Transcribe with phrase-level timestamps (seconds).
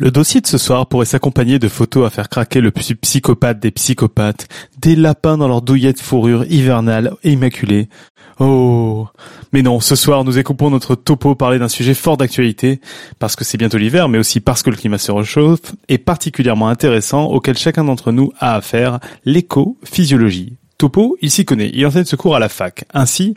[0.00, 3.60] Le dossier de ce soir pourrait s'accompagner de photos à faire craquer le plus psychopathe
[3.60, 4.48] des psychopathes,
[4.78, 7.90] des lapins dans leur douillet de fourrure hivernale immaculée.
[8.38, 9.06] Oh
[9.52, 12.80] Mais non, ce soir nous écoupons notre topo parler d'un sujet fort d'actualité,
[13.18, 16.68] parce que c'est bientôt l'hiver, mais aussi parce que le climat se réchauffe, et particulièrement
[16.68, 20.56] intéressant auquel chacun d'entre nous a affaire, l'éco-physiologie.
[20.80, 22.86] Topo, il s'y connaît, il enseigne ce cours à la fac.
[22.94, 23.34] Ainsi,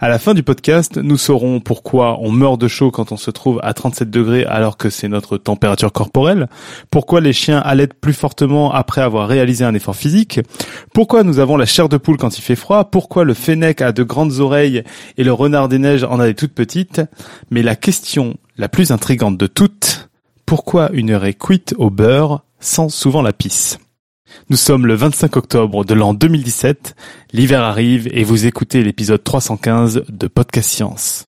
[0.00, 3.30] à la fin du podcast, nous saurons pourquoi on meurt de chaud quand on se
[3.30, 6.46] trouve à 37 degrés alors que c'est notre température corporelle,
[6.90, 10.40] pourquoi les chiens allaitent plus fortement après avoir réalisé un effort physique,
[10.92, 13.92] pourquoi nous avons la chair de poule quand il fait froid, pourquoi le fennec a
[13.92, 14.84] de grandes oreilles
[15.16, 17.00] et le renard des neiges en a des toutes petites,
[17.50, 20.10] mais la question la plus intrigante de toutes,
[20.44, 23.78] pourquoi une est cuite au beurre sans souvent la pisse?
[24.50, 26.94] Nous sommes le 25 octobre de l'an 2017,
[27.32, 31.24] l'hiver arrive et vous écoutez l'épisode 315 de Podcast Science.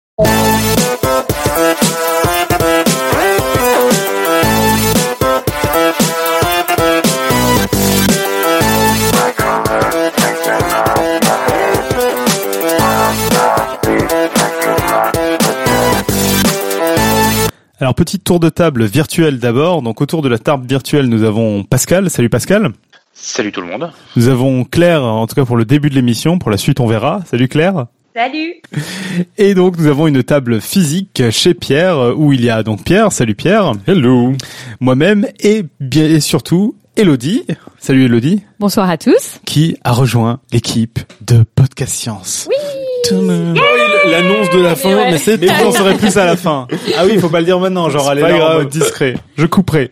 [17.82, 19.82] Alors petit tour de table virtuel d'abord.
[19.82, 22.12] Donc autour de la table virtuelle, nous avons Pascal.
[22.12, 22.74] Salut Pascal.
[23.14, 23.92] Salut tout le monde.
[24.16, 26.40] Nous avons Claire, en tout cas pour le début de l'émission.
[26.40, 27.22] Pour la suite, on verra.
[27.30, 27.86] Salut Claire.
[28.16, 28.56] Salut.
[29.38, 33.12] Et donc nous avons une table physique chez Pierre où il y a donc Pierre.
[33.12, 33.74] Salut Pierre.
[33.88, 34.34] Hello.
[34.80, 37.44] Moi-même et bien et surtout Elodie.
[37.80, 38.42] Salut Elodie.
[38.60, 39.40] Bonsoir à tous.
[39.46, 42.48] Qui a rejoint l'équipe de Podcast Science.
[42.50, 42.56] Oui.
[43.12, 46.68] L'annonce de la fin, mais c'est Mais vous en saurez plus à la fin.
[46.98, 48.58] Ah oui, il faut pas le dire maintenant, genre aller pas là en grave.
[48.60, 49.16] mode discret.
[49.38, 49.92] Je couperai.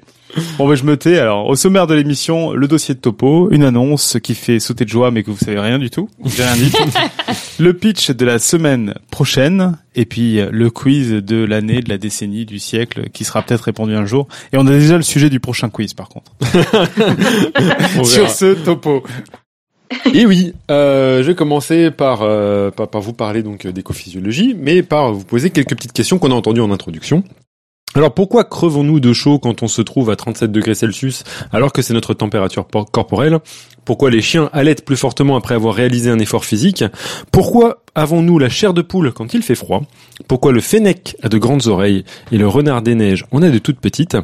[0.57, 1.17] Bon ben je me tais.
[1.17, 4.89] Alors au sommaire de l'émission, le dossier de topo, une annonce qui fait sauter de
[4.89, 6.09] joie mais que vous savez rien du tout.
[6.23, 6.71] Rien dit.
[7.59, 11.97] le pitch de la semaine prochaine et puis euh, le quiz de l'année, de la
[11.97, 14.27] décennie, du siècle qui sera peut-être répondu un jour.
[14.53, 16.31] Et on a déjà le sujet du prochain quiz par contre.
[17.97, 19.03] On Sur ce topo.
[20.13, 24.83] Et oui, euh, je vais commencer par, euh, par, par vous parler donc d'écophysiologie, mais
[24.83, 27.23] par vous poser quelques petites questions qu'on a entendues en introduction.
[27.95, 31.81] Alors pourquoi crevons-nous de chaud quand on se trouve à 37 degrés Celsius alors que
[31.81, 33.39] c'est notre température por- corporelle?
[33.83, 36.83] Pourquoi les chiens allaitent plus fortement après avoir réalisé un effort physique?
[37.31, 39.81] Pourquoi avons-nous la chair de poule quand il fait froid?
[40.27, 43.57] Pourquoi le fennec a de grandes oreilles et le renard des neiges en a de
[43.57, 44.15] toutes petites?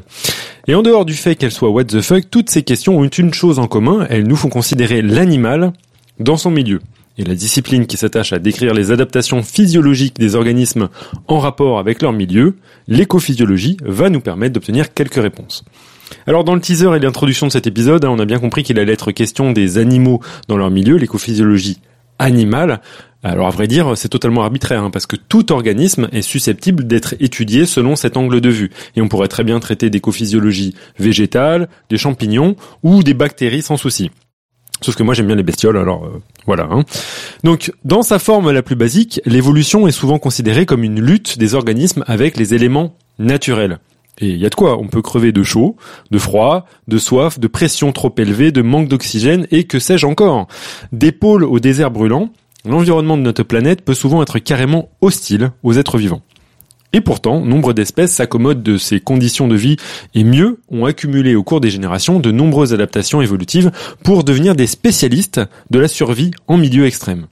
[0.68, 3.34] Et en dehors du fait qu'elles soient what the fuck, toutes ces questions ont une
[3.34, 5.74] chose en commun, elles nous font considérer l'animal
[6.20, 6.82] dans son milieu.
[7.18, 10.90] Et la discipline qui s'attache à décrire les adaptations physiologiques des organismes
[11.28, 15.64] en rapport avec leur milieu, l'écophysiologie, va nous permettre d'obtenir quelques réponses.
[16.28, 18.80] Alors dans le teaser et l'introduction de cet épisode, hein, on a bien compris qu'il
[18.80, 21.80] allait être question des animaux dans leur milieu, l'écophysiologie
[22.20, 22.82] animale.
[23.24, 27.16] Alors à vrai dire, c'est totalement arbitraire, hein, parce que tout organisme est susceptible d'être
[27.20, 28.72] étudié selon cet angle de vue.
[28.96, 34.12] Et on pourrait très bien traiter d'écophysiologie végétale, des champignons ou des bactéries sans souci.
[34.86, 36.68] Sauf que moi j'aime bien les bestioles, alors euh, voilà.
[36.70, 36.84] hein.
[37.44, 41.56] Donc dans sa forme la plus basique, l'évolution est souvent considérée comme une lutte des
[41.56, 43.80] organismes avec les éléments naturels.
[44.20, 45.76] Et il y a de quoi, on peut crever de chaud,
[46.12, 50.48] de froid, de soif, de pression trop élevée, de manque d'oxygène et que sais-je encore.
[50.92, 52.30] Des pôles au désert brûlant,
[52.64, 56.22] l'environnement de notre planète peut souvent être carrément hostile aux êtres vivants.
[56.96, 59.76] Et pourtant, nombre d'espèces s'accommodent de ces conditions de vie
[60.14, 63.70] et mieux ont accumulé au cours des générations de nombreuses adaptations évolutives
[64.06, 67.28] pour devenir des spécialistes de la survie en milieu extrême.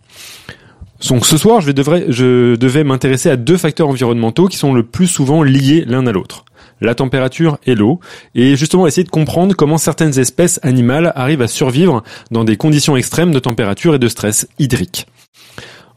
[1.08, 1.72] Donc ce soir, je,
[2.10, 6.12] je devais m'intéresser à deux facteurs environnementaux qui sont le plus souvent liés l'un à
[6.12, 6.44] l'autre.
[6.82, 8.02] La température et l'eau,
[8.36, 12.98] et justement essayer de comprendre comment certaines espèces animales arrivent à survivre dans des conditions
[12.98, 15.08] extrêmes de température et de stress hydrique.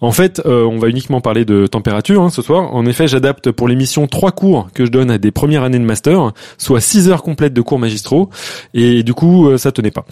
[0.01, 2.75] En fait, euh, on va uniquement parler de température hein, ce soir.
[2.75, 5.85] En effet, j'adapte pour l'émission trois cours que je donne à des premières années de
[5.85, 8.29] master, soit six heures complètes de cours magistraux,
[8.75, 10.05] et du coup, euh, ça tenait pas.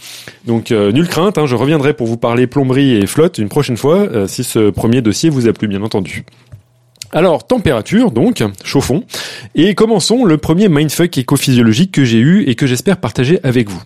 [0.45, 3.77] Donc, euh, nulle crainte, hein, je reviendrai pour vous parler plomberie et flotte une prochaine
[3.77, 6.25] fois, si ce premier dossier vous a plu, bien entendu.
[7.11, 9.03] Alors, température, donc, chauffons,
[9.53, 13.81] et commençons le premier mindfuck écophysiologique que j'ai eu et que j'espère partager avec vous.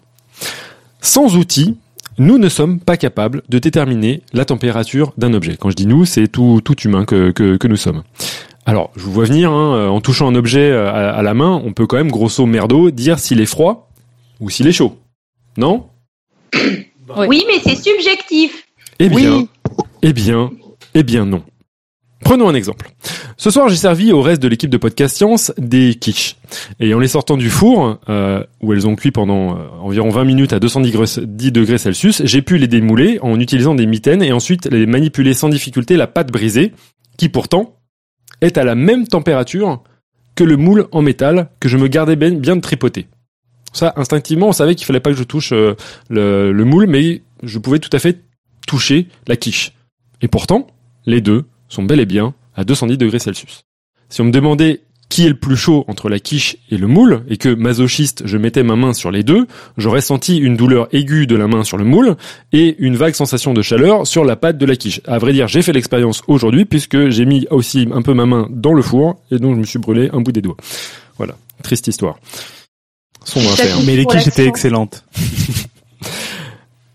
[1.01, 1.78] Sans outils,
[2.19, 5.57] nous ne sommes pas capables de déterminer la température d'un objet.
[5.60, 8.04] Quand je dis nous, c'est tout, tout humain que, que, que nous sommes.
[8.66, 11.33] Alors, je vous vois venir, hein, euh, en touchant un objet euh, à, à la
[11.33, 13.89] main, on peut quand même grosso merdo dire s'il est froid
[14.39, 14.98] ou s'il est chaud.
[15.57, 15.88] Non?
[16.54, 17.25] Oui.
[17.27, 18.65] Oui, mais c'est subjectif.
[19.00, 19.48] Eh bien,
[20.04, 20.51] eh bien,
[20.94, 21.42] eh bien non.
[22.24, 22.92] Prenons un exemple.
[23.38, 26.36] Ce soir, j'ai servi au reste de l'équipe de Podcast Science des quiches.
[26.80, 30.25] Et en les sortant du four, euh, où elles ont cuit pendant euh, environ 20
[30.25, 34.21] minutes à 210 degrés, 10 degrés Celsius, j'ai pu les démouler en utilisant des mitaines
[34.21, 36.74] et ensuite les manipuler sans difficulté la pâte brisée,
[37.18, 37.75] qui pourtant
[38.42, 39.81] est à la même température
[40.36, 43.07] que le moule en métal que je me gardais bien, bien de tripoter.
[43.72, 45.75] Ça, instinctivement, on savait qu'il fallait pas que je touche euh,
[46.10, 48.24] le moule, mais je pouvais tout à fait
[48.68, 49.74] toucher la quiche.
[50.22, 50.68] Et pourtant,
[51.06, 53.63] les deux sont bel et bien à 210 degrés Celsius.
[54.10, 57.24] Si on me demandait qui est le plus chaud entre la quiche et le moule,
[57.27, 61.25] et que masochiste, je mettais ma main sur les deux, j'aurais senti une douleur aiguë
[61.25, 62.16] de la main sur le moule
[62.54, 65.01] et une vague sensation de chaleur sur la pâte de la quiche.
[65.07, 68.48] À vrai dire, j'ai fait l'expérience aujourd'hui puisque j'ai mis aussi un peu ma main
[68.51, 70.57] dans le four et donc je me suis brûlé un bout des doigts.
[71.18, 72.19] Voilà, triste histoire.
[73.25, 73.77] Sombre affaire.
[73.86, 75.04] Mais les quiches étaient excellentes.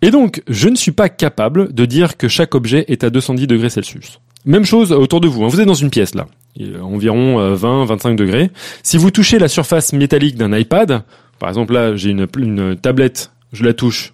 [0.03, 3.47] Et donc, je ne suis pas capable de dire que chaque objet est à 210
[3.47, 4.21] degrés Celsius.
[4.45, 5.45] Même chose autour de vous.
[5.45, 5.49] hein.
[5.49, 6.27] Vous êtes dans une pièce là,
[6.83, 8.51] environ 20-25 degrés.
[8.83, 11.03] Si vous touchez la surface métallique d'un iPad,
[11.39, 14.13] par exemple là, j'ai une, une tablette, je la touche,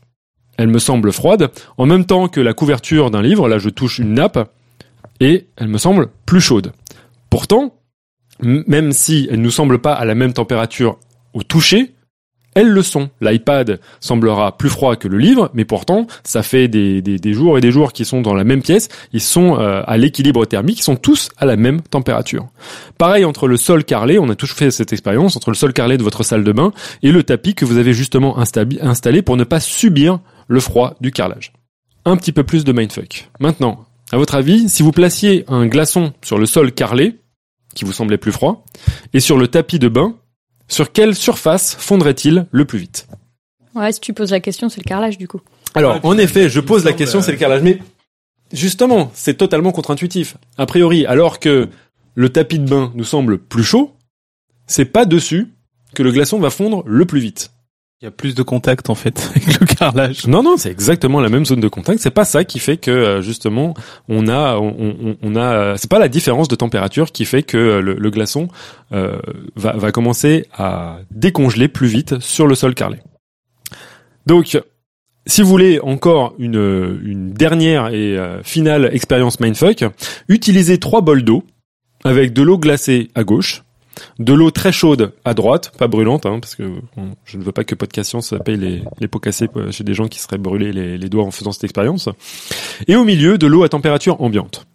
[0.56, 1.50] elle me semble froide.
[1.78, 4.50] En même temps que la couverture d'un livre, là, je touche une nappe
[5.20, 6.72] et elle me semble plus chaude.
[7.28, 7.74] Pourtant,
[8.42, 10.98] même si elle nous semble pas à la même température
[11.34, 11.94] au toucher,
[12.54, 13.10] elles le sont.
[13.20, 17.70] L'iPad semblera plus froid que le livre, mais pourtant, ça fait des, jours et des
[17.70, 18.88] jours qu'ils sont dans la même pièce.
[19.12, 22.48] Ils sont euh, à l'équilibre thermique, ils sont tous à la même température.
[22.98, 25.96] Pareil entre le sol carrelé, on a tous fait cette expérience, entre le sol carrelé
[25.96, 29.44] de votre salle de bain et le tapis que vous avez justement installé pour ne
[29.44, 30.18] pas subir
[30.48, 31.52] le froid du carrelage.
[32.04, 33.28] Un petit peu plus de mindfuck.
[33.38, 37.20] Maintenant, à votre avis, si vous placiez un glaçon sur le sol carrelé,
[37.74, 38.64] qui vous semblait plus froid,
[39.12, 40.16] et sur le tapis de bain,
[40.70, 43.06] sur quelle surface fondrait-il le plus vite?
[43.74, 45.40] Ouais, si tu poses la question, c'est le carrelage du coup.
[45.74, 47.78] Alors, Ouais, en effet, je pose la question, euh, c'est le carrelage, mais
[48.52, 50.36] justement, c'est totalement contre-intuitif.
[50.56, 51.68] A priori, alors que
[52.14, 53.94] le tapis de bain nous semble plus chaud,
[54.66, 55.48] c'est pas dessus
[55.94, 57.52] que le glaçon va fondre le plus vite.
[58.02, 60.26] Il y a plus de contact en fait avec le carrelage.
[60.26, 62.00] Non, non, c'est exactement la même zone de contact.
[62.00, 63.74] C'est pas ça qui fait que euh, justement
[64.08, 67.80] on a, on, a, euh, c'est pas la différence de température qui fait que euh,
[67.82, 68.48] le, glaçon
[68.90, 73.00] va, commencer à décongeler plus vite sur le sol carrelé.
[74.24, 74.58] Donc,
[75.26, 79.84] si vous voulez encore une, une dernière et finale expérience mindfuck,
[80.28, 81.44] utilisez trois bols d'eau
[82.04, 83.62] avec de l'eau glacée à gauche,
[84.18, 86.64] de l'eau très chaude à droite, pas brûlante, hein, parce que
[87.24, 89.94] je ne veux pas que Podcast Science paye les, les pots cassés euh, chez des
[89.94, 92.08] gens qui seraient brûlés les, doigts en faisant cette expérience.
[92.86, 94.66] Et au milieu, de l'eau à température ambiante.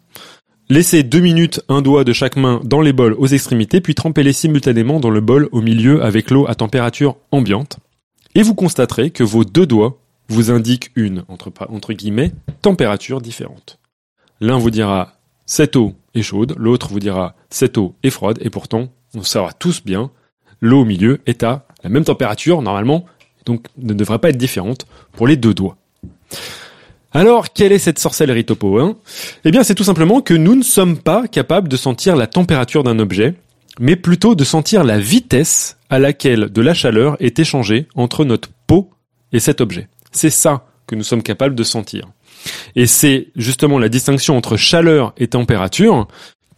[0.68, 4.32] Laissez deux minutes un doigt de chaque main dans les bols aux extrémités, puis trempez-les
[4.32, 7.78] simultanément dans le bol au milieu avec l'eau à température ambiante.
[8.34, 12.32] Et vous constaterez que vos deux doigts vous indiquent une, entre guillemets,
[12.62, 13.78] température différente.
[14.40, 15.12] L'un vous dira
[15.46, 19.52] cette eau est chaude, l'autre vous dira cette eau est froide, et pourtant, on saura
[19.52, 20.10] tous bien,
[20.60, 23.04] l'eau au milieu est à la même température, normalement,
[23.44, 25.76] donc ne devrait pas être différente pour les deux doigts.
[27.12, 28.96] Alors, quelle est cette sorcellerie topo hein
[29.44, 32.82] Eh bien, c'est tout simplement que nous ne sommes pas capables de sentir la température
[32.82, 33.34] d'un objet,
[33.80, 38.50] mais plutôt de sentir la vitesse à laquelle de la chaleur est échangée entre notre
[38.66, 38.90] peau
[39.32, 39.88] et cet objet.
[40.12, 42.08] C'est ça que nous sommes capables de sentir.
[42.74, 46.06] Et c'est justement la distinction entre chaleur et température,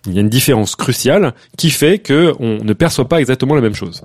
[0.06, 3.60] il y a une différence cruciale qui fait que on ne perçoit pas exactement la
[3.60, 4.02] même chose.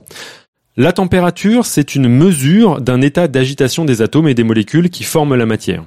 [0.75, 5.35] La température, c'est une mesure d'un état d'agitation des atomes et des molécules qui forment
[5.35, 5.85] la matière.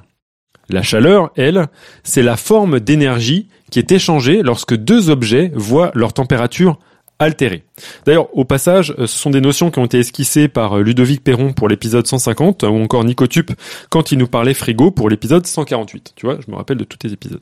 [0.69, 1.67] La chaleur, elle,
[2.03, 6.79] c'est la forme d'énergie qui est échangée lorsque deux objets voient leur température
[7.19, 7.63] altérée.
[8.05, 11.67] D'ailleurs, au passage, ce sont des notions qui ont été esquissées par Ludovic Perron pour
[11.67, 13.51] l'épisode 150, ou encore Nico Tup
[13.89, 16.13] quand il nous parlait frigo pour l'épisode 148.
[16.15, 17.41] Tu vois, je me rappelle de tous tes épisodes.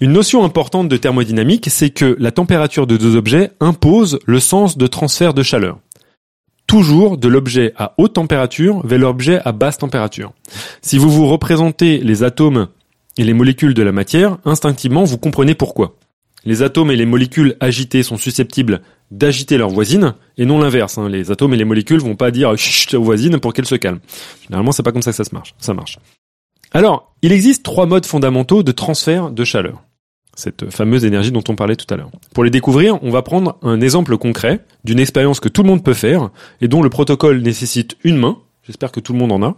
[0.00, 4.78] Une notion importante de thermodynamique, c'est que la température de deux objets impose le sens
[4.78, 5.78] de transfert de chaleur.
[6.68, 10.32] Toujours de l'objet à haute température vers l'objet à basse température.
[10.82, 12.68] Si vous vous représentez les atomes
[13.16, 15.96] et les molécules de la matière, instinctivement vous comprenez pourquoi.
[16.44, 20.98] Les atomes et les molécules agitées sont susceptibles d'agiter leurs voisines et non l'inverse.
[20.98, 21.08] hein.
[21.08, 24.00] Les atomes et les molécules vont pas dire chut aux voisines pour qu'elles se calment.
[24.44, 25.54] Généralement, c'est pas comme ça que ça se marche.
[25.58, 25.98] Ça marche.
[26.72, 29.82] Alors, il existe trois modes fondamentaux de transfert de chaleur.
[30.36, 32.10] Cette fameuse énergie dont on parlait tout à l'heure.
[32.32, 35.82] Pour les découvrir, on va prendre un exemple concret d'une expérience que tout le monde
[35.82, 38.38] peut faire et dont le protocole nécessite une main.
[38.62, 39.56] J'espère que tout le monde en a.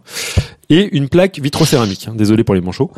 [0.70, 2.08] Et une plaque vitrocéramique.
[2.14, 2.92] Désolé pour les manchots.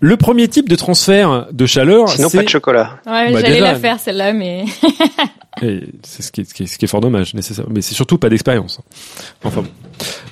[0.00, 2.98] Le premier type de transfert de chaleur, Sinon, pas de chocolat.
[3.06, 4.64] Ouais, Bah, j'allais la faire celle-là, mais
[6.02, 7.66] c'est ce qui, est, ce qui est- ce qui est fort dommage, nécessaire.
[7.70, 8.80] Mais c'est surtout pas d'expérience.
[9.44, 9.68] Enfin bon.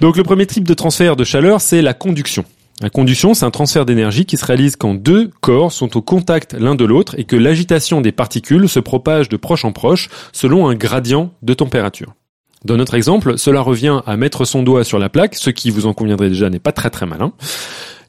[0.01, 2.45] Donc le premier type de transfert de chaleur, c'est la conduction.
[2.81, 6.55] La conduction, c'est un transfert d'énergie qui se réalise quand deux corps sont au contact
[6.55, 10.69] l'un de l'autre et que l'agitation des particules se propage de proche en proche selon
[10.69, 12.15] un gradient de température.
[12.65, 15.87] Dans notre exemple, cela revient à mettre son doigt sur la plaque, ce qui, vous
[15.87, 17.33] en conviendrez déjà, n'est pas très très malin.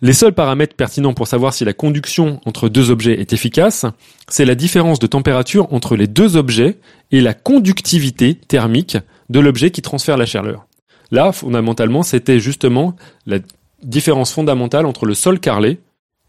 [0.02, 3.86] Les seuls paramètres pertinents pour savoir si la conduction entre deux objets est efficace,
[4.30, 6.78] c'est la différence de température entre les deux objets
[7.12, 8.98] et la conductivité thermique
[9.30, 10.68] de l'objet qui transfère la chaleur.
[11.12, 13.40] Là, fondamentalement, c'était justement la
[13.84, 15.80] différence fondamentale entre le sol carrelé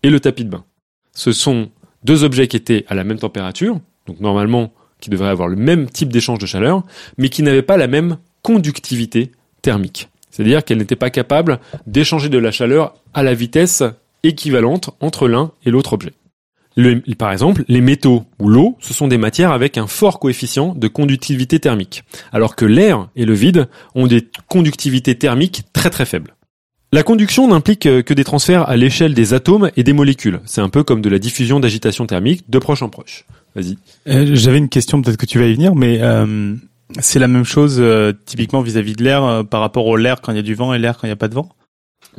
[0.02, 0.64] et le tapis de bain.
[1.12, 1.70] Ce sont
[2.02, 5.88] deux objets qui étaient à la même température, donc normalement qui devraient avoir le même
[5.88, 6.82] type d'échange de chaleur,
[7.18, 9.30] mais qui n'avaient pas la même conductivité
[9.62, 10.08] thermique.
[10.30, 13.82] C'est-à-dire qu'elles n'étaient pas capables d'échanger de la chaleur à la vitesse
[14.22, 16.12] équivalente entre l'un et l'autre objet.
[17.18, 20.88] Par exemple, les métaux ou l'eau, ce sont des matières avec un fort coefficient de
[20.88, 26.34] conductivité thermique, alors que l'air et le vide ont des conductivités thermiques très très faibles.
[26.92, 30.40] La conduction n'implique que des transferts à l'échelle des atomes et des molécules.
[30.44, 33.26] C'est un peu comme de la diffusion d'agitation thermique de proche en proche.
[33.54, 33.76] Vas-y.
[34.08, 36.54] Euh, J'avais une question, peut-être que tu vas y venir, mais euh,
[36.98, 40.32] c'est la même chose euh, typiquement vis-à-vis de l'air euh, par rapport au l'air quand
[40.32, 41.48] il y a du vent et l'air quand il n'y a pas de vent.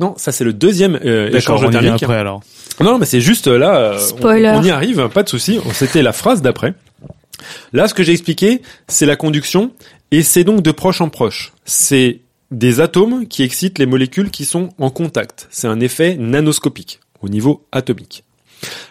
[0.00, 2.02] Non, ça c'est le deuxième euh, D'accord, échange on y thermique.
[2.02, 2.42] après alors.
[2.80, 4.52] Non, mais c'est juste euh, là, euh, on- Spoiler.
[4.56, 5.60] On, y arrive, pas de souci.
[5.74, 6.74] C'était la phrase d'après.
[7.72, 9.72] Là, ce que j'ai expliqué, c'est la conduction,
[10.10, 11.52] et c'est donc de proche en proche.
[11.64, 15.48] C'est des atomes qui excitent les molécules qui sont en contact.
[15.50, 18.24] C'est un effet nanoscopique au niveau atomique.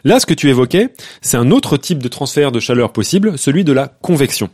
[0.04, 0.90] Là, ce que tu évoquais,
[1.22, 4.50] c'est un autre type de transfert de chaleur possible, celui de la convection.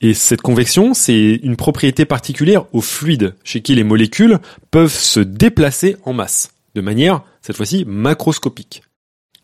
[0.00, 4.38] Et cette convection, c'est une propriété particulière au fluide, chez qui les molécules
[4.70, 8.82] peuvent se déplacer en masse, de manière, cette fois-ci, macroscopique.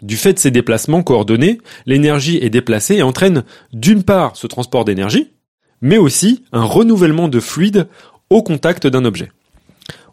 [0.02, 4.84] Du fait de ces déplacements coordonnés, l'énergie est déplacée et entraîne d'une part ce transport
[4.84, 5.30] d'énergie,
[5.80, 7.88] mais aussi un renouvellement de fluide
[8.30, 9.30] au contact d'un objet.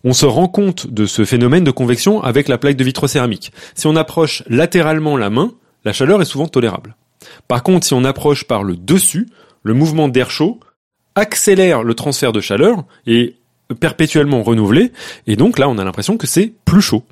[0.06, 3.54] On se rend compte de ce phénomène de convection avec la plaque de vitrocéramique.
[3.76, 5.54] Si on approche latéralement la main,
[5.86, 6.96] la chaleur est souvent tolérable.
[7.48, 9.28] Par contre, si on approche par le dessus,
[9.64, 10.60] le mouvement d'air chaud
[11.16, 13.36] accélère le transfert de chaleur et
[13.80, 14.92] perpétuellement renouvelé,
[15.28, 17.04] et donc là on a l'impression que c'est plus chaud.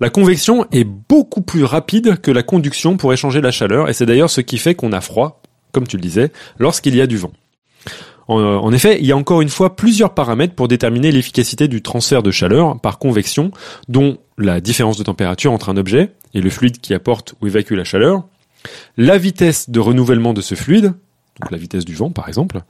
[0.00, 4.06] La convection est beaucoup plus rapide que la conduction pour échanger la chaleur, et c'est
[4.06, 7.18] d'ailleurs ce qui fait qu'on a froid, comme tu le disais, lorsqu'il y a du
[7.18, 7.32] vent.
[8.28, 11.82] En, en effet, il y a encore une fois plusieurs paramètres pour déterminer l'efficacité du
[11.82, 13.50] transfert de chaleur par convection,
[13.88, 17.74] dont la différence de température entre un objet et le fluide qui apporte ou évacue
[17.74, 18.24] la chaleur,
[18.96, 20.94] la vitesse de renouvellement de ce fluide,
[21.40, 22.60] donc la vitesse du vent par exemple,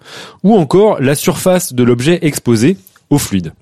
[0.42, 2.76] ou encore la surface de l'objet exposé
[3.10, 3.52] au fluide.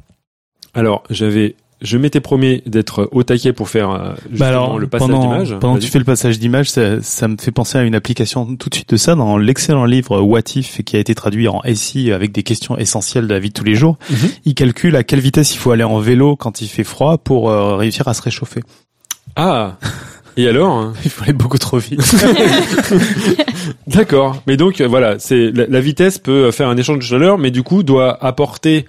[0.75, 4.87] Alors, j'avais, je m'étais promis d'être au taquet pour faire euh, justement Bah alors, le
[4.87, 5.57] passage pendant, d'image.
[5.59, 8.55] pendant que tu fais le passage d'image, ça, ça me fait penser à une application
[8.57, 11.63] tout de suite de ça dans l'excellent livre What If qui a été traduit en
[11.75, 13.97] SI avec des questions essentielles de la vie de tous les jours.
[14.11, 14.17] Mhm.
[14.45, 17.49] Il calcule à quelle vitesse il faut aller en vélo quand il fait froid pour
[17.51, 18.61] euh, réussir à se réchauffer.
[19.37, 19.77] Ah,
[20.39, 22.01] et alors hein Il faut aller beaucoup trop vite.
[23.87, 24.43] D'accord.
[24.47, 27.51] Mais donc euh, voilà, c'est la, la vitesse peut faire un échange de chaleur, mais
[27.51, 28.87] du coup doit apporter,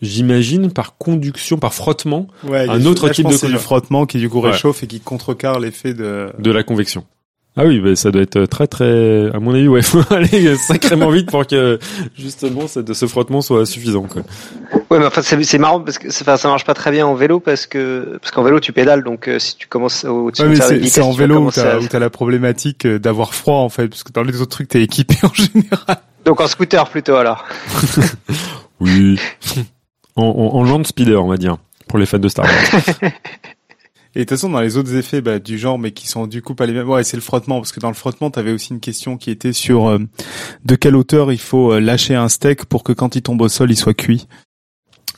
[0.00, 3.60] j'imagine, par conduction, par frottement, Ouais, Un autre type de c'est du couleur.
[3.62, 4.50] frottement qui du coup Ouais.
[4.50, 6.28] réchauffe et qui contrecarre l'effet de.
[6.38, 7.04] de la convection.
[7.60, 11.10] Ah oui, bah, ça doit être très très, à mon avis, ouais, faut aller sacrément
[11.10, 11.78] vite pour que
[12.16, 14.04] justement cette- ce frottement soit suffisant.
[14.04, 14.22] Quoi.
[14.90, 17.14] Ouais, mais enfin c'est c'est marrant parce que enfin, ça marche pas très bien en
[17.14, 20.48] vélo parce que parce qu'en vélo tu pédales donc euh, si tu commences au-dessus Ouais,
[20.48, 22.10] mais d'une certaine c'est vitesse, c'est en tu vélo où t'as à- où t'as la
[22.10, 25.34] problématique euh, d'avoir froid en fait, parce que dans les autres trucs t'es équipé en
[25.34, 25.98] général.
[26.24, 27.44] Donc en scooter plutôt alors.
[28.80, 29.18] Oui.
[30.14, 31.56] en, en, en land speeder, on va dire,
[31.88, 33.10] pour les fans de Star Wars.
[34.14, 36.42] Et de toute façon, dans les autres effets bah, du genre, mais qui sont du
[36.42, 38.72] coup pas les mêmes, ouais, c'est le frottement, parce que dans le frottement, t'avais aussi
[38.72, 39.98] une question qui était sur euh,
[40.64, 43.48] de quelle hauteur il faut euh, lâcher un steak pour que quand il tombe au
[43.48, 44.26] sol, il soit cuit.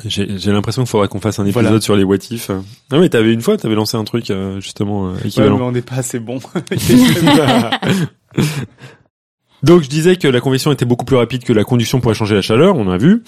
[0.04, 1.80] J'ai j'ai l'impression qu'il faudrait qu'on fasse un épisode Voilà.
[1.80, 2.50] sur les what if.
[2.90, 5.58] Ah mais t'avais une fois, t'avais lancé un truc euh, justement euh, Ouais, équivalent.
[5.58, 6.38] mais on n'est pas assez bon.
[9.62, 12.34] Donc je disais que la convection était beaucoup plus rapide que la conduction pour échanger
[12.34, 13.22] la chaleur, on a vu.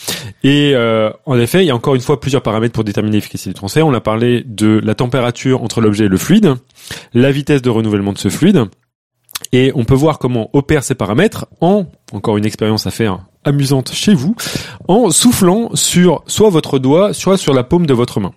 [0.45, 3.51] Et euh, en effet, il y a encore une fois plusieurs paramètres pour déterminer l'efficacité
[3.51, 3.87] du transfert.
[3.87, 6.55] On a parlé de la température entre l'objet et le fluide,
[7.13, 8.65] la vitesse de renouvellement de ce fluide.
[9.53, 13.93] Et on peut voir comment opèrent ces paramètres en, encore une expérience à faire amusante
[13.93, 14.37] chez vous,
[14.89, 18.33] en soufflant sur soit votre doigt, soit sur la paume de votre main.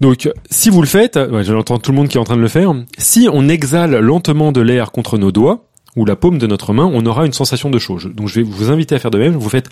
[0.00, 2.40] Donc, si vous le faites, ouais, j'entends tout le monde qui est en train de
[2.40, 5.69] le faire, si on exhale lentement de l'air contre nos doigts,
[6.00, 7.98] ou la paume de notre main, on aura une sensation de chaud.
[8.14, 9.34] Donc je vais vous inviter à faire de même.
[9.36, 9.68] Vous faites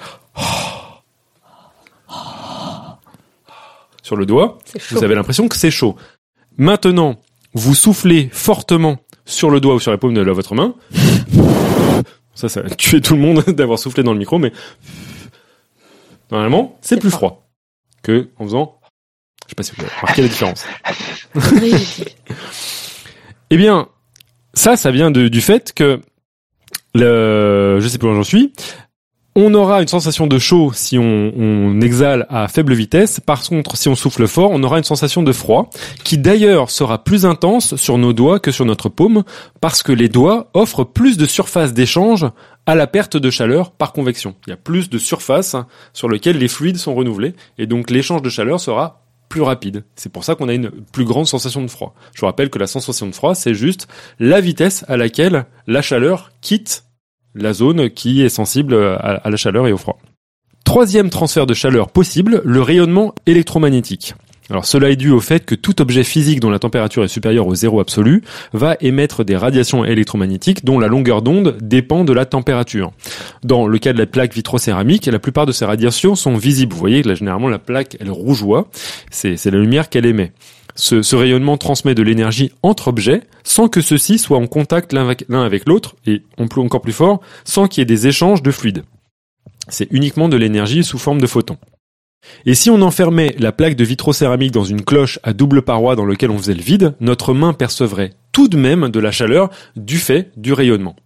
[4.02, 4.58] sur le doigt.
[4.90, 5.96] Vous avez l'impression que c'est chaud.
[6.56, 7.16] Maintenant,
[7.54, 10.74] vous soufflez fortement sur le doigt ou sur la paume de votre main.
[12.34, 14.52] Ça, ça va tuer tout le monde d'avoir soufflé dans le micro, mais
[16.30, 17.28] normalement, c'est C'est plus froid.
[17.30, 17.48] froid
[18.02, 18.78] que en faisant.
[19.46, 20.64] Je sais pas si vous avez remarqué la différence.
[23.50, 23.88] Eh bien,
[24.52, 26.02] ça, ça vient de- du fait que
[26.94, 28.52] le, je sais plus où j'en suis.
[29.40, 33.20] On aura une sensation de chaud si on, on exhale à faible vitesse.
[33.20, 35.70] Par contre, si on souffle fort, on aura une sensation de froid,
[36.02, 39.22] qui d'ailleurs sera plus intense sur nos doigts que sur notre paume,
[39.60, 42.26] parce que les doigts offrent plus de surface d'échange
[42.66, 44.34] à la perte de chaleur par convection.
[44.46, 45.54] Il y a plus de surface
[45.92, 49.84] sur lequel les fluides sont renouvelés, et donc l'échange de chaleur sera plus rapide.
[49.96, 51.94] C'est pour ça qu'on a une plus grande sensation de froid.
[52.14, 55.82] Je vous rappelle que la sensation de froid, c'est juste la vitesse à laquelle la
[55.82, 56.84] chaleur quitte
[57.34, 59.98] la zone qui est sensible à, la chaleur et au froid.
[60.64, 64.14] Troisième transfert de chaleur possible, le rayonnement électromagnétique.
[64.50, 67.46] Alors cela est dû au fait que tout objet physique dont la température est supérieure
[67.46, 72.24] au zéro absolu va émettre des radiations électromagnétiques dont la longueur d'onde dépend de la
[72.24, 72.92] température.
[73.44, 76.72] Dans le cas de la plaque vitrocéramique, la plupart de ces radiations sont visibles.
[76.72, 78.68] Vous voyez que là généralement la plaque elle rougeoie,
[79.10, 80.32] c'est la lumière qu'elle émet.
[80.74, 85.08] Ce, ce, rayonnement transmet de l'énergie entre objets sans que ceux-ci soient en contact l'un
[85.44, 88.84] avec l'autre et encore plus fort, sans qu'il y ait des échanges de fluides.
[89.68, 91.58] C'est uniquement de l'énergie sous forme de photons.
[92.46, 96.06] Et si on enfermait la plaque de vitrocéramique dans une cloche à double paroi dans
[96.06, 99.98] laquelle on faisait le vide, notre main percevrait tout de même de la chaleur du
[99.98, 100.96] fait du rayonnement.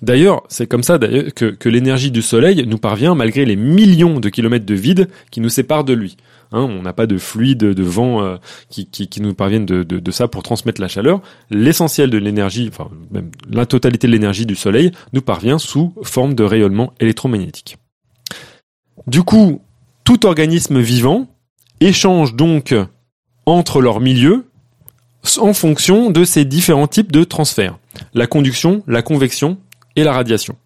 [0.00, 4.66] D'ailleurs, c'est comme ça que, l'énergie du Soleil nous parvient malgré les millions de kilomètres
[4.66, 6.16] de vide qui nous séparent de lui.
[6.52, 8.36] Hein, on n'a pas de fluide, de vent euh,
[8.70, 11.20] qui, nous parviennent de, ça pour transmettre la chaleur.
[11.50, 12.88] L'essentiel de l'énergie, enfin
[13.50, 17.76] la totalité de l'énergie du Soleil nous parvient sous forme de rayonnement électromagnétique.
[19.06, 19.62] Du coup,
[20.08, 21.26] tout organisme vivant
[21.80, 22.74] échange donc
[23.44, 24.46] entre leurs milieux
[25.38, 27.78] en fonction de ces différents types de transferts.
[28.14, 29.58] La conduction, la convection
[29.96, 30.56] et la radiation.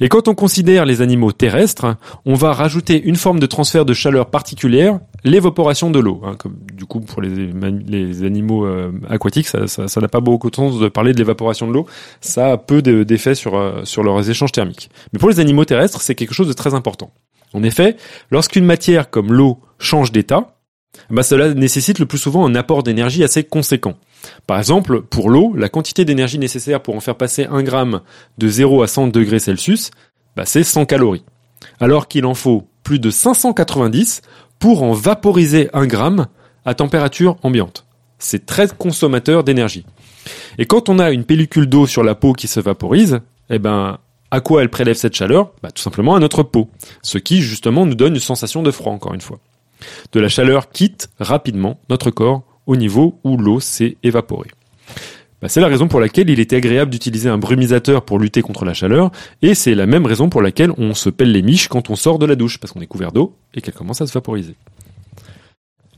[0.00, 3.94] Et quand on considère les animaux terrestres, on va rajouter une forme de transfert de
[3.94, 6.20] chaleur particulière, l'évaporation de l'eau.
[6.22, 6.36] Hein,
[6.74, 11.14] du coup, pour les, animaux euh, aquatiques, ça n'a pas beaucoup de sens de parler
[11.14, 11.86] de l'évaporation de l'eau.
[12.20, 14.90] Ça a peu d'effet euh, sur leurs échanges thermiques.
[15.14, 17.14] Mais pour les animaux terrestres, c'est quelque chose de très important.
[17.54, 17.96] En effet,
[18.30, 20.56] lorsqu'une matière comme l'eau change d'état,
[21.10, 23.94] bah cela nécessite le plus souvent un apport d'énergie assez conséquent.
[24.46, 28.00] Par exemple, pour l'eau, la quantité d'énergie nécessaire pour en faire passer un gramme
[28.38, 29.90] de 0 à 100 degrés Celsius,
[30.36, 31.24] bah c'est 100 calories.
[31.80, 34.22] Alors qu'il en faut plus de 590
[34.58, 36.26] pour en vaporiser un gramme
[36.64, 37.86] à température ambiante.
[38.18, 39.84] C'est très consommateur d'énergie.
[40.58, 43.98] Et quand on a une pellicule d'eau sur la peau qui se vaporise, eh ben,
[44.32, 46.68] à quoi elle prélève cette chaleur bah, Tout simplement à notre peau,
[47.02, 49.38] ce qui justement nous donne une sensation de froid encore une fois.
[50.12, 54.48] De la chaleur quitte rapidement notre corps au niveau où l'eau s'est évaporée.
[55.42, 58.64] Bah, c'est la raison pour laquelle il était agréable d'utiliser un brumisateur pour lutter contre
[58.64, 59.10] la chaleur,
[59.42, 62.18] et c'est la même raison pour laquelle on se pèle les miches quand on sort
[62.18, 64.54] de la douche, parce qu'on est couvert d'eau et qu'elle commence à se vaporiser.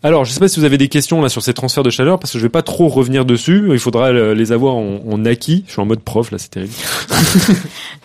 [0.03, 1.91] Alors, je ne sais pas si vous avez des questions là sur ces transferts de
[1.91, 3.69] chaleur, parce que je vais pas trop revenir dessus.
[3.71, 5.65] Il faudra les avoir en acquis.
[5.67, 6.75] Je suis en mode prof là, c'est terrible.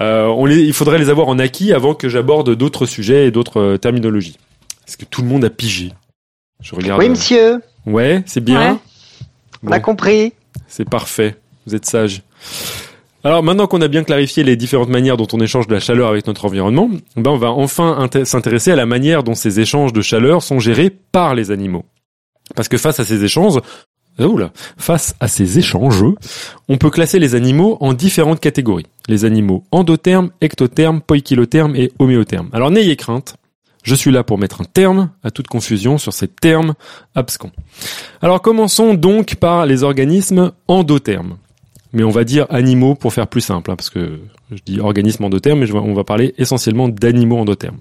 [0.00, 3.60] Euh, on il faudrait les avoir en acquis avant que j'aborde d'autres sujets et d'autres
[3.60, 4.36] euh, terminologies.
[4.86, 5.92] Est-ce que tout le monde a pigé?
[6.60, 7.00] Je regarde.
[7.00, 7.54] Oui, monsieur.
[7.54, 8.80] Euh, ouais, c'est bien.
[9.62, 10.32] On a compris.
[10.68, 11.36] C'est parfait.
[11.66, 12.22] Vous êtes sage.
[13.24, 16.08] Alors maintenant qu'on a bien clarifié les différentes manières dont on échange de la chaleur
[16.08, 20.00] avec notre environnement, ben on va enfin s'intéresser à la manière dont ces échanges de
[20.00, 21.84] chaleur sont gérés par les animaux.
[22.54, 23.58] Parce que face à ces échanges,
[24.18, 24.52] Oula.
[24.76, 26.04] Face à ces échanges,
[26.68, 28.86] on peut classer les animaux en différentes catégories.
[29.08, 32.48] Les animaux endothermes, ectothermes, poikilothermes et homéothermes.
[32.52, 33.36] Alors n'ayez crainte,
[33.82, 36.74] je suis là pour mettre un terme à toute confusion sur ces termes
[37.14, 37.52] abscons.
[38.20, 41.36] Alors commençons donc par les organismes endothermes.
[41.92, 44.18] Mais on va dire animaux pour faire plus simple, hein, parce que
[44.50, 47.78] je dis organismes endothermes, mais on va parler essentiellement d'animaux endothermes.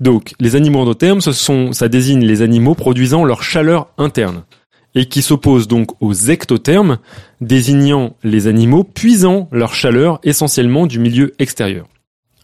[0.00, 4.44] Donc, les animaux endothermes, ça désigne les animaux produisant leur chaleur interne
[4.94, 6.98] et qui s'oppose donc aux ectothermes,
[7.40, 11.86] désignant les animaux puisant leur chaleur essentiellement du milieu extérieur.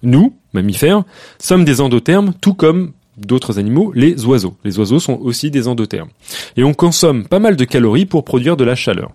[0.02, 1.04] Nous, mammifères,
[1.38, 4.56] sommes des endothermes, tout comme d'autres animaux, les oiseaux.
[4.64, 6.10] Les oiseaux sont aussi des endothermes.
[6.56, 9.12] Et on consomme pas mal de calories pour produire de la chaleur.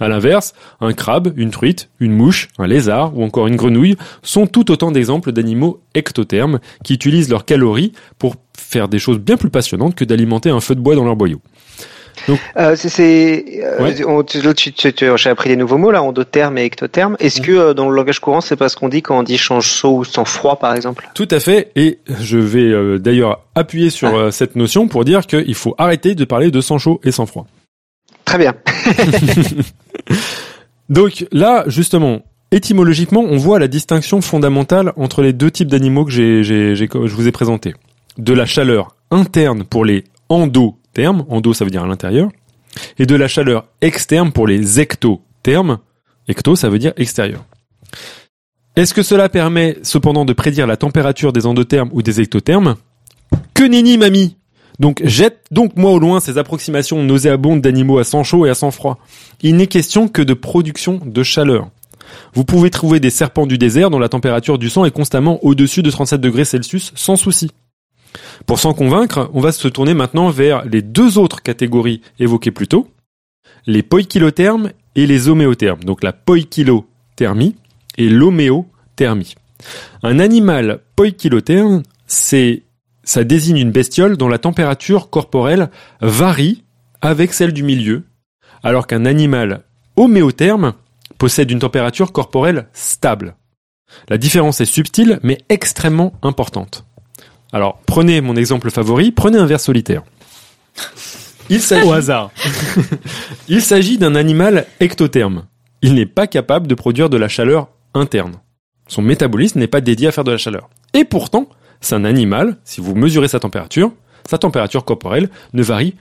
[0.00, 4.46] À l'inverse, un crabe, une truite, une mouche, un lézard ou encore une grenouille sont
[4.46, 9.48] tout autant d'exemples d'animaux ectothermes qui utilisent leurs calories pour faire des choses bien plus
[9.48, 11.40] passionnantes que d'alimenter un feu de bois dans leur boyau.
[12.56, 17.16] Euh, c'est, euh, j'ai appris des nouveaux mots là, endotherme et ectotherme.
[17.20, 17.44] Est-ce mm.
[17.44, 19.66] que euh, dans le langage courant, c'est pas ce qu'on dit quand on dit change
[19.66, 21.08] chaud ou sans froid, par exemple?
[21.14, 21.70] Tout à fait.
[21.76, 24.32] Et je vais d'ailleurs appuyer sur ah.
[24.32, 27.46] cette notion pour dire qu'il faut arrêter de parler de sans chaud et sans froid.
[28.24, 28.54] Très bien.
[30.88, 36.10] Donc là, justement, étymologiquement, on voit la distinction fondamentale entre les deux types d'animaux que
[36.10, 37.74] j'ai, je vous ai présentés.
[38.18, 42.30] De la chaleur interne pour les endo en endo ça veut dire à l'intérieur,
[42.98, 45.78] et de la chaleur externe pour les ectothermes,
[46.28, 47.44] ecto ça veut dire extérieur.
[48.76, 52.76] Est-ce que cela permet cependant de prédire la température des endothermes ou des ectothermes?
[53.54, 54.36] Que nenni, mamie
[54.78, 58.54] Donc jette donc moi au loin ces approximations nauséabondes d'animaux à sang chaud et à
[58.54, 58.98] sang froid.
[59.42, 61.70] Il n'est question que de production de chaleur.
[62.34, 65.82] Vous pouvez trouver des serpents du désert dont la température du sang est constamment au-dessus
[65.82, 67.50] de 37 degrés Celsius sans souci.
[68.46, 72.68] Pour s'en convaincre, on va se tourner maintenant vers les deux autres catégories évoquées plus
[72.68, 72.88] tôt,
[73.66, 75.84] les poikilothermes et les homéothermes.
[75.84, 77.56] Donc la poikilothermie
[77.98, 79.34] et l'homéothermie.
[80.02, 82.62] Un animal poikilotherme, c'est
[83.02, 86.64] ça désigne une bestiole dont la température corporelle varie
[87.00, 88.04] avec celle du milieu,
[88.62, 89.62] alors qu'un animal
[89.96, 90.74] homéotherme
[91.18, 93.36] possède une température corporelle stable.
[94.08, 96.84] La différence est subtile mais extrêmement importante.
[97.56, 100.02] Alors, prenez mon exemple favori, prenez un ver solitaire.
[101.48, 102.30] Il s'agit, Au hasard.
[103.48, 105.46] il s'agit d'un animal ectotherme.
[105.80, 108.34] Il n'est pas capable de produire de la chaleur interne.
[108.88, 110.68] Son métabolisme n'est pas dédié à faire de la chaleur.
[110.92, 111.48] Et pourtant,
[111.80, 113.90] c'est un animal, si vous mesurez sa température,
[114.28, 115.94] sa température corporelle ne varie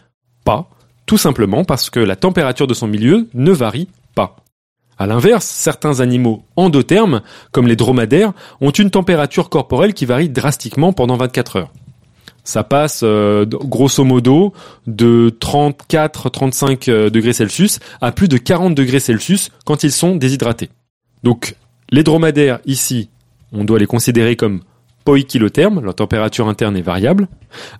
[0.43, 0.69] pas,
[1.05, 4.35] tout simplement parce que la température de son milieu ne varie pas.
[4.97, 10.93] À l'inverse, certains animaux endothermes, comme les dromadaires, ont une température corporelle qui varie drastiquement
[10.93, 11.71] pendant 24 heures.
[12.45, 14.53] Ça passe euh, grosso modo
[14.85, 20.69] de 34-35 euh, degrés Celsius à plus de 40 degrés Celsius quand ils sont déshydratés.
[21.23, 21.55] Donc
[21.89, 23.09] les dromadaires ici,
[23.51, 24.61] on doit les considérer comme
[25.05, 27.27] poikilothermes, leur température interne est variable,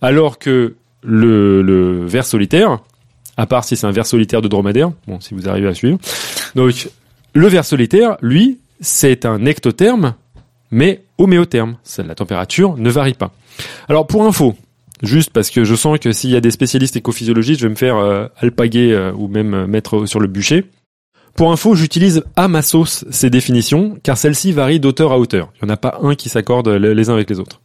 [0.02, 2.80] alors que le, le ver solitaire,
[3.38, 6.00] à part si c'est un ver solitaire de dromadaire, bon si vous arrivez à suivre,
[6.56, 6.90] donc
[7.36, 10.16] le ver solitaire, lui, c'est un ectotherme,
[10.72, 11.78] mais homéotherme.
[11.98, 13.34] La température ne varie pas.
[13.90, 14.56] Alors pour info,
[15.04, 17.78] juste parce que je sens que s'il y a des spécialistes écophysiologistes, je vais me
[17.78, 20.64] faire euh, alpaguer euh, ou même euh, mettre sur le bûcher.
[21.36, 25.52] Pour info, j'utilise à ma sauce ces définitions, car celles-ci varient d'auteur à hauteur.
[25.56, 27.60] Il n'y en a pas un qui s'accorde les uns avec les autres.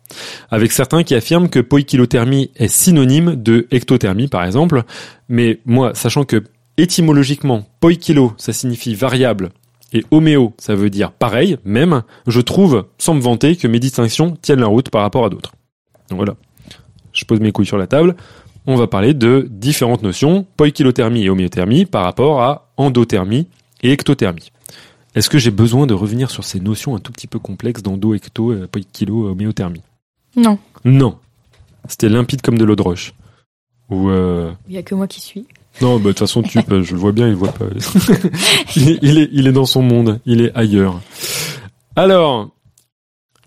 [0.50, 4.82] Avec certains qui affirment que poikilothermie est synonyme de ectothermie, par exemple.
[5.28, 6.42] Mais moi, sachant que
[6.78, 9.50] étymologiquement, poikilo, ça signifie variable,
[9.92, 14.36] et homéo, ça veut dire pareil, même, je trouve, sans me vanter, que mes distinctions
[14.40, 15.52] tiennent la route par rapport à d'autres.
[16.08, 16.36] Donc voilà.
[17.12, 18.14] Je pose mes couilles sur la table.
[18.66, 23.48] On va parler de différentes notions, poikilothermie et homéothermie, par rapport à endothermie
[23.82, 24.52] et ectothermie.
[25.14, 28.14] Est-ce que j'ai besoin de revenir sur ces notions un tout petit peu complexes d'endo,
[28.14, 29.82] ecto, euh, poikilo, homéothermie?
[30.36, 31.18] Non, Non.
[31.88, 33.14] C'était limpide comme de l'eau de roche.
[33.88, 34.52] Ou euh...
[34.68, 35.46] il y a que moi qui suis.
[35.80, 37.64] Non, bah, de toute façon, tu, je le vois bien, il voit pas.
[38.76, 41.00] il, est, il, est, il est dans son monde, il est ailleurs.
[41.96, 42.50] Alors,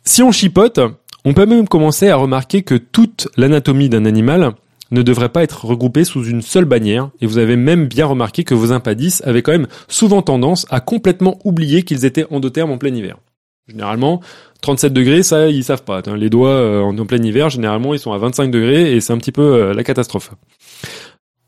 [0.04, 0.80] si on chipote,
[1.26, 4.54] on peut même commencer à remarquer que toute l'anatomie d'un animal
[4.91, 8.43] ne devrait pas être regroupée sous une seule bannière, et vous avez même bien remarqué
[8.43, 12.78] que vos impadices avaient quand même souvent tendance à complètement oublier qu'ils étaient endothermes en
[12.78, 13.17] plein hiver.
[13.67, 14.22] Généralement,
[14.62, 16.02] 37 degrés, ça, ils savent pas.
[16.15, 19.13] Les doigts euh, en, en plein hiver, généralement, ils sont à 25 degrés, et c'est
[19.13, 20.32] un petit peu euh, la catastrophe.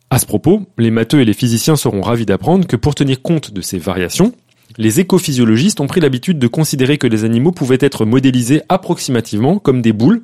[0.09, 3.51] À ce propos, les matheux et les physiciens seront ravis d'apprendre que pour tenir compte
[3.51, 4.33] de ces variations,
[4.77, 9.81] les écophysiologistes ont pris l'habitude de considérer que les animaux pouvaient être modélisés approximativement comme
[9.81, 10.23] des boules,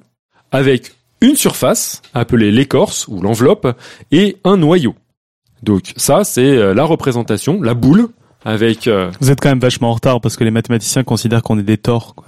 [0.51, 3.75] avec une surface, appelée l'écorce ou l'enveloppe,
[4.11, 4.95] et un noyau.
[5.63, 8.09] Donc ça, c'est euh, la représentation, la boule,
[8.43, 11.59] avec, euh, Vous êtes quand même vachement en retard parce que les mathématiciens considèrent qu'on
[11.59, 12.15] est des torts.
[12.15, 12.27] Quoi.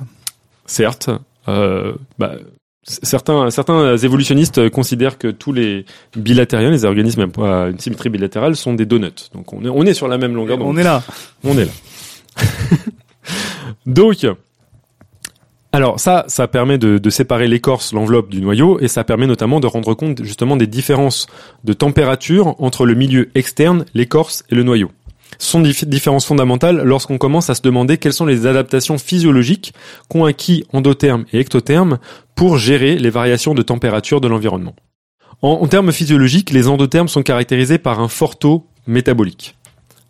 [0.66, 1.10] certes,
[1.48, 2.36] euh, bah,
[2.84, 8.74] certains, certains évolutionnistes considèrent que tous les bilatériens, les organismes à une symétrie bilatérale, sont
[8.74, 9.30] des donuts.
[9.34, 10.76] Donc on est, on est sur la même longueur d'onde.
[10.76, 11.04] On est là.
[11.43, 11.72] On est là.
[13.86, 14.26] Donc,
[15.72, 19.60] alors ça, ça permet de, de séparer l'écorce, l'enveloppe du noyau, et ça permet notamment
[19.60, 21.28] de rendre compte justement des différences
[21.63, 24.91] de température entre le milieu externe, l'écorce et le noyau.
[25.39, 29.74] Sont dif- différences fondamentales lorsqu'on commence à se demander quelles sont les adaptations physiologiques
[30.10, 32.00] qu'ont acquis endothermes et ectothermes
[32.36, 34.76] pour gérer les variations de température de l'environnement.
[35.41, 39.56] En, termes physiologiques, les endothermes sont caractérisés par un fort taux métabolique.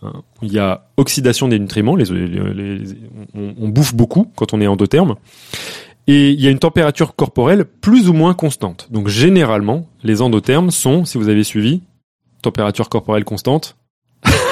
[0.03, 5.15] Hein, Il y a oxydation des nutriments, on, on bouffe beaucoup quand on est endotherme,
[6.07, 8.87] et il y a une température corporelle plus ou moins constante.
[8.91, 11.81] Donc généralement, les endothermes sont, si vous avez suivi,
[12.41, 13.77] température corporelle constante.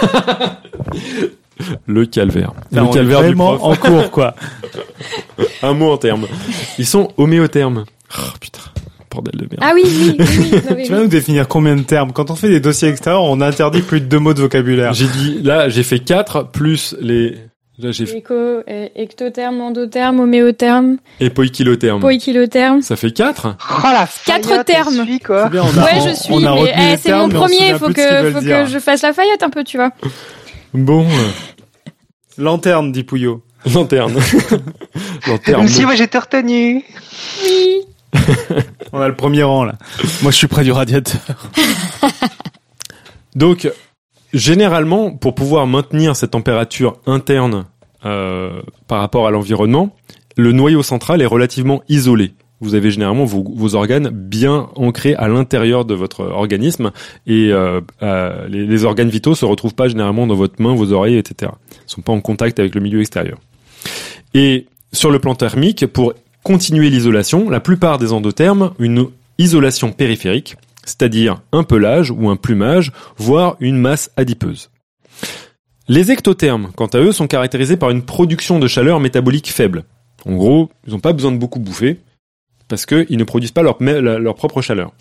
[1.88, 2.54] le calvaire.
[2.72, 3.60] Là, le on est calvaire du prof.
[3.62, 4.36] en cours, quoi.
[5.64, 6.28] Un mot en termes.
[6.78, 7.86] Ils sont homéothermes.
[8.18, 8.62] Oh, putain,
[9.10, 9.60] bordel de merde.
[9.62, 10.26] Ah oui, oui, oui.
[10.28, 12.90] oui, non, mais Tu vas nous définir combien de termes Quand on fait des dossiers
[12.90, 14.94] extérieurs, on interdit plus de deux mots de vocabulaire.
[14.94, 17.38] J'ai dit, là, j'ai fait 4 plus les,
[17.82, 18.62] là, j'ai Éco,
[18.96, 22.00] ectotherme, endotherme, homéotherme, et poikilotherme.
[22.00, 22.82] poikilotherme.
[22.82, 25.04] Ça fait 4 Oh la Quatre termes.
[25.06, 25.50] suit, quoi.
[25.50, 28.32] Bien, on a- Ouais, je suis, on a mais eh, c'est mon premier, faut que,
[28.32, 29.92] faut que je fasse la faillette un peu, tu vois.
[30.74, 31.92] Bon, euh,
[32.38, 33.44] Lanterne, dit Pouillot.
[33.74, 34.14] lanterne.
[35.28, 35.68] L'enterme.
[35.68, 36.84] Si, moi j'étais retenu.
[37.44, 37.82] Oui.
[38.94, 39.74] On a le premier rang là.
[40.24, 41.22] Moi je suis près du radiateur.
[43.36, 43.70] Donc,
[44.34, 47.66] généralement, pour pouvoir maintenir cette température interne
[48.06, 49.96] euh, par rapport à l'environnement,
[50.38, 52.34] le noyau central est relativement isolé.
[52.62, 56.92] Vous avez généralement vos, organes bien ancrés à l'intérieur de votre organisme
[57.26, 61.18] et euh, euh, les, organes vitaux se retrouvent pas généralement dans votre main, vos oreilles,
[61.18, 61.52] etc.
[61.88, 63.40] Ils sont pas en contact avec le milieu extérieur.
[64.36, 66.14] Et sur le plan thermique, pour
[66.44, 69.08] continuer l'isolation, la plupart des endothermes, une
[69.40, 74.70] isolation périphérique, c'est-à-dire un pelage ou un plumage, voire une masse adipeuse.
[75.88, 79.84] Les ectothermes, quant à eux, sont caractérisés par une production de chaleur métabolique faible.
[80.26, 82.00] En gros, ils n'ont pas besoin de beaucoup bouffer,
[82.68, 84.94] parce qu'ils ne produisent pas leur, propre chaleur.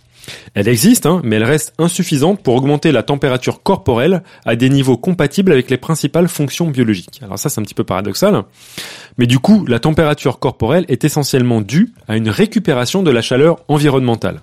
[0.55, 4.97] Elle existe, hein, mais elle reste insuffisante pour augmenter la température corporelle à des niveaux
[4.97, 7.21] compatibles avec les principales fonctions biologiques.
[7.23, 8.43] Alors ça, c'est un petit peu paradoxal.
[9.17, 13.61] Mais du coup, la température corporelle est essentiellement due à une récupération de la chaleur
[13.69, 14.43] environnementale.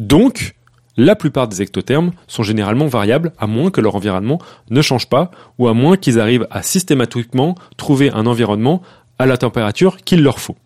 [0.00, 0.54] Donc,
[0.96, 5.30] la plupart des ectothermes sont généralement variables à moins que leur environnement ne change pas
[5.58, 8.80] ou à moins qu'ils arrivent à systématiquement trouver un environnement
[9.18, 10.56] à la température qu'il leur faut.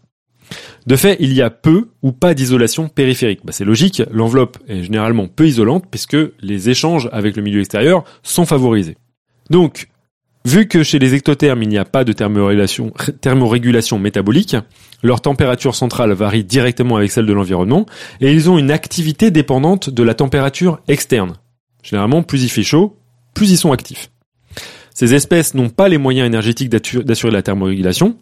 [0.86, 3.40] De fait, il y a peu ou pas d'isolation périphérique.
[3.44, 8.04] Bah, c'est logique, l'enveloppe est généralement peu isolante puisque les échanges avec le milieu extérieur
[8.22, 8.96] sont favorisés.
[9.50, 9.88] Donc,
[10.44, 14.56] vu que chez les ectothermes il n'y a pas de thermorégulation, métabolique,
[15.02, 17.86] leur température centrale varie directement avec celle de l'environnement
[18.20, 21.34] et ils ont une activité dépendante de la température externe.
[21.82, 22.96] Généralement, plus il fait chaud,
[23.34, 24.10] plus ils sont actifs.
[24.94, 28.16] Ces espèces n'ont pas les moyens énergétiques d'assurer la thermorégulation,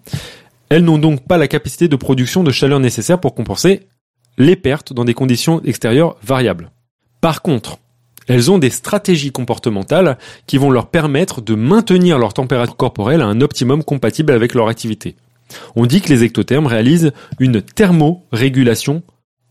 [0.71, 3.83] elles n'ont donc pas la capacité de production de chaleur nécessaire pour compenser
[4.39, 6.71] les pertes dans des conditions extérieures variables.
[7.21, 7.79] Par contre,
[8.33, 13.27] elles ont des stratégies comportementales qui vont leur permettre de maintenir leur température corporelle à
[13.27, 15.17] un optimum compatible avec leur activité.
[15.77, 19.03] On dit que les ectothermes réalisent une thermorégulation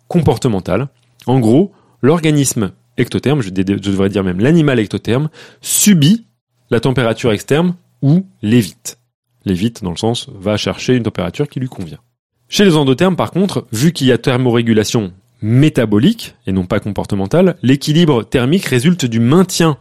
[0.08, 0.88] comportementale.
[1.28, 5.30] En gros, l'organisme ectotherme, je devrais dire même l'animal ectotherme,
[5.62, 6.26] subit
[6.70, 8.98] la température externe ou l'évite
[9.46, 12.00] l'évite dans le sens va chercher une température qui lui convient.
[12.48, 17.58] Chez les endothermes, par contre, vu qu'il y a thermorégulation métabolique et non pas comportementale,
[17.64, 19.78] l'équilibre thermique résulte du maintien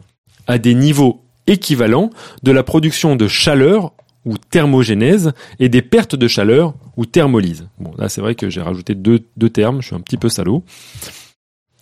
[0.46, 2.10] à des niveaux équivalents
[2.42, 3.92] de la production de chaleur
[4.24, 7.68] ou thermogénèse et des pertes de chaleur ou thermolyse.
[7.78, 10.28] Bon, là c'est vrai que j'ai rajouté deux, deux termes, je suis un petit peu
[10.28, 10.62] salaud.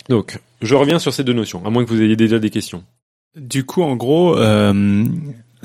[0.08, 2.84] Donc, je reviens sur ces deux notions, à moins que vous ayez déjà des questions.
[3.36, 5.04] Du coup, en gros, euh,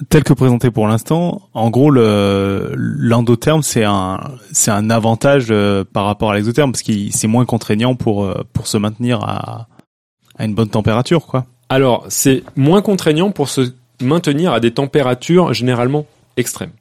[0.09, 4.19] tel que présenté pour l'instant, en gros, le l'endotherme c'est un
[4.51, 8.43] c'est un avantage euh, par rapport à l'exotherme parce qu'il c'est moins contraignant pour euh,
[8.53, 9.67] pour se maintenir à
[10.37, 11.45] à une bonne température, quoi.
[11.69, 16.05] Alors, c'est moins contraignant pour se maintenir à des températures généralement
[16.37, 16.71] extrêmes.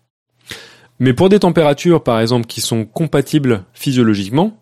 [0.98, 4.56] Mais pour des températures, par exemple, qui sont compatibles physiologiquement,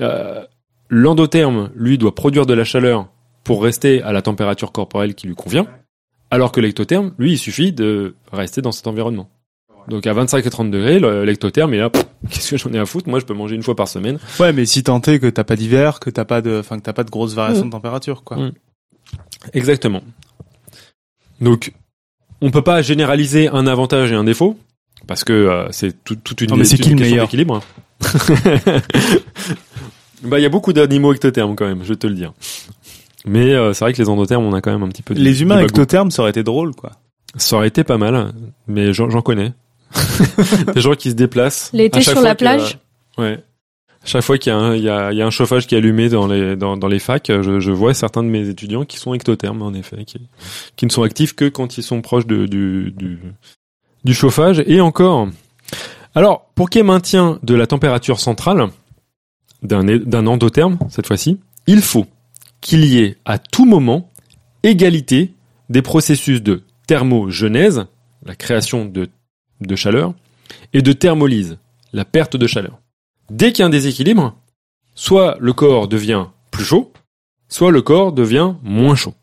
[0.00, 0.44] euh,
[0.88, 3.08] l'endotherme, lui, doit produire de la chaleur
[3.44, 5.66] pour rester à la température corporelle qui lui convient.
[6.32, 9.28] Alors que l'ectotherme, lui, il suffit de rester dans cet environnement.
[9.88, 11.90] Donc à 25 et 30 degrés, l'ectotherme est là.
[12.30, 13.06] Qu'est-ce que j'en ai à foutre?
[13.10, 14.18] Moi, je peux manger une fois par semaine.
[14.40, 16.84] Ouais, mais si tant est que t'as pas d'hiver, que t'as pas de, enfin que
[16.84, 18.38] t'as pas de grosses variations de température, quoi.
[18.38, 18.52] Mmh.
[19.52, 20.02] Exactement.
[21.42, 21.74] Donc,
[22.40, 24.56] on peut pas généraliser un avantage et un défaut
[25.06, 27.62] parce que euh, c'est tout, toute une, non, mais c'est qui meilleur d'équilibre.
[30.22, 32.32] bah, il y a beaucoup d'animaux ectothermes quand même, je vais te le dire.
[33.24, 35.14] Mais euh, c'est vrai que les endothermes, on a quand même un petit peu.
[35.14, 36.92] De, les humains ectothermes, ça aurait été drôle, quoi.
[37.36, 38.32] Ça aurait été pas mal,
[38.66, 39.52] mais j'en connais.
[40.74, 41.70] Des gens qui se déplacent.
[41.72, 42.78] L'été sur la plage.
[43.18, 43.42] Ouais.
[44.04, 45.76] Chaque fois qu'il y, a un, il y, a, il y a un chauffage qui
[45.76, 48.84] est allumé dans les dans, dans les facs, je, je, vois certains de mes étudiants
[48.84, 50.18] qui sont ectothermes en effet, qui,
[50.74, 53.20] qui ne sont actifs que quand ils sont proches de, du, du
[54.04, 55.28] du chauffage et encore.
[56.16, 58.70] Alors pour qu'il y ait maintien de la température centrale
[59.62, 62.06] d'un d'un endotherme cette fois-ci, il faut
[62.62, 64.10] qu'il y ait à tout moment
[64.62, 65.34] égalité
[65.68, 67.84] des processus de thermogenèse,
[68.24, 69.10] la création de,
[69.76, 70.14] chaleur,
[70.72, 71.58] et de thermolyse,
[71.92, 72.78] la perte de chaleur.
[73.30, 74.34] Dès qu'il y a un déséquilibre,
[74.94, 76.92] soit le corps devient plus chaud,
[77.48, 79.14] soit le corps devient moins chaud.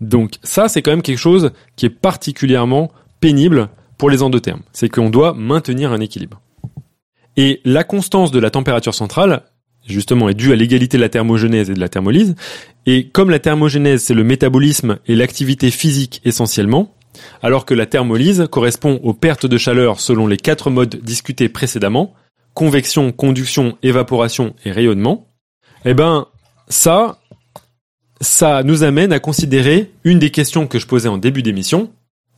[0.00, 4.62] Donc ça, c'est quand même quelque chose qui est particulièrement pénible pour les endothermes.
[4.72, 6.40] C'est qu'on doit maintenir un équilibre.
[7.36, 9.42] Et la constance de la température centrale,
[9.86, 12.34] justement, est due à l'égalité de la thermogenèse et de la thermolyse.
[12.86, 16.94] Et comme la thermogenèse, c'est le métabolisme et l'activité physique essentiellement,
[17.42, 22.14] alors que la thermolyse correspond aux pertes de chaleur selon les quatre modes discutés précédemment,
[22.54, 25.28] convection, conduction, évaporation et rayonnement,
[25.84, 26.26] eh ben,
[26.68, 27.18] ça,
[28.20, 31.92] ça nous amène à considérer une des questions que je posais en début d'émission.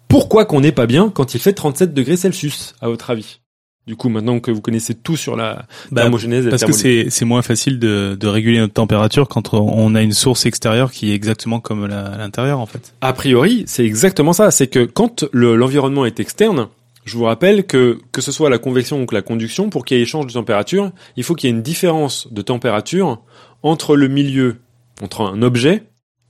[0.08, 3.40] Pourquoi qu'on n'est pas bien quand il fait 37 degrés Celsius, à votre avis?
[3.88, 7.24] Du coup, maintenant que vous connaissez tout sur la Bah, thermogénèse, Parce que c'est c'est
[7.24, 11.14] moins facile de, de réguler notre température quand on a une source extérieure qui est
[11.14, 12.92] exactement comme l'intérieur en fait.
[13.00, 14.50] A priori, c'est exactement ça.
[14.50, 16.68] C'est que quand le- l'environnement est externe,
[17.06, 19.96] je vous rappelle que que ce soit la convection ou que la conduction, pour qu'il
[19.96, 23.22] y ait échange de température, il faut qu'il y ait une différence de température
[23.62, 24.56] entre le milieu,
[25.02, 25.84] entre un objet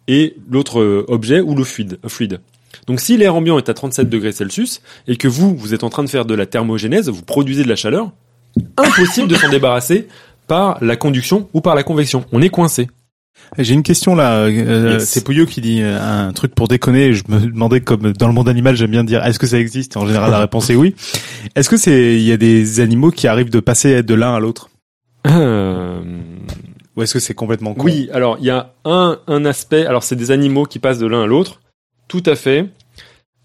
[0.06, 1.98] et l'autre euh, objet ou le fluide.
[2.06, 2.38] fluide.
[2.86, 5.90] Donc si l'air ambiant est à 37 degrés Celsius et que vous, vous êtes en
[5.90, 8.10] train de faire de la thermogénèse, vous produisez de la chaleur,
[8.76, 10.08] impossible de s'en débarrasser
[10.46, 12.24] par la conduction ou par la convection.
[12.32, 12.88] On est coincé.
[13.56, 14.40] J'ai une question là.
[14.46, 15.08] euh, Yes.
[15.08, 17.12] C'est Pouillot qui dit euh, un truc pour déconner.
[17.14, 19.96] Je me demandais comme dans le monde animal, j'aime bien dire est-ce que ça existe?
[19.96, 20.94] En général, la réponse est oui.
[21.54, 24.40] Est-ce que c'est il y a des animaux qui arrivent de passer de l'un à
[24.40, 24.68] l'autre?
[25.26, 26.00] Euh,
[26.96, 27.84] ou est-ce que c'est complètement con?
[27.84, 31.06] Oui, alors il y a un, un aspect, alors c'est des animaux qui passent de
[31.06, 31.60] l'un à l'autre,
[32.08, 32.66] tout à fait.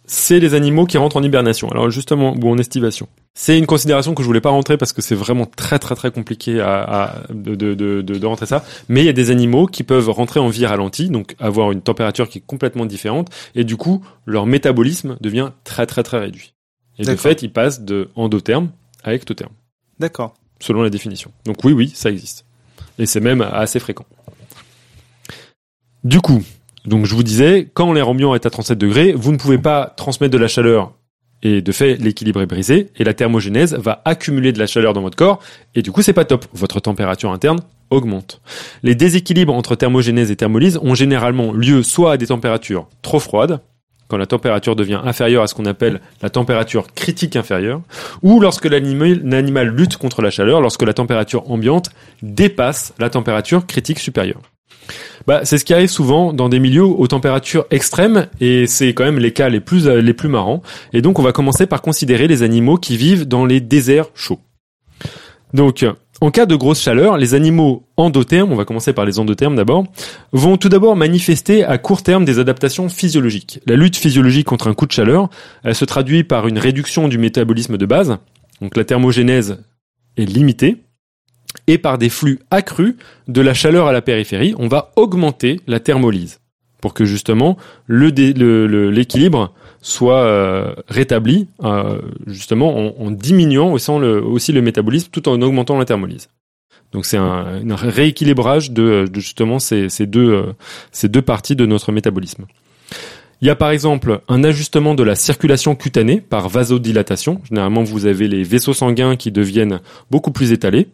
[0.06, 3.08] C'est les animaux qui rentrent en hibernation, alors justement, ou en estivation.
[3.36, 6.12] C'est une considération que je voulais pas rentrer parce que c'est vraiment très très très
[6.12, 8.66] compliqué à, à- de, de, de, de, de rentrer ça.
[8.90, 11.82] Mais il y a des animaux qui peuvent rentrer en vie ralentie, donc avoir une
[11.82, 16.54] température qui est complètement différente, et du coup leur métabolisme devient très très très réduit.
[17.00, 18.70] Et de fait, ils passent de endotherme
[19.06, 19.54] à ectotherme
[20.00, 20.34] D'accord.
[20.60, 21.32] selon la définition.
[21.46, 22.46] Donc oui, oui, ça existe.
[23.00, 24.06] Et c'est même assez fréquent.
[26.04, 26.44] Du coup,
[26.86, 29.94] donc je vous disais, quand l'air ambiant est à 37 degrés, vous ne pouvez pas
[29.96, 30.94] transmettre de la chaleur
[31.42, 35.02] et de fait l'équilibre est brisé et la thermogénèse va accumuler de la chaleur dans
[35.02, 35.40] votre corps
[35.76, 36.46] et du coup c'est pas top.
[36.54, 38.42] Votre température interne augmente.
[38.82, 43.60] Les déséquilibres entre thermogénèse et thermolyse ont généralement lieu soit à des températures trop froides,
[44.08, 47.82] quand la température devient inférieure à ce qu'on appelle la température critique inférieure,
[48.22, 51.90] ou lorsque l'animal lutte contre la chaleur, lorsque la température ambiante
[52.22, 54.42] dépasse la température critique supérieure.
[55.26, 59.06] Bah, c'est ce qui arrive souvent dans des milieux aux températures extrêmes et c'est quand
[59.06, 60.62] même les cas les plus euh, les plus marrants.
[60.92, 64.40] Et donc on va commencer par considérer les animaux qui vivent dans les déserts chauds.
[65.54, 65.86] Donc
[66.22, 69.86] en cas de grosse chaleur, les animaux endothermes, on va commencer par les endothermes d'abord,
[70.32, 73.60] vont tout d'abord manifester à court terme des adaptations physiologiques.
[73.66, 75.30] La lutte physiologique contre un coup de chaleur,
[75.64, 78.18] elle se traduit par une réduction du métabolisme de base,
[78.62, 79.64] donc la thermogénèse
[80.18, 80.78] est limitée,
[81.68, 82.96] et par des flux accrus
[83.28, 86.40] de la chaleur à la périphérie, on va augmenter la thermolyse
[86.82, 95.30] pour que justement l'équilibre soit euh, rétabli euh, justement en, diminuant aussi le, métabolisme tout
[95.30, 96.28] en augmentant la thermolyse.
[96.92, 102.46] Donc c'est un, rééquilibrage de, justement euh, ces deux parties de notre métabolisme.
[103.42, 107.42] Il y a par exemple un ajustement de la circulation cutanée par vasodilatation.
[107.44, 109.80] Généralement, vous avez les vaisseaux sanguins qui deviennent
[110.12, 110.88] beaucoup plus étalés,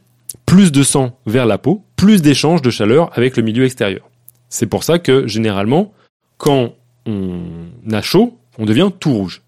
[0.45, 4.09] plus de sang vers la peau, plus d'échanges de chaleur avec le milieu extérieur.
[4.49, 5.93] C'est pour ça que généralement,
[6.37, 6.73] quand
[7.05, 7.41] on
[7.91, 9.41] a chaud, on devient tout rouge.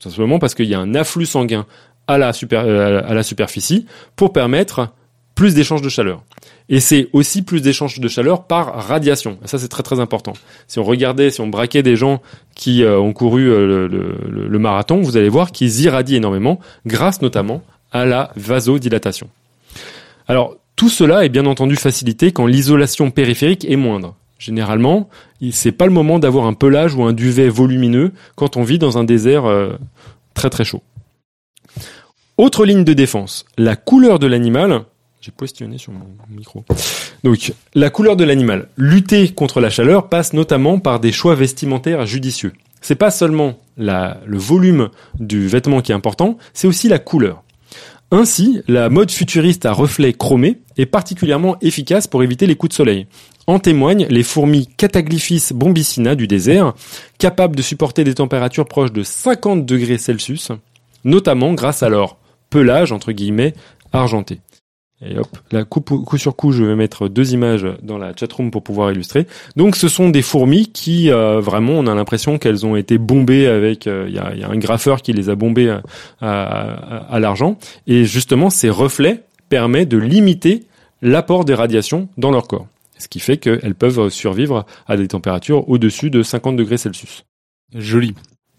[0.00, 1.66] Tout simplement parce qu'il y a un afflux sanguin
[2.06, 4.92] à la, super- euh, à la superficie pour permettre
[5.34, 6.22] plus d'échanges de chaleur.
[6.68, 9.38] Et c'est aussi plus d'échanges de chaleur par radiation.
[9.44, 10.32] Ça, c'est très très important.
[10.66, 12.20] Si on regardait, si on braquait des gens
[12.54, 17.62] qui euh, ont couru euh, le marathon, vous allez voir qu'ils irradient énormément, grâce notamment
[17.92, 19.30] à la vasodilatation.
[20.28, 24.14] Alors, tout cela est bien entendu facilité quand l'isolation périphérique est moindre.
[24.38, 25.08] Généralement,
[25.50, 28.98] c'est pas le moment d'avoir un pelage ou un duvet volumineux quand on vit dans
[28.98, 29.72] un désert euh,
[30.34, 30.82] très très chaud.
[32.36, 34.82] Autre ligne de défense, la couleur de l'animal.
[35.20, 36.64] J'ai positionné sur mon micro.
[37.24, 38.68] Donc, la couleur de l'animal.
[38.76, 42.52] Lutter contre la chaleur passe notamment par des choix vestimentaires judicieux.
[42.80, 47.42] C'est pas seulement le volume du vêtement qui est important, c'est aussi la couleur.
[48.10, 52.74] Ainsi, la mode futuriste à reflets chromés est particulièrement efficace pour éviter les coups de
[52.74, 53.06] soleil.
[53.46, 56.72] En témoignent les fourmis Cataglyphis bombicina du désert,
[57.18, 60.52] capables de supporter des températures proches de 50 degrés Celsius,
[61.04, 62.16] notamment grâce à leur
[62.48, 63.52] pelage, entre guillemets,
[63.92, 64.40] argenté.
[65.00, 68.50] Et hop, là, coup, coup sur coup, je vais mettre deux images dans la chatroom
[68.50, 69.28] pour pouvoir illustrer.
[69.54, 73.46] Donc, ce sont des fourmis qui, euh, vraiment, on a l'impression qu'elles ont été bombées
[73.46, 75.82] avec, euh, il y, a, il y a un graffeur qui les a bombées à,
[76.20, 77.58] à, à l'argent.
[77.86, 80.64] Et justement, ces reflets permettent de limiter
[81.00, 82.66] l'apport des radiations dans leur corps.
[82.98, 87.24] Ce qui fait qu'elles peuvent survivre à des températures au-dessus de 50 degrés Celsius.
[87.72, 88.14] Joli.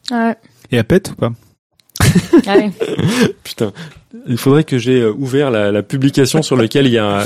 [0.09, 0.35] Ouais.
[0.71, 1.31] Et à pète ou pas?
[2.47, 2.71] Ouais.
[3.43, 3.71] Putain,
[4.27, 7.25] il faudrait que j'ai euh, ouvert la, la publication sur laquelle il y a.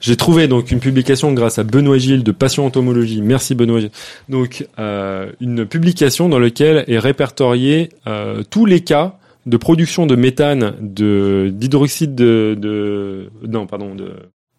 [0.00, 3.22] J'ai trouvé donc une publication grâce à Benoît Gilles de Passion Entomologie.
[3.22, 3.80] Merci Benoît.
[4.28, 10.16] Donc euh, une publication dans laquelle est répertorié euh, tous les cas de production de
[10.16, 14.12] méthane, de d'hydroxyde de, de non pardon de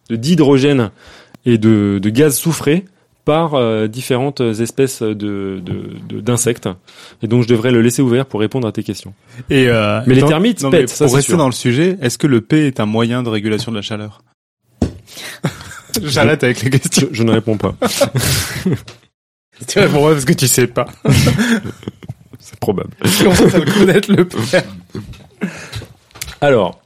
[0.10, 0.92] de d'hydrogène
[1.46, 2.86] et de, de gaz soufré
[3.26, 5.62] par euh, différentes espèces de
[6.12, 6.70] d'insectes.
[7.22, 9.14] Et donc je devrais le laisser ouvert pour répondre à tes questions.
[9.50, 11.38] Et euh, Mais les termites non, mais pètent, ça, Pour rester sûr.
[11.38, 14.22] dans le sujet, est-ce que le P est un moyen de régulation de la chaleur?
[16.04, 17.08] J'arrête avec les questions.
[17.12, 17.76] Je, je ne réponds pas.
[19.68, 20.88] Tu réponds pas parce que tu sais pas.
[22.40, 22.90] C'est probable.
[23.02, 24.38] À le connaître le P.
[26.42, 26.82] Alors,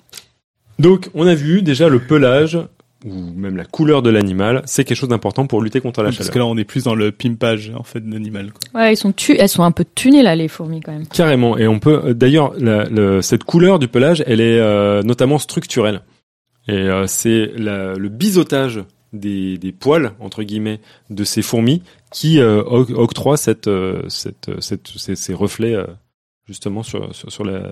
[0.78, 2.60] donc on a vu déjà le pelage
[3.08, 6.18] ou même la couleur de l'animal, c'est quelque chose d'important pour lutter contre la Parce
[6.18, 6.34] chaleur.
[6.34, 8.52] que là, on est plus dans le pimpage en fait d'animal.
[8.52, 8.82] quoi.
[8.82, 11.08] Ouais, ils sont tu elles sont un peu tunées là, les fourmis quand même.
[11.08, 11.58] Carrément.
[11.58, 15.38] Et on peut euh, d'ailleurs la- le- cette couleur du pelage, elle est euh, notamment
[15.40, 16.02] structurelle.
[16.68, 18.84] Et euh, c'est la- le biseautage
[19.14, 21.82] des, des poils entre guillemets de ces fourmis
[22.12, 25.86] qui euh, oc- octroie cette, euh, cette, euh, cette- ces, ces reflets euh,
[26.46, 27.72] justement sur, sur, sur, la-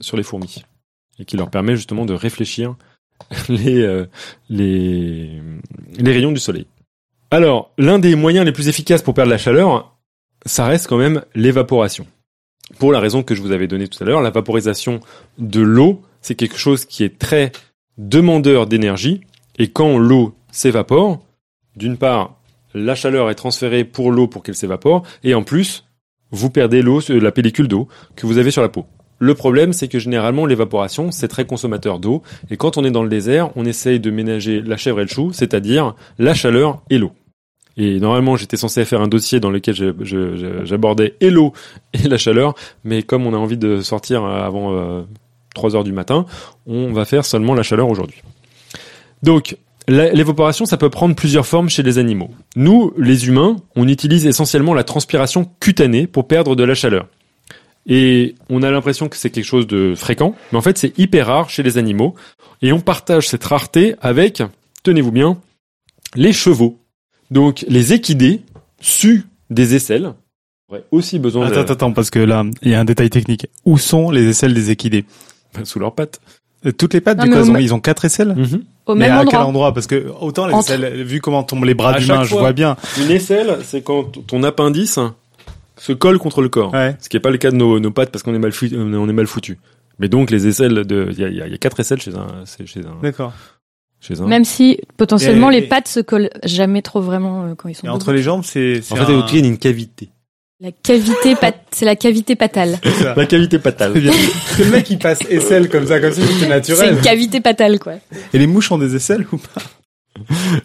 [0.00, 0.62] sur les fourmis
[1.18, 2.76] et qui leur permet justement de réfléchir
[3.48, 4.06] les, euh,
[4.48, 5.40] les,
[6.04, 6.66] rayons du soleil.
[7.30, 9.96] Alors, l'un des moyens les plus efficaces pour perdre la chaleur,
[10.44, 12.06] ça reste quand même l'évaporation.
[12.78, 15.00] Pour la raison que je vous avais donnée tout à l'heure, la vaporisation
[15.38, 17.52] de l'eau, c'est quelque chose qui est très
[17.98, 19.20] demandeur d'énergie.
[19.58, 21.20] Et quand l'eau s'évapore,
[21.76, 22.36] d'une part,
[22.74, 25.84] la chaleur est transférée pour l'eau pour qu'elle s'évapore, et en plus,
[26.30, 28.86] vous perdez l'eau, la pellicule d'eau que vous avez sur la peau.
[29.18, 33.02] Le problème, c'est que généralement, l'évaporation, c'est très consommateur d'eau, et quand on est dans
[33.02, 36.98] le désert, on essaye de ménager la chèvre et le chou, c'est-à-dire la chaleur et
[36.98, 37.12] l'eau.
[37.78, 39.74] Et normalement, j'étais censé faire un dossier dans lequel
[40.64, 41.52] j'abordais et l'eau
[41.92, 42.54] et la chaleur,
[42.84, 45.02] mais comme on a envie de sortir avant euh,
[45.54, 46.26] 3 heures du matin,
[46.66, 48.22] on va faire seulement la chaleur aujourd'hui.
[49.22, 49.56] Donc,
[49.88, 52.30] l'évaporation, ça peut prendre plusieurs formes chez les animaux.
[52.54, 57.06] Nous, les humains, on utilise essentiellement la transpiration cutanée pour perdre de la chaleur.
[57.88, 61.28] Et on a l'impression que c'est quelque chose de fréquent, mais en fait, c'est hyper
[61.28, 62.14] rare chez les animaux.
[62.62, 64.42] Et on partage cette rareté avec,
[64.82, 65.38] tenez-vous bien,
[66.14, 66.78] les chevaux.
[67.30, 68.40] Donc, les équidés
[68.80, 70.12] suent des aisselles.
[70.68, 71.60] auraient aussi besoin Attends, de...
[71.60, 73.46] attends, attends, parce que là, il y a un détail technique.
[73.64, 75.04] Où sont les aisselles des équidés
[75.64, 76.20] sous leurs pattes.
[76.66, 78.34] Euh, Toutes les pattes, Non, du coup, elles ont- ils ont quatre aisselles
[78.86, 79.30] Au Mais même à endroit.
[79.30, 79.74] quel endroit?
[79.74, 80.70] Parce que autant les Entre.
[80.72, 82.76] aisselles, vu comment tombent les bras d'humain, je vois bien.
[83.00, 84.98] Une aisselle, c'est quand ton appendice
[85.78, 86.72] se colle contre le corps.
[86.72, 86.96] Ouais.
[87.00, 88.76] Ce qui n'est pas le cas de nos, nos pattes parce qu'on est mal foutu,
[88.76, 89.58] on est mal foutu.
[89.98, 92.00] Mais donc les aisselles de, il y a, il y a- y a quatre aisselles
[92.00, 93.32] chez un, c'est chez un, D'accord.
[94.00, 94.26] chez un.
[94.26, 97.86] Même si potentiellement Et- les pattes se collent jamais trop vraiment euh, quand ils sont
[97.86, 98.80] Et entre les jambes, c'est.
[98.82, 100.10] c'est En fait, il y a une cavité.
[100.60, 101.54] La cavité pat...
[101.70, 102.78] c'est la cavité patale.
[102.82, 103.14] c'est ça.
[103.14, 103.92] La cavité C'est patale.
[103.92, 106.94] Parce que le mec, il passe aisselle comme ça, comme si c'était C'est naturel.
[106.94, 107.94] une cavité patale quoi.
[108.32, 109.60] Et les mouches ont des aisselles ou pas?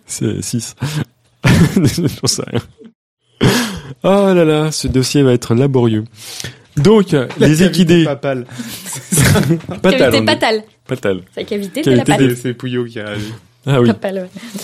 [0.05, 0.76] C'est 6.
[1.76, 2.62] J'en sais rien.
[4.03, 6.03] Oh là là, ce dossier va être laborieux.
[6.77, 8.45] Donc, La les équidés, papale.
[9.81, 10.63] patale, cavité patale.
[10.87, 11.21] patale.
[11.33, 12.35] C'est la cavité, Cavité c'est la.
[12.35, 13.33] C'est Pouillot qui réagit.
[13.65, 13.87] Ah oui.
[13.87, 14.61] Papale, ouais.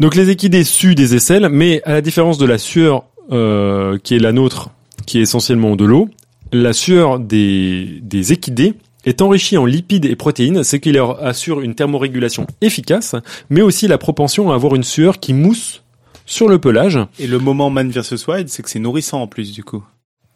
[0.00, 4.14] Donc les équidés suent des aisselles, mais à la différence de la sueur euh, qui
[4.14, 4.70] est la nôtre,
[5.06, 6.08] qui est essentiellement de l'eau,
[6.52, 8.74] la sueur des, des équidés
[9.04, 13.16] est enrichie en lipides et protéines, ce qui leur assure une thermorégulation efficace,
[13.50, 15.82] mais aussi la propension à avoir une sueur qui mousse
[16.28, 16.98] sur le pelage.
[17.18, 19.82] Et le moment Man vs Wild, c'est que c'est nourrissant en plus, du coup.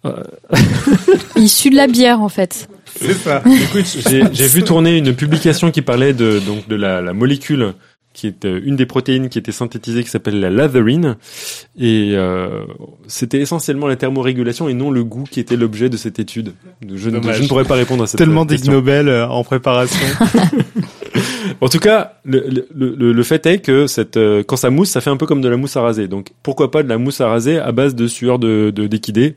[1.36, 2.68] Il sue de la bière en fait.
[2.96, 3.42] C'est ça.
[3.46, 3.86] Écoute,
[4.32, 7.74] j'ai vu tourner une publication qui parlait de donc de la, la molécule
[8.12, 11.16] qui est euh, une des protéines qui était synthétisée qui s'appelle la latherine
[11.78, 12.64] et euh,
[13.06, 16.52] c'était essentiellement la thermorégulation et non le goût qui était l'objet de cette étude.
[16.94, 17.36] Je, ne- Dommage.
[17.38, 18.72] je ne pourrais pas répondre à cette Tellement question.
[18.72, 20.04] Nobel euh, en préparation.
[21.60, 25.00] En tout cas, le, le, le, fait est que cette euh, quand ça mousse, ça
[25.00, 26.08] fait un peu comme de la mousse à raser.
[26.08, 29.36] Donc pourquoi pas de la mousse à raser à base de sueur de de d'équidés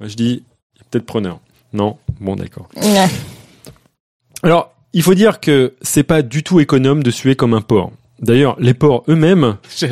[0.00, 0.42] Moi je dis
[0.90, 1.40] peut-être preneur.
[1.72, 2.68] Non, bon d'accord.
[2.76, 3.08] Ouais.
[4.42, 7.90] Alors, il faut dire que c'est pas du tout économe de suer comme un porc.
[8.20, 9.56] D'ailleurs, les porcs eux-mêmes,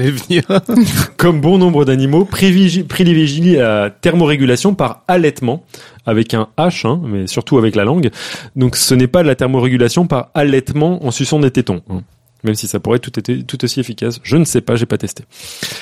[1.17, 5.65] comme bon nombre d'animaux, privilégient privilégient la thermorégulation par allaitement,
[6.07, 8.11] avec un H, hein, mais surtout avec la langue.
[8.57, 11.83] Donc ce n'est pas de la thermorégulation par allaitement en suçant des tétons.
[11.91, 12.03] hein.
[12.45, 14.19] Même si ça pourrait être tout, été- tout aussi efficace.
[14.25, 15.25] Je ne sais pas, j'ai pas testé.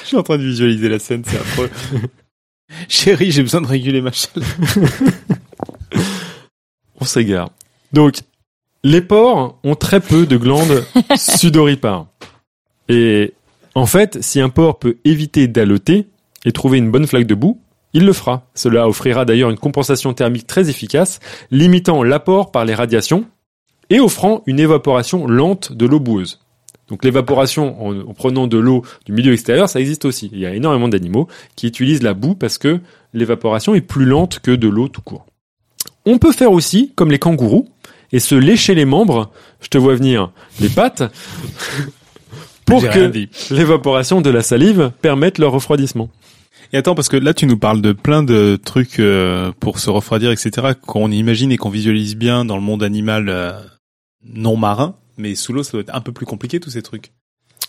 [0.02, 1.70] Je suis en train de visualiser la scène, c'est affreux.
[2.88, 4.46] Chérie, j'ai besoin de réguler ma chaleur.
[7.00, 7.50] On s'égare.
[7.92, 8.16] Donc,
[8.82, 10.84] les porcs ont très peu de glandes
[11.16, 12.06] sudoripares.
[12.88, 13.34] Et
[13.74, 16.06] en fait, si un porc peut éviter d'alloter
[16.44, 17.60] et trouver une bonne flaque de boue,
[17.92, 18.48] il le fera.
[18.54, 21.20] Cela offrira d'ailleurs une compensation thermique très efficace,
[21.50, 23.24] limitant l'apport par les radiations
[23.90, 26.40] et offrant une évaporation lente de l'eau boueuse.
[26.88, 30.30] Donc l'évaporation en, en prenant de l'eau du milieu extérieur, ça existe aussi.
[30.32, 32.80] Il y a énormément d'animaux qui utilisent la boue parce que
[33.12, 35.26] l'évaporation est plus lente que de l'eau tout court.
[36.06, 37.68] On peut faire aussi, comme les kangourous,
[38.12, 39.30] et se lécher les membres,
[39.60, 40.30] je te vois venir,
[40.60, 41.02] les pattes,
[42.66, 43.12] pour que
[43.52, 46.08] l'évaporation de la salive permette leur refroidissement.
[46.72, 49.90] Et attends, parce que là, tu nous parles de plein de trucs euh, pour se
[49.90, 53.52] refroidir, etc., qu'on imagine et qu'on visualise bien dans le monde animal euh,
[54.24, 57.12] non marin, mais sous l'eau, ça doit être un peu plus compliqué, tous ces trucs.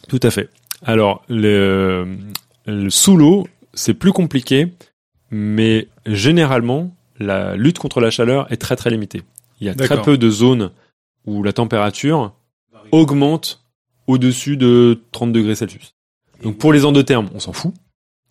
[0.08, 0.50] Tout à fait.
[0.86, 2.18] Alors, le,
[2.68, 4.72] le sous l'eau, c'est plus compliqué,
[5.32, 9.24] mais généralement, la lutte contre la chaleur est très très limitée.
[9.62, 10.72] Il y a très peu de zones
[11.26, 12.34] où la température
[12.92, 13.64] augmente
[14.08, 15.96] au-dessus de 30 degrés Celsius.
[16.44, 17.74] Donc pour les endothermes, on s'en fout.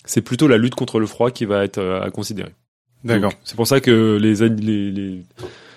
[0.05, 2.53] C'est plutôt la lutte contre le froid qui va être euh, à considérer.
[3.05, 3.33] D'accord.
[3.45, 5.23] C'est pour ça que les, les, les,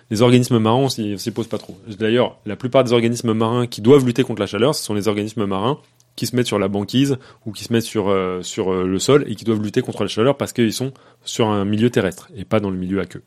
[0.10, 1.78] les organismes marins, on s'y s'y pose pas trop.
[1.88, 5.08] D'ailleurs, la plupart des organismes marins qui doivent lutter contre la chaleur, ce sont les
[5.08, 5.80] organismes marins
[6.16, 9.00] qui se mettent sur la banquise ou qui se mettent sur, euh, sur euh, le
[9.00, 10.94] sol et qui doivent lutter contre la chaleur parce qu'ils sont
[11.24, 13.24] sur un milieu terrestre et pas dans le milieu aqueux.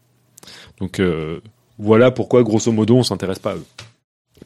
[0.79, 1.41] Donc euh,
[1.79, 3.65] voilà pourquoi, grosso modo, on s'intéresse pas à eux.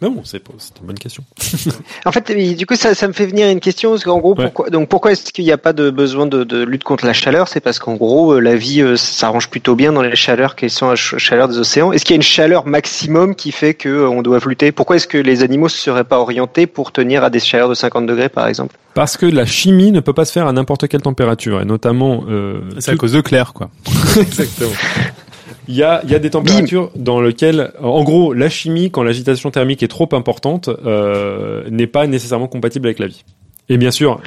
[0.01, 0.39] Mais bon, c'est
[0.81, 1.23] une bonne question.
[2.07, 3.91] En fait, du coup, ça, ça me fait venir une question.
[3.91, 4.45] Parce qu'en gros, Ouais.
[4.45, 7.13] pourquoi, donc pourquoi est-ce qu'il n'y a pas de besoin de, de lutte contre la
[7.13, 7.49] chaleur?
[7.49, 10.71] C'est parce qu'en gros, euh, la vie euh, s'arrange plutôt bien dans les chaleurs qui
[10.71, 11.93] sont à ch- chaleur des océans.
[11.93, 14.73] Est-ce qu'il y a une chaleur maximum qui fait que euh, on doit lutter?
[14.73, 17.75] Pourquoi est-ce que les animaux ne seraient pas orientés pour tenir à des chaleurs de
[17.75, 18.77] 50 degrés, par exemple?
[18.95, 22.25] Parce que la chimie ne peut pas se faire à n'importe quelle température, et notamment...
[22.29, 23.69] Euh, C'est à cause de Claire, quoi.
[24.19, 24.71] Exactement.
[25.71, 29.05] Il y a, il y a des températures dans lesquelles, en gros, la chimie, quand
[29.05, 33.23] l'agitation thermique est trop importante, euh, n'est pas nécessairement compatible avec la vie.
[33.69, 34.21] Et bien sûr,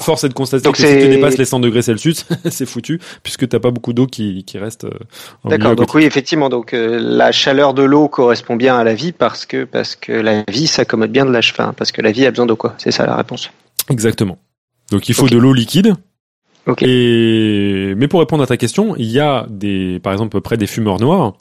[0.00, 3.00] force est de constater Donc que si tu dépasses les 100 degrés Celsius, c'est foutu,
[3.22, 4.90] puisque t'as pas beaucoup d'eau qui, qui reste euh,
[5.44, 5.76] D'accord.
[5.76, 6.48] Donc oui, effectivement.
[6.48, 10.12] Donc euh, la chaleur de l'eau correspond bien à la vie parce que parce que
[10.12, 12.76] la vie s'accommode bien de la enfin, parce que la vie a besoin d'eau quoi.
[12.78, 13.50] C'est ça la réponse.
[13.90, 14.38] Exactement.
[14.90, 15.94] Donc il faut de l'eau liquide.
[16.66, 16.82] Ok.
[16.82, 20.66] Et mais pour répondre à ta question, il y a des, par exemple près des
[20.66, 21.34] fumeurs noirs,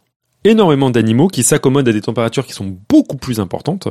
[0.44, 3.88] énormément d'animaux qui s'accommodent à des températures qui sont beaucoup plus importantes.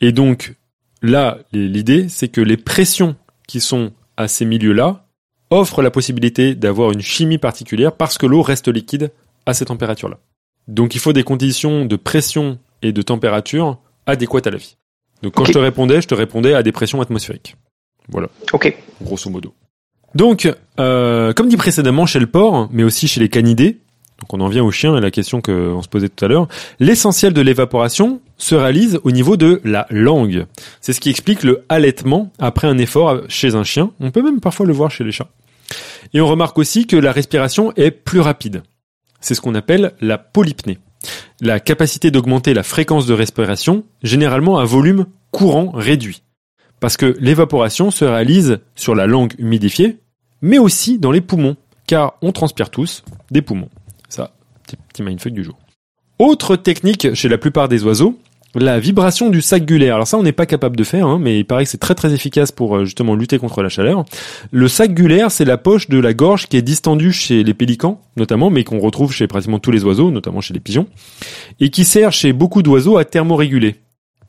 [0.00, 0.54] Et donc
[1.02, 3.16] là, l'idée, c'est que les pressions
[3.46, 5.06] qui sont à ces milieux-là
[5.50, 9.10] offrent la possibilité d'avoir une chimie particulière parce que l'eau reste liquide
[9.46, 10.18] à ces températures-là.
[10.68, 14.76] Donc il faut des conditions de pression et de température adéquates à la vie.
[15.22, 17.56] Donc quand je te répondais, je te répondais à des pressions atmosphériques.
[18.08, 18.76] Voilà Ok.
[19.00, 19.54] grosso modo.
[20.14, 23.78] Donc, euh, comme dit précédemment chez le porc, mais aussi chez les canidés,
[24.22, 26.46] donc on en vient aux chiens et la question qu'on se posait tout à l'heure,
[26.78, 30.46] l'essentiel de l'évaporation se réalise au niveau de la langue.
[30.80, 33.90] C'est ce qui explique le halètement après un effort chez un chien.
[33.98, 35.30] On peut même parfois le voir chez les chats.
[36.14, 38.62] Et on remarque aussi que la respiration est plus rapide.
[39.20, 40.78] C'est ce qu'on appelle la polypnée.
[41.40, 46.22] La capacité d'augmenter la fréquence de respiration, généralement à volume courant réduit.
[46.78, 49.98] Parce que l'évaporation se réalise sur la langue humidifiée,
[50.42, 53.70] mais aussi dans les poumons, car on transpire tous des poumons.
[54.08, 54.34] Ça,
[54.64, 55.58] petit, petit mindfuck du jour.
[56.18, 58.18] Autre technique chez la plupart des oiseaux,
[58.54, 59.94] la vibration du sac gulaire.
[59.94, 61.94] Alors ça, on n'est pas capable de faire, hein, mais il paraît que c'est très
[61.94, 64.04] très efficace pour euh, justement lutter contre la chaleur.
[64.50, 68.00] Le sac gulaire, c'est la poche de la gorge qui est distendue chez les pélicans,
[68.16, 70.86] notamment, mais qu'on retrouve chez pratiquement tous les oiseaux, notamment chez les pigeons,
[71.60, 73.76] et qui sert chez beaucoup d'oiseaux à thermoréguler.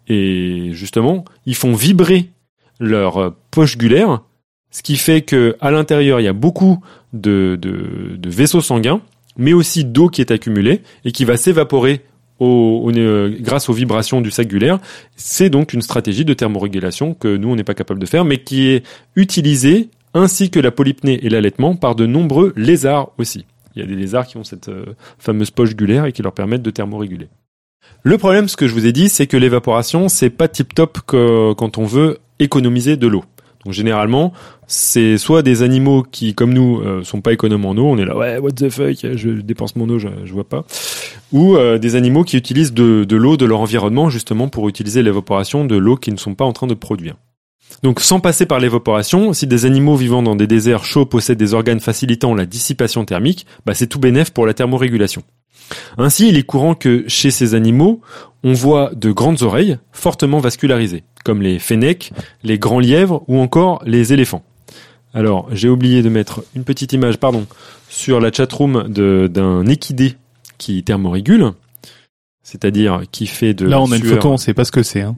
[0.07, 2.29] Et justement, ils font vibrer
[2.79, 4.21] leur euh, poche gulaire,
[4.73, 7.57] ce qui fait que à l'intérieur il y a beaucoup de,
[8.25, 9.01] vaisseaux sanguins,
[9.37, 12.01] mais aussi d'eau qui est accumulée et qui va s'évaporer
[12.39, 14.79] au, euh, grâce aux vibrations du sac gulaire.
[15.15, 18.39] C'est donc une stratégie de thermorégulation que nous on n'est pas capable de faire, mais
[18.39, 18.83] qui est
[19.15, 23.45] utilisée ainsi que la polypnée et l'allaitement par de nombreux lézards aussi.
[23.75, 24.85] Il y a des lézards qui ont cette euh,
[25.19, 27.29] fameuse poche gulaire et qui leur permettent de thermoréguler.
[28.01, 30.99] Le problème, ce que je vous ai dit, c'est que l'évaporation, c'est pas tip top
[31.05, 33.23] quand on veut économiser de l'eau.
[33.65, 34.33] Donc généralement,
[34.67, 38.05] c'est soit des animaux qui, comme nous, euh, sont pas économes en eau, on est
[38.05, 40.65] là, ouais, what the fuck, je dépense mon eau, je, je vois pas.
[41.31, 45.01] Ou euh, des animaux qui utilisent de, de l'eau de leur environnement justement pour utiliser
[45.01, 47.15] l'évaporation de l'eau qu'ils ne sont pas en train de produire.
[47.81, 51.53] Donc sans passer par l'évaporation, si des animaux vivant dans des déserts chauds possèdent des
[51.53, 55.23] organes facilitant la dissipation thermique, bah c'est tout bénef pour la thermorégulation.
[55.97, 58.01] Ainsi, il est courant que chez ces animaux,
[58.43, 62.11] on voit de grandes oreilles fortement vascularisées, comme les fennecs,
[62.43, 64.43] les grands lièvres ou encore les éléphants.
[65.13, 67.45] Alors, j'ai oublié de mettre une petite image, pardon,
[67.89, 70.15] sur la chatroom de- d'un équidé
[70.57, 71.51] qui thermorégule,
[72.43, 75.01] c'est-à-dire qui fait de Là, on a une photo, on sait pas ce que c'est.
[75.01, 75.15] Hein.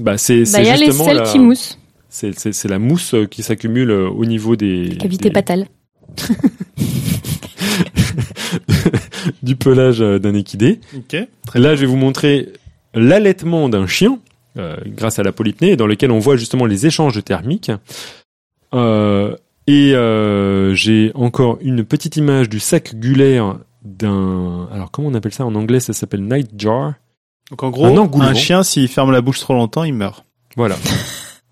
[0.00, 1.78] Bah, c'est Bah, y a les justement selles la- qui moussent,
[2.08, 5.66] c'est la mousse euh, qui s'accumule euh, au niveau des, cavité des- patale.
[9.42, 10.80] du pelage euh, d'un équidé.
[11.54, 12.48] Là, je vais vous montrer
[12.94, 14.18] l'allaitement d'un chien
[14.56, 17.70] euh, grâce à la polypnée, dans lequel on voit justement les échanges thermiques.
[18.74, 19.36] Euh,
[19.66, 24.68] et euh, j'ai encore une petite image du sac gulaire d'un.
[24.72, 25.80] Alors comment on appelle ça en anglais?
[25.80, 26.94] Ça s'appelle nightjar.
[27.50, 30.24] Donc en gros, Un chien, s'il ferme la bouche trop longtemps, il meurt.
[30.56, 30.76] Voilà.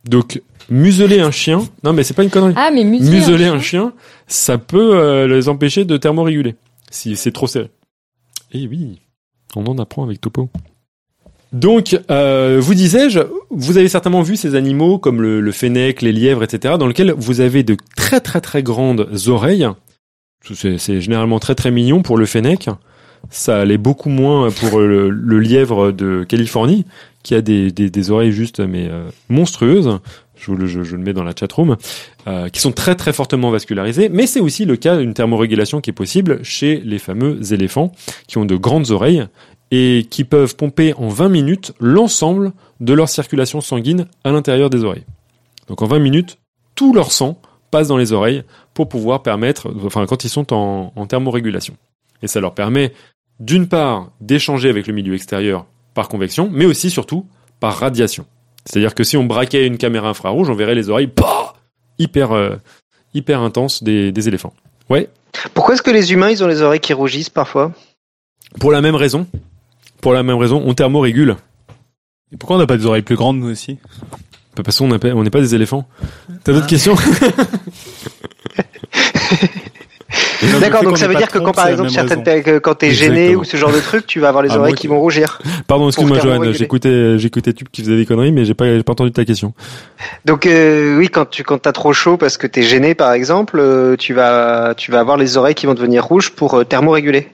[0.04, 1.62] Donc museler un chien.
[1.84, 2.54] Non, mais c'est pas une connerie.
[2.56, 3.92] Ah, mais museler, museler un un chien,
[4.26, 6.56] ça peut euh, les empêcher de thermoréguler
[6.90, 7.70] si c'est trop serré.
[8.52, 9.00] Et oui,
[9.54, 10.48] on en apprend avec Topo.
[11.52, 13.20] Donc, euh, vous disais-je,
[13.50, 17.12] vous avez certainement vu ces animaux comme le, le fennec, les lièvres, etc., dans lesquels
[17.12, 19.66] vous avez de très très très grandes oreilles.
[20.54, 22.68] C'est généralement très très mignon pour le fennec.
[23.30, 26.84] Ça l'est beaucoup moins pour le, le lièvre de Californie,
[27.22, 29.98] qui a des, des, des oreilles juste mais euh, monstrueuses.
[30.36, 31.76] Je, le- mets dans la chatroom,
[32.26, 34.08] euh, qui sont très très fortement vascularisées.
[34.08, 37.92] Mais c'est aussi le cas d'une thermorégulation qui est possible chez les fameux éléphants,
[38.26, 39.26] qui ont de grandes oreilles
[39.70, 44.84] et qui peuvent pomper en 20 minutes l'ensemble de leur circulation sanguine à l'intérieur des
[44.84, 45.04] oreilles.
[45.68, 46.38] Donc en 20 minutes,
[46.74, 51.06] tout leur sang passe dans les oreilles pour pouvoir permettre, enfin quand ils sont en
[51.06, 51.76] thermorégulation.
[52.22, 52.92] Et ça leur permet
[53.40, 57.26] d'une part d'échanger avec le milieu extérieur par convection, mais aussi surtout
[57.58, 58.26] par radiation.
[58.66, 61.54] C'est-à-dire que si on braquait une caméra infrarouge, on verrait les oreilles bah,
[61.98, 62.56] hyper euh,
[63.14, 64.52] hyper intenses des, des éléphants.
[64.90, 65.08] Ouais,
[65.54, 67.72] Pourquoi est-ce que les humains, ils ont les oreilles qui rougissent parfois?
[68.60, 69.26] Pour la même raison.
[70.00, 71.36] Pour la même raison, on thermorégule.
[72.32, 73.78] Et pourquoi on n'a pas des oreilles plus grandes, nous aussi?
[74.56, 74.98] Bah, Parce qu'on n'est
[75.30, 75.88] pas des éléphants.
[76.44, 76.96] T'as d'autres questions?
[80.60, 83.56] D'accord, donc ça veut dire que quand par exemple certaines, quand t'es gêné ou ce
[83.56, 85.40] genre de truc, tu vas avoir les Ah, oreilles qui vont rougir.
[85.66, 86.52] Pardon, excuse-moi, Johan.
[86.52, 89.54] J'écoutais, j'écoutais Tube qui faisait des conneries, mais j'ai pas, j'ai pas entendu ta question.
[90.24, 93.58] Donc euh, oui, quand tu quand t'as trop chaud parce que t'es gêné par exemple,
[93.58, 97.28] euh, tu vas tu vas avoir les oreilles qui vont devenir rouges pour euh, thermoréguler.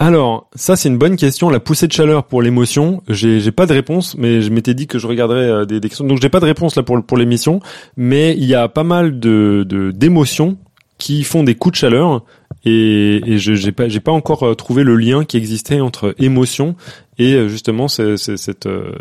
[0.00, 1.50] Alors, ça c'est une bonne question.
[1.50, 4.86] La poussée de chaleur pour l'émotion, j'ai, j'ai pas de réponse, mais je m'étais dit
[4.86, 6.06] que je regarderais euh, des, des questions.
[6.06, 7.60] Donc j'ai pas de réponse là pour pour l'émission,
[7.96, 10.56] mais il y a pas mal de, de d'émotions
[10.98, 12.24] qui font des coups de chaleur
[12.64, 16.14] et, et je j'ai pas j'ai pas encore euh, trouvé le lien qui existait entre
[16.18, 16.74] émotion
[17.18, 18.92] et euh, justement c'est, cette euh,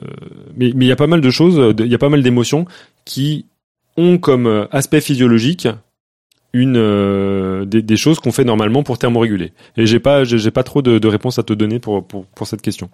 [0.55, 2.65] mais mais il y a pas mal de choses, il y a pas mal d'émotions
[3.03, 3.45] qui
[3.97, 5.67] ont comme aspect physiologique
[6.53, 9.53] une euh, des, des choses qu'on fait normalement pour thermoréguler.
[9.75, 12.47] Et j'ai pas j'ai pas trop de, de réponses à te donner pour pour pour
[12.47, 12.89] cette question.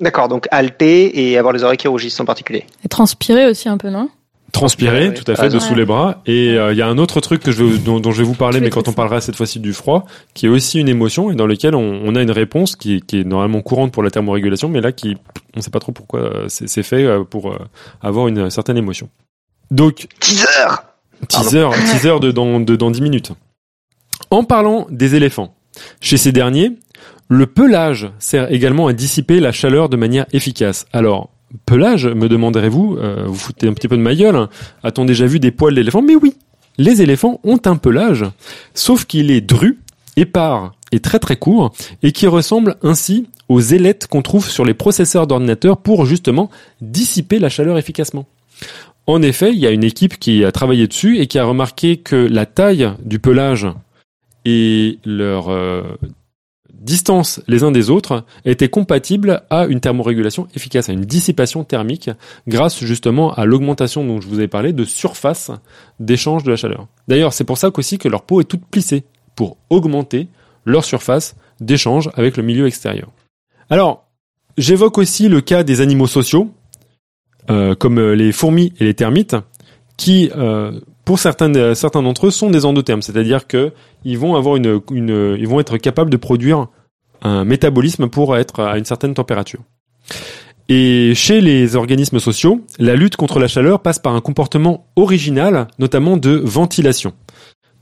[0.00, 2.64] D'accord, donc halter et avoir les oreilles qui rougissent en particulier.
[2.84, 4.08] Et transpirer aussi un peu, non?
[4.54, 5.58] Transpirer, Ouais, tout à fait, raison.
[5.58, 6.22] dessous les bras.
[6.26, 8.24] Et euh, il y a un autre truc que je vais, dont, dont je vais
[8.24, 11.30] vous parler, mais quand on parlera cette fois-ci du froid, qui est aussi une émotion
[11.30, 14.10] et dans lequel on, on a une réponse qui, qui est normalement courante pour la
[14.10, 15.16] thermorégulation, mais là qui,
[15.56, 17.58] on sait pas trop pourquoi euh, c'est c'est fait euh, pour euh,
[18.00, 19.08] avoir une certaine émotion.
[19.70, 20.46] Donc Teaser
[21.28, 23.32] teaser, teaser de dans, de dans 10 minutes.
[24.30, 25.54] En parlant des éléphants,
[26.00, 26.72] chez ces derniers,
[27.28, 30.86] le pelage sert également à dissiper la chaleur de manière efficace.
[30.92, 31.30] Alors,
[31.66, 34.48] pelage, me demanderez-vous, euh, vous foutez un petit peu de ma gueule, hein.
[34.82, 36.34] a-t-on déjà vu des poils d'éléphant Mais oui,
[36.78, 38.24] les éléphants ont un pelage,
[38.74, 39.80] sauf qu'il est dru,
[40.16, 44.74] épars et très très court, et qui ressemble ainsi aux ailettes qu'on trouve sur les
[44.74, 46.50] processeurs d'ordinateur pour justement
[46.80, 48.26] dissiper la chaleur efficacement.
[49.06, 51.98] En effet, il y a une équipe qui a travaillé dessus et qui a remarqué
[51.98, 53.66] que la taille du pelage
[54.44, 55.82] et leur euh,
[56.80, 62.10] distance les uns des autres étaient compatibles à une thermorégulation efficace, à une dissipation thermique,
[62.46, 65.50] grâce justement à l'augmentation dont je vous avais parlé de surface
[66.00, 66.86] d'échange de la chaleur.
[67.08, 69.04] D'ailleurs, c'est pour ça qu'aussi que leur peau est toute plissée,
[69.34, 70.28] pour augmenter
[70.64, 73.10] leur surface d'échange avec le milieu extérieur.
[73.70, 74.06] Alors,
[74.58, 76.50] j'évoque aussi le cas des animaux sociaux,
[77.50, 79.36] euh, comme les fourmis et les termites,
[79.96, 83.72] qui, euh, pour certains, euh, certains d'entre eux, sont des endothermes, c'est-à-dire que
[84.04, 86.66] ils vont avoir ils vont être capables de produire
[87.22, 89.60] un métabolisme pour être à une certaine température.
[90.68, 95.68] Et chez les organismes sociaux, la lutte contre la chaleur passe par un comportement original,
[95.78, 97.12] notamment de ventilation.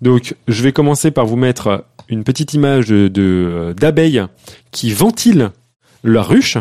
[0.00, 4.24] Donc, je vais commencer par vous mettre une petite image de- d'abeilles
[4.72, 5.50] qui ventilent
[6.02, 6.58] la ruche.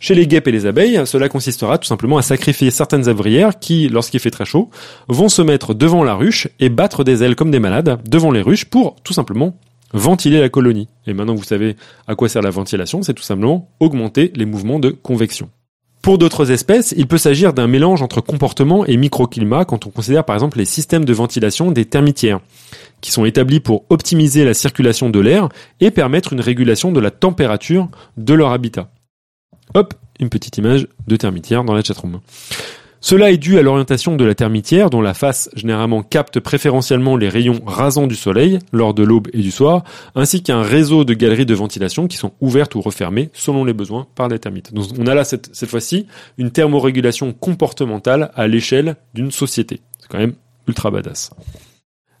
[0.00, 3.88] Chez les guêpes et les abeilles, cela consistera tout simplement à sacrifier certaines abrières qui,
[3.88, 4.70] lorsqu'il fait très chaud,
[5.08, 8.42] vont se mettre devant la ruche et battre des ailes comme des malades devant les
[8.42, 9.56] ruches pour tout simplement
[9.92, 10.88] ventiler la colonie.
[11.06, 14.80] Et maintenant vous savez à quoi sert la ventilation, c'est tout simplement augmenter les mouvements
[14.80, 15.48] de convection.
[16.02, 20.24] Pour d'autres espèces, il peut s'agir d'un mélange entre comportement et microclimat quand on considère
[20.24, 22.40] par exemple les systèmes de ventilation des termitières,
[23.00, 25.48] qui sont établis pour optimiser la circulation de l'air
[25.80, 28.90] et permettre une régulation de la température de leur habitat.
[29.74, 32.20] Hop, une petite image de termitière dans la chatroom.
[33.00, 37.28] Cela est dû à l'orientation de la termitière dont la face généralement capte préférentiellement les
[37.28, 41.44] rayons rasants du soleil lors de l'aube et du soir, ainsi qu'un réseau de galeries
[41.44, 44.72] de ventilation qui sont ouvertes ou refermées selon les besoins par les termites.
[44.72, 46.06] Donc on a là cette, cette fois-ci
[46.38, 49.82] une thermorégulation comportementale à l'échelle d'une société.
[50.00, 50.34] C'est quand même
[50.66, 51.30] ultra badass.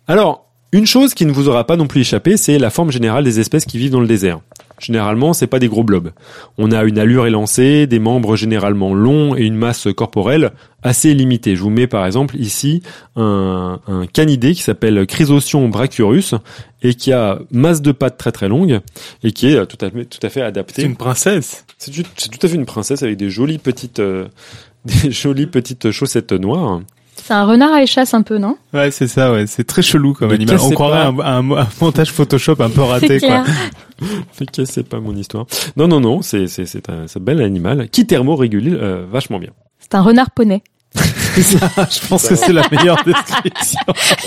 [0.06, 3.24] Alors, une chose qui ne vous aura pas non plus échappé, c'est la forme générale
[3.24, 4.40] des espèces qui vivent dans le désert.
[4.80, 6.10] Généralement, c'est pas des gros blobs.
[6.58, 10.52] On a une allure élancée, des membres généralement longs et une masse corporelle
[10.82, 11.56] assez limitée.
[11.56, 12.82] Je vous mets par exemple ici
[13.16, 16.34] un, un canidé qui s'appelle Chrysosion brachurus
[16.82, 18.80] et qui a masse de pattes très très longue
[19.22, 20.82] et qui est tout à fait, tout à fait C'est adapté.
[20.82, 21.64] une princesse.
[21.78, 24.26] C'est tout, c'est tout à fait une princesse avec des jolies petites, euh,
[24.84, 26.80] des jolies petites chaussettes noires.
[27.16, 28.56] C'est un renard à échasse un peu, non?
[28.74, 29.46] Ouais, c'est ça, ouais.
[29.46, 30.58] C'est très chelou comme animal.
[30.60, 31.24] On croirait pas.
[31.24, 33.42] un, un- un montage Photoshop un peu raté, C'est quoi.
[33.44, 33.56] clair.
[34.40, 35.46] Ok, c'est pas mon histoire?
[35.76, 39.38] Non, non, non, c'est c'est c'est un, c'est un bel animal qui thermorégule euh, vachement
[39.38, 39.50] bien.
[39.78, 40.62] C'est un renard poney.
[41.36, 43.80] Je pense que c'est la meilleure description.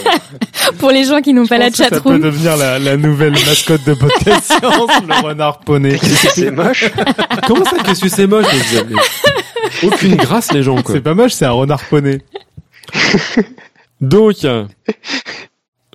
[0.79, 2.19] Pour les gens qui n'ont pas la que ça peut chatroom.
[2.21, 5.97] devenir la, la nouvelle mascotte de podcast science, le renard poney.
[6.01, 6.89] C'est moche?
[7.47, 8.45] Comment ça que c'est moche?
[8.73, 10.95] Mais- mais- Aucune grâce les gens quoi.
[10.95, 12.21] C'est pas moche, c'est un renard poney.
[14.01, 14.35] Donc,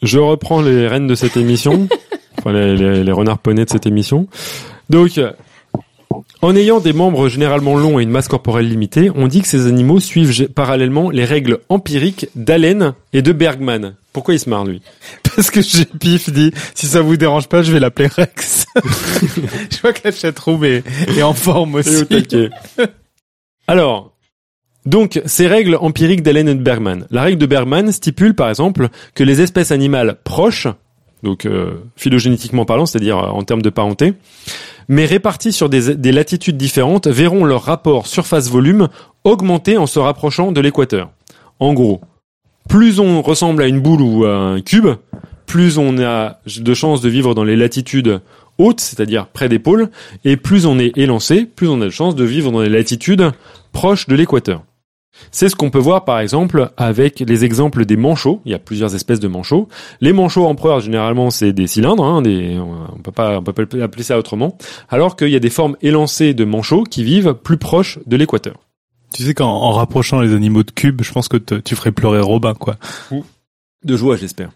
[0.02, 1.88] je reprends les rênes de cette émission,
[2.38, 4.26] enfin les, les- les renards poneys de cette émission.
[4.90, 5.20] Donc,
[6.42, 9.66] en ayant des membres généralement longs et une masse corporelle limitée, on dit que ces
[9.66, 13.94] animaux suivent parallèlement les règles empiriques d'Allen et de Bergman.
[14.12, 14.82] Pourquoi il se marre lui
[15.36, 18.66] Parce que j'ai pif dit, si ça vous dérange pas, je vais l'appeler Rex.
[19.70, 20.82] je vois que la chatroom est,
[21.16, 22.06] est en forme Et au aussi.
[22.06, 22.50] taquet.
[23.66, 24.11] Alors,
[24.84, 27.06] donc, ces règles empiriques d'Allen et Bergman.
[27.10, 30.66] La règle de Bergman stipule, par exemple, que les espèces animales proches,
[31.22, 34.14] donc euh, phylogénétiquement parlant, c'est-à-dire euh, en termes de parenté,
[34.88, 38.88] mais réparties sur des latitudes différentes, verront leur rapport surface-volume
[39.22, 41.10] augmenter en se rapprochant de l'équateur.
[41.60, 42.00] En gros,
[42.68, 44.88] plus on ressemble à une boule ou à un cube,
[45.46, 48.20] plus on a de chances de vivre dans les latitudes
[48.58, 49.90] hautes, c'est-à-dire près des pôles,
[50.24, 53.30] et plus on est élancé, plus on a de chances de vivre dans les latitudes
[53.72, 54.64] proches de l'équateur.
[55.30, 58.40] C'est ce qu'on peut voir par exemple avec les exemples des manchots.
[58.44, 59.68] Il y a plusieurs espèces de manchots.
[60.00, 62.04] Les manchots empereurs, généralement, c'est des cylindres.
[62.04, 64.56] Hein, des, on peut pas, on peut pas appeler ça autrement.
[64.88, 68.54] Alors qu'il y a des formes élancées de manchots qui vivent plus proches de l'équateur.
[69.14, 71.92] Tu sais qu'en en rapprochant les animaux de cube, je pense que te- tu ferais
[71.92, 72.76] pleurer Robin, quoi.
[73.84, 74.50] De joie, j'espère.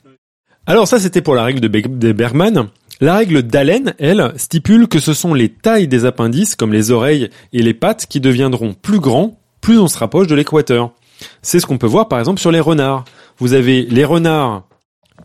[0.67, 2.69] Alors ça, c'était pour la règle de, Be- de Bergman.
[3.03, 7.29] La règle d'Allen, elle, stipule que ce sont les tailles des appendices, comme les oreilles
[7.53, 10.93] et les pattes, qui deviendront plus grands plus on se rapproche de l'équateur.
[11.43, 13.05] C'est ce qu'on peut voir par exemple sur les renards.
[13.39, 14.63] Vous avez les renards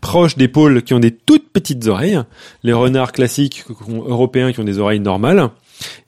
[0.00, 2.20] proches des pôles qui ont des toutes petites oreilles,
[2.64, 5.50] les renards classiques européens qui ont des oreilles normales,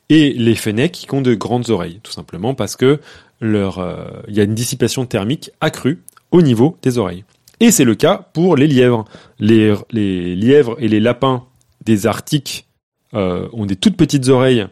[0.09, 2.99] et les fennecs qui ont de grandes oreilles, tout simplement parce que
[3.41, 7.23] leur, euh, il y a une dissipation thermique accrue au niveau des oreilles.
[7.61, 9.05] Et c'est le cas pour les lièvres.
[9.39, 11.45] Les, lièvres et les lapins
[11.85, 12.67] des Arctiques
[13.15, 14.67] euh, ont des toutes petites oreilles,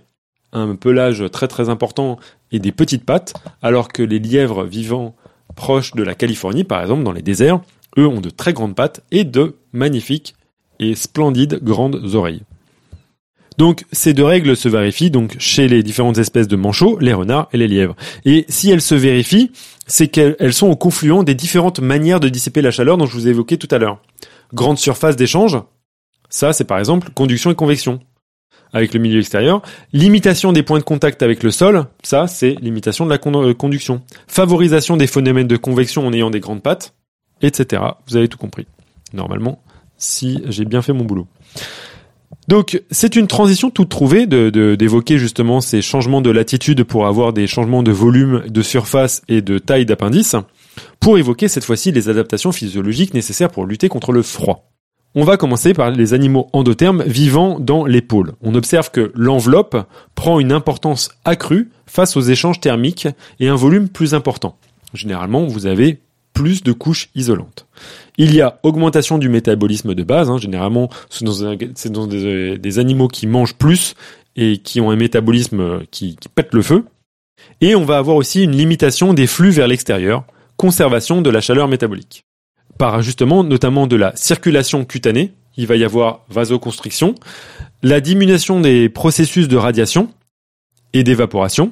[0.52, 2.18] un pelage très très important
[2.50, 5.14] et des petites pattes, alors que les lièvres vivant
[5.54, 7.60] proches de la Californie, par exemple, dans les déserts,
[7.98, 10.34] eux ont de très grandes pattes et de magnifiques
[10.78, 12.42] et splendides grandes oreilles.
[13.58, 17.48] Donc ces deux règles se vérifient donc chez les différentes espèces de manchots, les renards
[17.52, 17.94] et les lièvres.
[18.24, 19.52] Et si elles se vérifient,
[19.86, 23.12] c'est qu'elles elles sont au confluent des différentes manières de dissiper la chaleur dont je
[23.12, 24.00] vous ai évoqué tout à l'heure.
[24.54, 25.58] Grande surface d'échange,
[26.30, 28.00] ça c'est par exemple conduction et convection
[28.72, 29.62] avec le milieu extérieur.
[29.92, 34.02] Limitation des points de contact avec le sol, ça c'est limitation de la euh, conduction.
[34.26, 36.94] Favorisation des phénomènes de convection en ayant des grandes pattes,
[37.42, 37.82] etc.
[38.08, 38.66] Vous avez tout compris.
[39.12, 39.62] Normalement,
[39.96, 41.26] si j'ai bien fait mon boulot.
[42.48, 47.46] Donc, c'est une transition toute trouvée d'évoquer justement ces changements de latitude pour avoir des
[47.46, 50.34] changements de volume, de surface et de taille d'appendice,
[50.98, 54.71] pour évoquer cette fois-ci les adaptations physiologiques nécessaires pour lutter contre le froid.
[55.14, 58.32] On va commencer par les animaux endothermes vivant dans les pôles.
[58.40, 59.76] On observe que l'enveloppe
[60.14, 63.08] prend une importance accrue face aux échanges thermiques
[63.38, 64.56] et un volume plus important.
[64.94, 65.98] Généralement, vous avez
[66.32, 67.66] plus de couches isolantes.
[68.16, 70.30] Il y a augmentation du métabolisme de base.
[70.30, 70.38] hein.
[70.38, 73.94] Généralement, c'est dans, dans des, animaux qui mangent plus
[74.36, 76.86] et qui ont un métabolisme qui, qui pète le feu.
[77.60, 80.24] Et on va avoir aussi une limitation des flux vers l'extérieur,
[80.56, 82.24] conservation de la chaleur métabolique.
[82.82, 87.14] Par justement, notamment de la circulation cutanée, il va y avoir vasoconstriction,
[87.84, 90.10] la diminution des processus de radiation
[90.92, 91.70] et d'évaporation,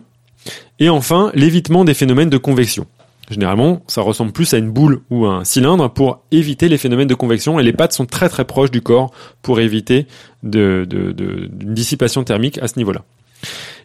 [0.79, 2.87] et enfin l'évitement des phénomènes de convection.
[3.29, 7.15] Généralement, ça ressemble plus à une boule ou un cylindre pour éviter les phénomènes de
[7.17, 9.11] convection et les pattes sont très très proches du corps
[9.43, 10.07] pour éviter
[10.45, 13.03] de, d'une dissipation thermique à ce niveau-là.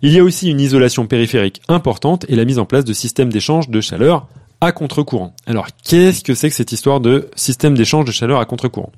[0.03, 3.33] Il y a aussi une isolation périphérique importante et la mise en place de systèmes
[3.33, 4.27] d'échange de chaleur
[4.61, 5.35] à contre-courant.
[5.45, 8.91] Alors, qu'est-ce que c'est que cette histoire de système d'échange de chaleur à contre-courant?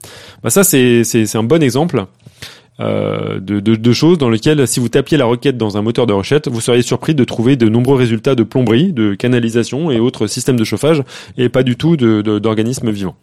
[0.44, 1.04] Bah Ça, c'est,
[1.36, 2.06] un bon exemple.
[2.80, 6.14] euh, de, de, choses dans lesquelles, si vous tapiez la requête dans un moteur de
[6.14, 10.28] recherche, vous seriez surpris de trouver de nombreux résultats de plomberie, de canalisation et autres
[10.28, 11.02] systèmes de chauffage,
[11.38, 13.16] et pas du tout de- d'organismes vivants.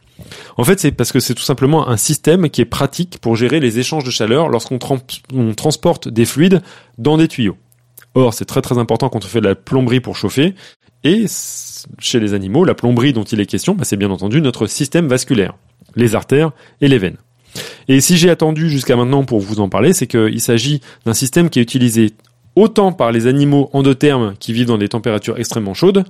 [0.56, 3.60] En fait, c'est parce que c'est tout simplement un système qui est pratique pour gérer
[3.60, 4.98] les échanges de chaleur lorsqu'on tran-
[5.32, 6.60] on transporte des fluides
[6.98, 7.56] dans des tuyaux.
[8.16, 10.54] Or, c'est très très important quand on fait de la plomberie pour chauffer.
[11.04, 11.26] Et
[11.98, 15.06] chez les animaux, la plomberie dont il est question, bah, c'est bien entendu notre système
[15.06, 15.54] vasculaire,
[15.94, 17.18] les artères et les veines.
[17.88, 21.50] Et si j'ai attendu jusqu'à maintenant pour vous en parler, c'est qu'il s'agit d'un système
[21.50, 22.12] qui est utilisé
[22.56, 26.04] autant par les animaux endothermes qui vivent dans des températures extrêmement chaudes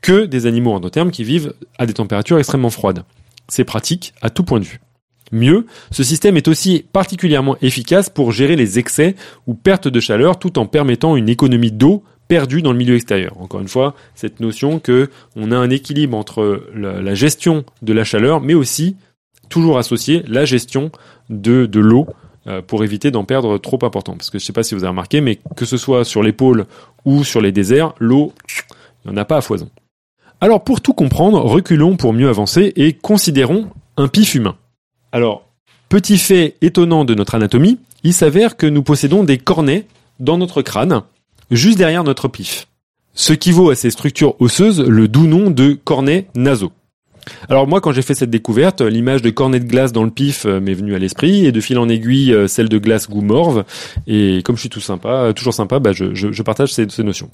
[0.00, 3.04] que des animaux endothermes qui vivent à des températures extrêmement froides.
[3.48, 4.80] C'est pratique à tout point de vue.
[5.30, 9.14] Mieux, ce système est aussi particulièrement efficace pour gérer les excès
[9.46, 12.02] ou pertes de chaleur tout en permettant une économie d'eau
[12.32, 13.38] perdue dans le milieu extérieur.
[13.42, 18.04] Encore une fois, cette notion que on a un équilibre entre la, gestion de la
[18.04, 18.96] chaleur, mais aussi
[19.50, 20.90] toujours associé la gestion
[21.28, 22.06] de, l'eau
[22.46, 24.16] euh, pour éviter d'en perdre trop important.
[24.16, 26.32] Parce que je sais pas si vous avez remarqué, mais que ce soit sur les
[26.32, 26.64] pôles
[27.04, 28.32] ou sur les déserts, l'eau,
[29.04, 29.68] il n'y en a pas à foison.
[30.40, 33.66] Alors pour tout comprendre, reculons pour mieux avancer et considérons
[33.98, 34.56] un pif humain.
[35.12, 35.50] Alors,
[35.90, 39.84] petit fait étonnant de notre anatomie, il s'avère que nous possédons des cornets
[40.18, 41.02] dans notre crâne,
[41.52, 42.66] juste derrière notre pif.
[43.14, 46.72] Ce qui vaut à ces structures osseuses le doux nom de cornets nasaux.
[47.48, 50.44] Alors moi, quand j'ai fait cette découverte, l'image de cornet de glace dans le pif
[50.44, 53.20] euh, m'est venue à l'esprit, et de fil en aiguille, euh, celle de glace goût
[53.20, 53.64] morve.
[54.08, 57.30] Et comme je suis tout sympa, toujours sympa, bah, je, partage ces, ces notions.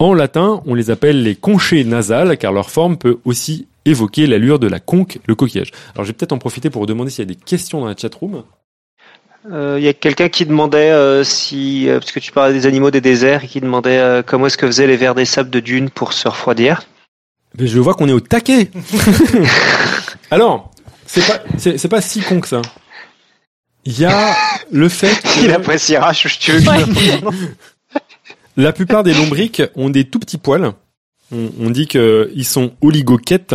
[0.00, 4.58] En latin, on les appelle les conchées nasales, car leur forme peut aussi évoquer l'allure
[4.58, 5.70] de la conque, le coquillage.
[5.94, 7.86] Alors je vais peut-être en profiter pour vous demander s'il y a des questions dans
[7.86, 8.42] la chatroom.
[9.50, 12.66] Euh, Il y a quelqu'un qui demandait euh, si, euh, parce que tu parlais des
[12.66, 15.50] animaux des déserts, et qui demandait euh, comment est-ce que faisaient les vers des sables
[15.50, 16.82] de dunes pour se refroidir.
[17.58, 18.70] Mais je vois qu'on est au taquet.
[20.30, 20.70] Alors,
[21.06, 22.62] c'est pas, c'est, pas si con que ça.
[23.84, 24.36] Il y a
[24.70, 27.40] le fait que Il appréciera, je je veux
[28.56, 30.72] la plupart des lombriques ont des tout petits poils.
[31.32, 33.54] On, on dit qu'ils sont oligoquettes.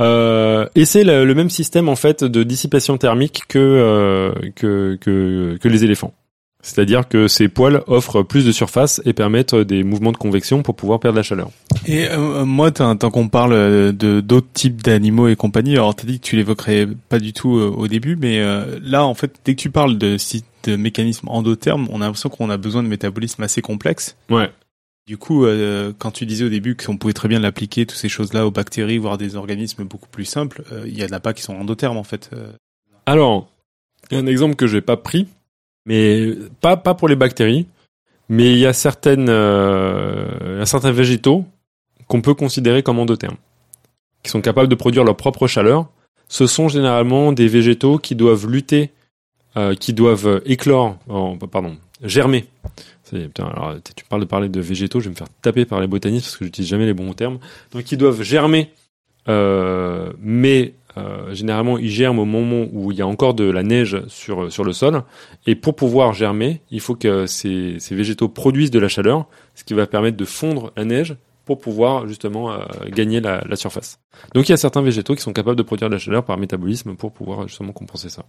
[0.00, 4.96] Euh, et c'est le, le même système en fait de dissipation thermique que, euh, que,
[5.00, 6.14] que, que les éléphants.
[6.60, 10.74] C'est-à-dire que ces poils offrent plus de surface et permettent des mouvements de convection pour
[10.74, 11.50] pouvoir perdre la chaleur.
[11.86, 16.06] Et euh, moi, tant qu'on parle euh, de d'autres types d'animaux et compagnie, alors t'as
[16.06, 19.36] dit que tu l'évoquerais pas du tout euh, au début, mais euh, là, en fait,
[19.44, 20.16] dès que tu parles de,
[20.64, 24.16] de mécanismes endothermes, on a l'impression qu'on a besoin de métabolisme assez complexe.
[24.28, 24.50] Ouais.
[25.08, 28.10] Du coup, euh, quand tu disais au début qu'on pouvait très bien l'appliquer, toutes ces
[28.10, 31.32] choses-là, aux bactéries, voire des organismes beaucoup plus simples, euh, il y en a pas
[31.32, 32.28] qui sont endothermes, en fait.
[32.34, 32.52] euh.
[33.06, 33.48] Alors,
[34.10, 35.26] un exemple que j'ai pas pris,
[35.86, 37.66] mais pas pour les bactéries,
[38.28, 41.46] mais il y a certaines euh, certains végétaux
[42.06, 43.38] qu'on peut considérer comme endothermes,
[44.22, 45.88] qui sont capables de produire leur propre chaleur.
[46.28, 48.90] Ce sont généralement des végétaux qui doivent lutter,
[49.56, 50.98] euh, qui doivent éclore,
[51.50, 52.44] pardon, germer.
[53.10, 56.36] Tu parles de parler de végétaux, je vais me faire taper par les botanistes parce
[56.36, 57.38] que j'utilise jamais les bons termes.
[57.72, 58.70] Donc, ils doivent germer,
[59.28, 63.62] euh, mais euh, généralement, ils germent au moment où il y a encore de la
[63.62, 65.02] neige sur, le sol.
[65.46, 69.74] Et pour pouvoir germer, il faut que ces, végétaux produisent de la chaleur, ce qui
[69.74, 72.58] va permettre de fondre la neige pour pouvoir justement euh,
[72.90, 74.00] gagner la surface.
[74.34, 76.36] Donc il y a certains végétaux qui sont capables de produire de la chaleur par
[76.36, 78.24] métabolisme pour pouvoir justement compenser ça.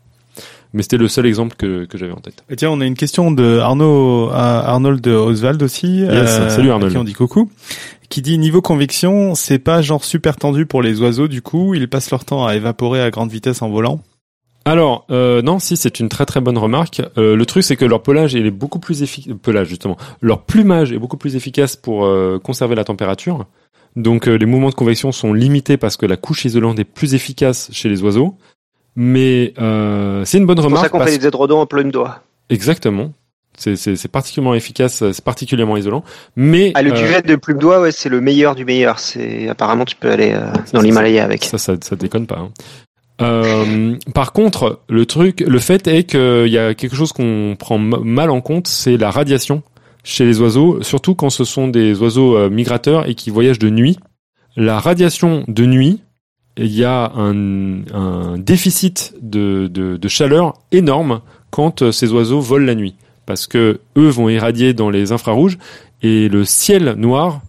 [0.74, 2.44] Mais c'était le seul exemple que, que j'avais en tête.
[2.50, 6.04] Et tiens, on a une question de Arnaud, à Arnold Oswald aussi.
[6.04, 6.92] euh, Yes, salut à Arnold.
[6.92, 7.50] qui on dit coucou.
[8.10, 11.88] Qui dit niveau convection, c'est pas genre super tendu pour les oiseaux du coup, ils
[11.88, 14.02] passent leur temps à évaporer à grande vitesse en volant?
[14.66, 17.02] Alors, euh, non, si c'est une très très bonne remarque.
[17.18, 19.34] Euh, le truc, c'est que leur pelage, il est beaucoup plus efficace.
[19.42, 19.98] Pelage, justement.
[20.22, 23.46] Leur plumage est beaucoup plus efficace pour euh, conserver la température.
[23.96, 27.16] Donc, euh, les mouvements de convection sont limités parce que la couche isolante est plus
[27.16, 28.36] efficace chez les oiseaux.
[28.96, 30.92] Mais euh, c'est une bonne C'est pour ça remarque.
[30.92, 32.22] qu'on fait des édredons en plume d'oie.
[32.50, 33.12] Exactement.
[33.58, 36.04] C'est particulièrement efficace, c'est particulièrement isolant.
[36.38, 39.00] Mais Ah, le euh, duvet de plume d'oie, ouais, c'est le meilleur du meilleur.
[39.00, 41.44] C'est apparemment tu peux aller euh, dans l'Himalaya avec.
[41.44, 42.38] Ça, ça, ça déconne pas.
[42.40, 42.50] hein.
[43.22, 47.78] Euh, par contre, le truc, le fait est qu'il y a quelque chose qu'on prend
[47.78, 49.62] ma- mal en compte, c'est la radiation
[50.06, 53.70] chez les oiseaux, surtout quand ce sont des oiseaux euh, migrateurs et qui voyagent de
[53.70, 54.00] nuit.
[54.56, 56.02] La radiation de nuit,
[56.60, 62.96] il y a un, déficit de, chaleur énorme quand euh, ces oiseaux volent la nuit,
[63.26, 65.58] parce que eux vont irradier dans les infrarouges
[66.02, 67.42] et le ciel noir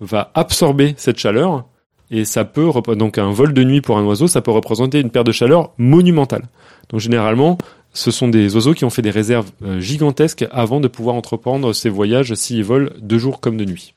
[0.00, 1.64] va absorber cette chaleur
[2.10, 5.10] et ça peut donc un vol de nuit pour un oiseau, ça peut représenter une
[5.10, 6.44] perte de chaleur monumentale.
[6.90, 7.58] Donc généralement,
[7.92, 11.72] ce sont des oiseaux qui ont fait des réserves euh, gigantesques avant de pouvoir entreprendre
[11.72, 13.94] ces voyages s'ils volent de jour comme de nuit.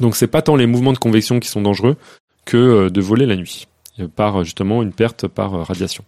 [0.00, 1.96] Donc c'est pas tant les mouvements de convection qui sont dangereux
[2.44, 3.66] que euh, de voler la nuit
[4.14, 6.04] par justement une perte par euh, radiation.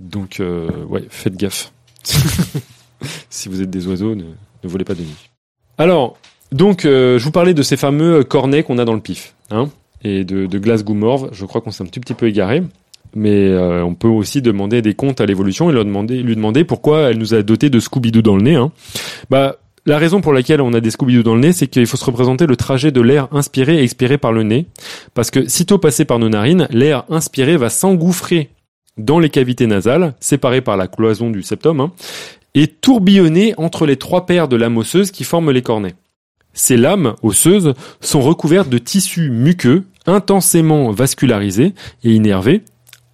[0.00, 1.72] Donc euh, ouais, faites gaffe.
[3.30, 5.30] si vous êtes des oiseaux, ne, ne volez pas de nuit.
[5.78, 6.18] Alors,
[6.52, 9.70] donc, euh, je vous parlais de ces fameux cornets qu'on a dans le pif, hein,
[10.04, 11.30] et de, de Glasgow Morve.
[11.32, 12.62] Je crois qu'on s'est un petit, petit peu égaré,
[13.14, 16.64] mais euh, on peut aussi demander des comptes à l'évolution et leur demander, lui demander
[16.64, 18.54] pourquoi elle nous a doté de Scooby-Doo dans le nez.
[18.54, 18.70] Hein.
[19.30, 21.96] Bah, la raison pour laquelle on a des Scooby-Doo dans le nez, c'est qu'il faut
[21.96, 24.66] se représenter le trajet de l'air inspiré et expiré par le nez,
[25.14, 28.50] parce que sitôt passé par nos narines, l'air inspiré va s'engouffrer
[28.96, 31.92] dans les cavités nasales, séparées par la cloison du septum, hein,
[32.54, 35.94] et tourbillonner entre les trois paires de lames osseuses qui forment les cornets.
[36.52, 41.74] Ces lames osseuses sont recouvertes de tissus muqueux intensément vascularisés
[42.04, 42.62] et innervés,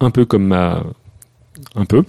[0.01, 0.83] un peu comme ma...
[1.75, 2.03] un peu.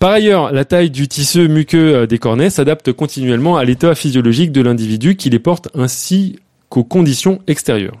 [0.00, 4.50] Par ailleurs, la taille du tissu muqueux euh, des cornets s'adapte continuellement à l'état physiologique
[4.50, 6.38] de l'individu qui les porte ainsi
[6.70, 7.98] qu'aux conditions extérieures.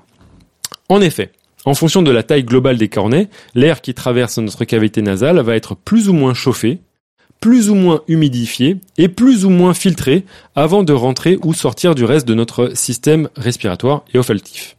[0.88, 1.30] En effet,
[1.66, 5.54] en fonction de la taille globale des cornets, l'air qui traverse notre cavité nasale va
[5.54, 6.78] être plus ou moins chauffé,
[7.38, 10.24] plus ou moins humidifié et plus ou moins filtré
[10.56, 14.78] avant de rentrer ou sortir du reste de notre système respiratoire et olfactif.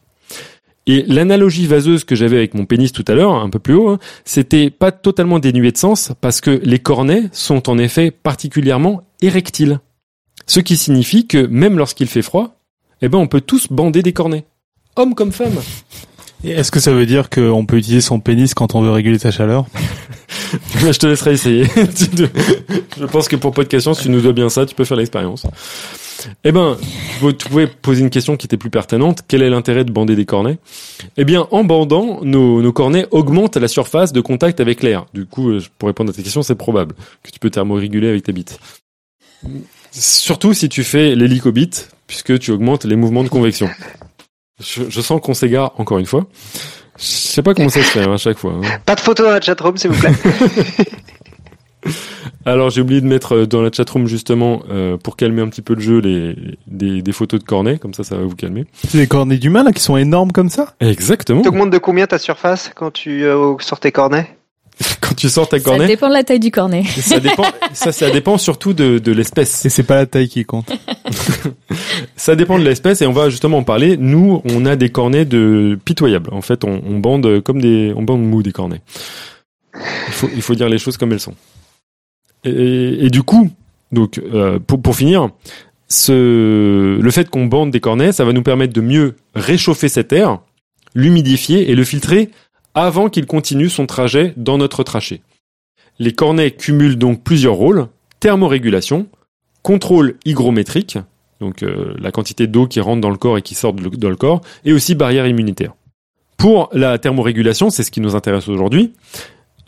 [0.87, 3.89] Et l'analogie vaseuse que j'avais avec mon pénis tout à l'heure, un peu plus haut,
[3.89, 9.03] hein, c'était pas totalement dénué de sens parce que les cornets sont en effet particulièrement
[9.21, 9.79] érectiles.
[10.47, 12.55] Ce qui signifie que même lorsqu'il fait froid,
[13.01, 14.45] eh ben on peut tous bander des cornets.
[14.95, 15.59] Hommes comme femmes.
[16.43, 19.19] Et Est-ce que ça veut dire qu'on peut utiliser son pénis quand on veut réguler
[19.19, 19.65] sa chaleur?
[20.75, 21.65] Je te laisserai essayer.
[22.97, 25.45] Je pense que pour podcast, si tu nous dois bien ça, tu peux faire l'expérience.
[26.43, 26.77] Eh ben,
[27.19, 29.19] vous pouvez poser une question qui était plus pertinente.
[29.27, 30.57] Quel est l'intérêt de bander des cornets?
[31.17, 35.05] Eh bien, en bandant, nos, nos cornets augmentent la surface de contact avec l'air.
[35.13, 38.23] Du coup, euh, pour répondre à ta question, c'est probable que tu peux thermoréguler avec
[38.23, 38.59] ta bite.
[39.91, 43.69] Surtout si tu fais l'hélicobite, puisque tu augmentes les mouvements de convection.
[44.59, 46.27] Je, je sens qu'on s'égare encore une fois.
[46.97, 48.53] Je sais pas comment ça se fait hein, à chaque fois.
[48.63, 48.79] hein.
[48.85, 50.13] Pas de photos dans la chatroom, s'il vous plaît.
[52.45, 55.61] Alors j'ai oublié de mettre euh, dans la chatroom justement euh, pour calmer un petit
[55.61, 56.35] peu le jeu les
[56.67, 58.65] des, des photos de cornets, comme ça ça va vous calmer.
[58.87, 60.73] C'est des cornets d'humains là qui sont énormes comme ça?
[60.79, 61.41] Exactement.
[61.41, 64.37] T'augmentes de combien ta surface quand tu euh, sors tes cornets?
[65.01, 66.83] Quand tu sors ta Ça cornet, dépend de la taille du cornet.
[66.85, 67.43] ça dépend.
[67.73, 69.63] Ça, ça dépend surtout de, de l'espèce.
[69.65, 70.71] Et c'est pas la taille qui compte.
[72.15, 73.97] Ça dépend de l'espèce et on va justement en parler.
[73.97, 76.33] Nous, on a des cornets de pitoyables.
[76.33, 78.81] En fait, on, on bande comme des, on bande mou des cornets.
[79.75, 81.35] Il faut, il faut dire les choses comme elles sont.
[82.43, 83.51] Et, du coup,
[83.91, 85.29] donc euh, pour, pour finir,
[85.87, 90.13] ce, le fait qu'on bande des cornets, ça va nous permettre de mieux réchauffer cet
[90.13, 90.39] air,
[90.95, 92.29] l'humidifier et le filtrer
[92.73, 95.21] avant qu'il continue son trajet dans notre trachée.
[95.99, 97.87] Les cornets cumulent donc plusieurs rôles
[98.21, 99.07] thermorégulation,
[99.61, 100.97] contrôle hygrométrique,
[101.39, 103.89] donc euh, la quantité d'eau qui rentre dans le corps et qui sort de le-
[103.89, 105.73] dans le corps, et aussi barrière immunitaire.
[106.37, 108.93] Pour la thermorégulation, c'est ce qui nous intéresse aujourd'hui.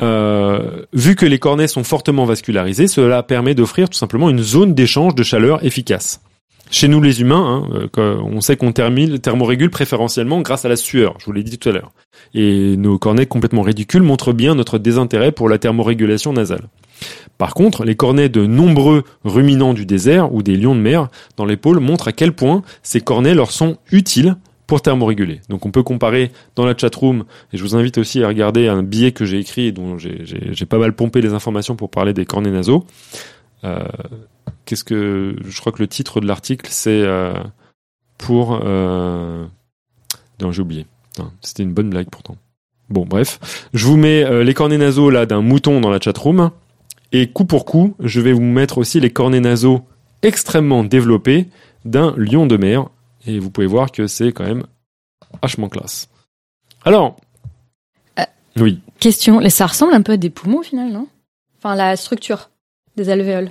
[0.03, 4.73] Euh, vu que les cornets sont fortement vascularisés, cela permet d'offrir tout simplement une zone
[4.73, 6.21] d'échange de chaleur efficace.
[6.71, 11.15] Chez nous les humains, hein, euh, on sait qu'on thermorégule préférentiellement grâce à la sueur,
[11.19, 11.91] je vous l'ai dit tout à l'heure.
[12.33, 16.67] Et nos cornets complètement ridicules montrent bien notre désintérêt pour la thermorégulation nasale.
[17.37, 21.45] Par contre, les cornets de nombreux ruminants du désert ou des lions de mer dans
[21.57, 24.35] pôles montrent à quel point ces cornets leur sont utiles
[24.67, 25.41] pour thermoréguler.
[25.49, 28.83] Donc on peut comparer dans la chatroom, et je vous invite aussi à regarder un
[28.83, 32.51] billet que j'ai écrit, dont j'ai- pas mal pompé les informations pour parler des cornets
[32.51, 32.85] nasaux.
[33.63, 33.83] Euh,
[34.65, 37.33] Qu'est-ce que je crois que le titre de l'article c'est euh,
[38.17, 39.45] pour euh...
[40.41, 40.85] non j'ai oublié.
[41.41, 42.37] C'était une bonne blague pourtant.
[42.89, 46.51] Bon bref, je vous mets les cornets nasaux là d'un mouton dans la chatroom.
[47.11, 49.81] Et coup pour coup, je vais vous mettre aussi les cornets nasaux
[50.23, 51.47] extrêmement développés
[51.85, 52.87] d'un lion de mer.
[53.27, 54.65] Et vous pouvez voir que c'est quand même
[55.41, 56.09] vachement classe.
[56.85, 57.17] Alors,
[58.19, 58.23] Euh.
[58.57, 58.79] oui.
[58.99, 61.07] Question, ça ressemble un peu à des poumons au final, non?
[61.57, 62.49] Enfin, la structure
[62.97, 63.49] des alvéoles.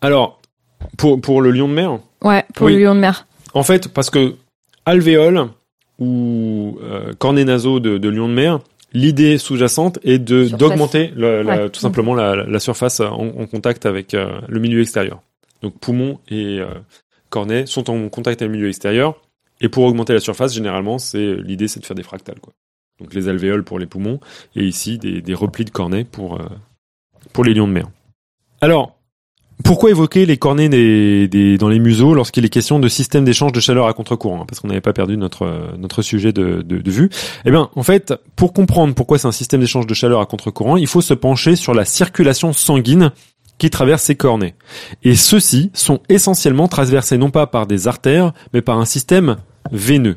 [0.00, 0.40] Alors,
[0.98, 2.74] pour, pour le lion de mer, Ouais, pour Oui.
[2.74, 3.26] le lion de mer.
[3.54, 4.36] en fait, parce que
[4.84, 5.48] alvéole
[5.98, 8.60] ou euh, cornets nasaux de, de lion de mer,
[8.92, 11.70] l'idée sous-jacente est de d'augmenter Ouais.
[11.70, 15.20] tout simplement la, la surface en, en contact avec euh, le milieu extérieur.
[15.62, 16.66] Donc poumons et euh,
[17.30, 19.20] cornets sont en contact avec le milieu extérieur.
[19.60, 22.52] Et pour augmenter la surface, généralement, c'est l'idée, c'est de faire des fractales, quoi.
[23.00, 24.20] Donc les alvéoles pour les poumons
[24.54, 26.44] et ici des, des replis de cornets pour euh,
[27.32, 27.88] pour les lions de mer.
[28.62, 28.96] Alors,
[29.64, 33.52] pourquoi évoquer les cornets des, des- dans les museaux lorsqu'il est question de système d'échange
[33.52, 36.62] de chaleur à contre-courant hein, Parce qu'on n'avait pas perdu notre euh, notre sujet de,
[36.62, 37.10] de, de vue.
[37.44, 40.76] Eh bien, en fait, pour comprendre pourquoi c'est un système d'échange de chaleur à contre-courant,
[40.78, 43.12] il faut se pencher sur la circulation sanguine
[43.58, 44.54] qui traverse ces cornets.
[45.02, 49.36] Et ceux-ci sont essentiellement traversés non pas par des artères, mais par un système
[49.72, 50.16] veineux.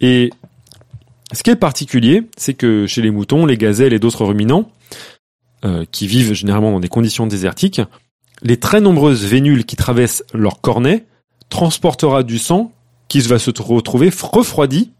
[0.00, 0.30] Et
[1.32, 4.70] ce qui est particulier, c'est que chez les moutons, les gazelles et d'autres ruminants,
[5.64, 7.80] euh, qui vivent généralement dans des conditions désertiques,
[8.42, 11.04] les très nombreuses vénules qui traversent leur cornet
[11.48, 12.72] transportera du sang
[13.08, 14.92] qui va se retrouver refroidi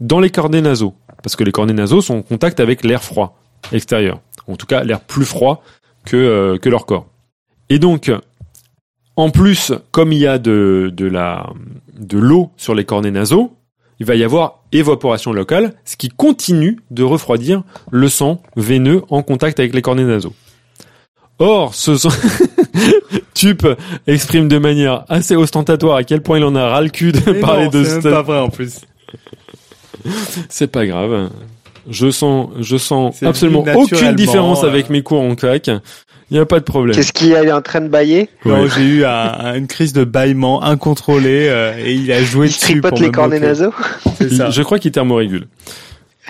[0.00, 0.94] dans les cornets nasaux.
[1.22, 3.38] Parce que les cornets nasaux sont en contact avec l'air froid
[3.72, 4.20] extérieur.
[4.48, 5.62] En tout cas, l'air plus froid
[6.04, 7.06] que, euh, que leur corps.
[7.68, 8.10] Et donc,
[9.16, 11.50] en plus, comme il y a de, de la,
[11.98, 13.56] de l'eau sur les cornets nasaux,
[13.98, 19.22] il va y avoir évaporation locale, ce qui continue de refroidir le sang veineux en
[19.22, 20.34] contact avec les cornets nasaux.
[21.38, 22.10] Or, ce sang...
[23.34, 23.66] Tup
[24.06, 27.20] exprime de manière assez ostentatoire à quel point il en a ras le cul de
[27.32, 28.80] Mais parler non, de c'est pas vrai en plus.
[30.48, 31.30] C'est pas grave.
[31.90, 34.68] Je sens, je sens absolument aucune différence euh.
[34.68, 35.68] avec mes cours en claque.
[36.30, 36.94] Il n'y a pas de problème.
[36.94, 38.28] Qu'est-ce qu'il est en train de bailler?
[38.44, 38.68] Non, Ouais.
[38.76, 42.50] j'ai eu un- un- une crise de bâillement incontrôlée euh, et il a joué Il
[42.50, 43.72] dessus tripote pour les me cornets nasaux?
[44.16, 44.50] C'est ça.
[44.50, 45.48] Je crois qu'il thermorégule.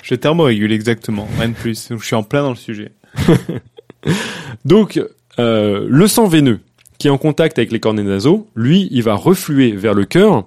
[0.02, 1.88] Je thermorégule exactement, rien de plus.
[1.90, 2.92] Donc, je suis en plein dans le sujet.
[4.64, 5.00] Donc,
[5.38, 6.60] euh, le sang veineux
[6.98, 10.44] qui est en contact avec les cornets nasaux, lui, il va refluer vers le cœur,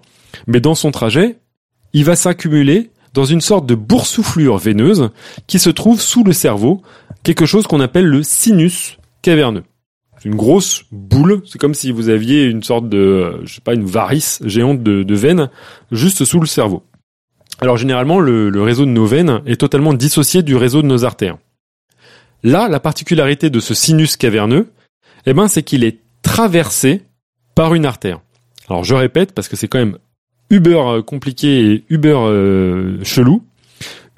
[0.47, 1.35] mais dans son trajet,
[1.93, 5.09] il va s'accumuler dans une sorte de boursouflure veineuse
[5.47, 6.81] qui se trouve sous le cerveau,
[7.23, 9.63] quelque chose qu'on appelle le sinus caverneux.
[10.25, 13.73] Une grosse boule, c'est comme si vous aviez une sorte de, euh, je sais pas,
[13.73, 15.49] une varice géante de, de veines
[15.91, 16.83] juste sous le cerveau.
[17.59, 21.03] Alors généralement, le, le réseau de nos veines est totalement dissocié du réseau de nos
[21.03, 21.37] artères.
[22.41, 24.71] Là, la particularité de ce sinus caverneux,
[25.25, 27.01] eh ben, c'est qu'il est traversé
[27.55, 28.21] par une artère.
[28.69, 29.97] Alors je répète parce que c'est quand même
[30.53, 33.43] uber euh, compliqué et uber euh, chelou.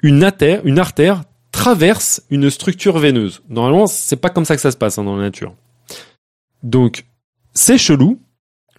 [0.02, 3.42] Une artère, traverse une structure veineuse.
[3.48, 5.54] Normalement, c'est pas comme ça que ça se passe hein, dans la nature.
[6.62, 7.06] Donc,
[7.54, 8.20] c'est chelou,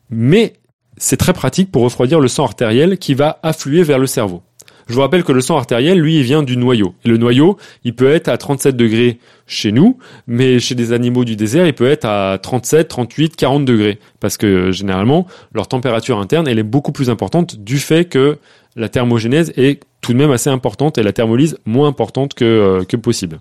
[0.10, 0.54] mais
[0.98, 4.44] c'est très pratique pour refroidir le sang artériel qui va affluer vers le cerveau.
[4.90, 6.94] Je vous rappelle que le sang artériel, lui, il vient du noyau.
[7.04, 11.26] Et le noyau, il peut être à 37 degrés chez nous, mais chez des animaux
[11.26, 14.00] du désert, il peut être à 37, 38, 40 degrés.
[14.20, 18.38] Parce que euh, généralement, leur température interne, elle est beaucoup plus importante du fait que
[18.76, 22.84] la thermogénèse est tout de même assez importante et la thermolyse moins importante que, euh,
[22.84, 23.40] que possible.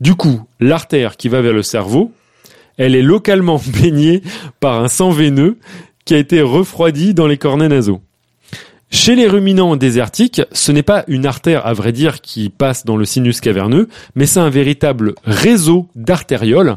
[0.00, 2.12] Du coup, l'artère qui va vers le cerveau,
[2.76, 4.22] elle est localement baignée
[4.60, 5.58] par un sang veineux
[6.04, 8.00] qui a été refroidi dans les cornets nasaux.
[8.94, 12.98] Chez les ruminants désertiques, ce n'est pas une artère, à vrai dire, qui passe dans
[12.98, 16.76] le sinus caverneux, mais c'est un véritable réseau d'artérioles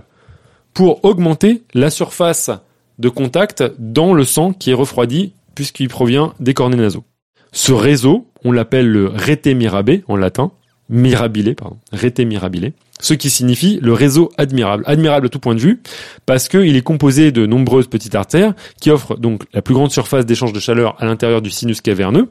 [0.74, 2.52] pour augmenter la surface
[3.00, 7.04] de contact dans le sang qui est refroidi puisqu'il provient des cornets nasaux.
[7.52, 10.52] Ce réseau, on l'appelle le rete mirabile en latin,
[10.90, 14.84] mirabile, pardon, rete mirabile, ce qui signifie le réseau admirable.
[14.88, 15.82] Admirable à tout point de vue,
[16.26, 20.26] parce qu'il est composé de nombreuses petites artères qui offrent donc la plus grande surface
[20.26, 22.30] d'échange de chaleur à l'intérieur du sinus caverneux,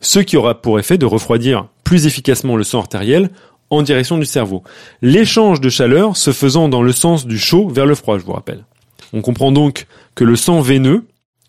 [0.00, 3.30] ce qui aura pour effet de refroidir plus efficacement le sang artériel
[3.70, 4.62] en direction du cerveau.
[5.00, 8.32] L'échange de chaleur se faisant dans le sens du chaud vers le froid, je vous
[8.32, 8.64] rappelle.
[9.12, 11.04] On comprend donc que le sang veineux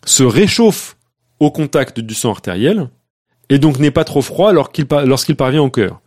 [0.06, 0.98] se réchauffe
[1.40, 2.90] au contact du sang artériel
[3.50, 6.02] et donc n'est pas trop froid lorsqu'il parvient au cœur.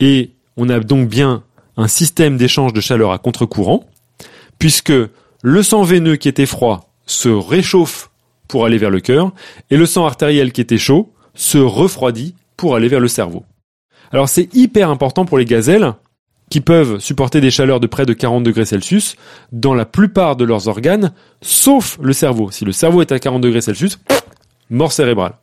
[0.00, 1.42] Et on a donc bien
[1.76, 3.84] un système d'échange de chaleur à contre-courant,
[4.58, 4.92] puisque
[5.42, 8.10] le sang veineux qui était froid se réchauffe
[8.48, 9.32] pour aller vers le cœur,
[9.70, 13.44] et le sang artériel qui était chaud se refroidit pour aller vers le cerveau.
[14.10, 15.94] Alors c'est hyper important pour les gazelles,
[16.50, 19.16] qui peuvent supporter des chaleurs de près de 40 degrés Celsius
[19.52, 22.50] dans la plupart de leurs organes, sauf le cerveau.
[22.50, 23.98] Si le cerveau est à 40 degrés Celsius,
[24.70, 25.34] mort cérébrale.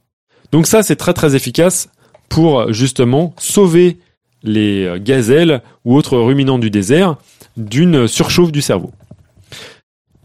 [0.51, 1.89] Donc ça, c'est très très efficace
[2.29, 3.99] pour justement sauver
[4.45, 7.17] les euh, gazelles ou autres ruminants du désert
[7.57, 8.91] d'une surchauffe du cerveau.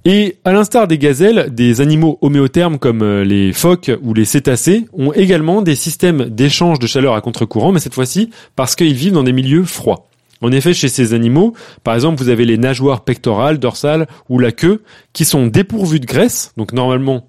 [0.04, 4.86] Et à l'instar des gazelles, des animaux homéothermes comme euh, les phoques ou les cétacés
[4.94, 9.12] ont également des systèmes d'échange de chaleur à contre-courant, mais cette fois-ci parce qu'ils vivent
[9.12, 10.06] dans des milieux froids.
[10.42, 11.52] En effet, chez ces animaux,
[11.84, 16.06] par exemple, vous avez les nageoires pectorales, dorsales ou la queue qui sont dépourvues de
[16.06, 16.52] graisse.
[16.56, 17.26] Donc normalement,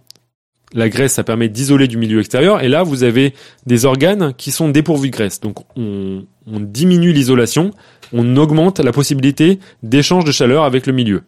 [0.74, 2.62] la graisse, ça permet d'isoler du milieu extérieur.
[2.62, 3.34] Et là, vous avez
[3.66, 5.40] des organes qui sont dépourvus de graisse.
[5.40, 7.72] Donc on, diminue l'isolation,
[8.14, 11.24] on augmente la possibilité d'échange de chaleur avec le milieu.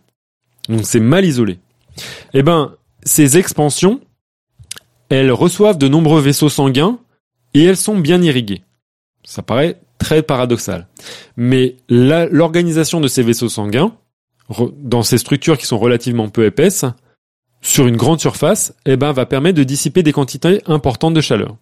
[0.69, 1.59] Donc c'est mal isolé.
[2.33, 3.99] Eh ben, ces expansions,
[5.09, 6.99] elles reçoivent de nombreux vaisseaux sanguins
[7.53, 8.63] et elles sont bien irriguées.
[9.23, 10.87] Ça paraît très paradoxal.
[11.37, 13.95] Mais l'organisation de ces vaisseaux sanguins,
[14.77, 16.85] dans ces structures qui sont relativement peu épaisses,
[17.63, 21.55] sur une grande surface, eh ben, va permettre de dissiper des quantités importantes de chaleur.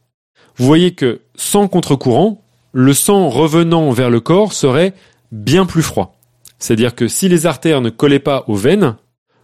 [0.57, 4.93] Vous voyez que sans contre-courant, le sang revenant vers le corps serait
[5.31, 6.17] bien plus froid.
[6.59, 8.95] C'est-à-dire que si les artères ne collaient pas aux veines,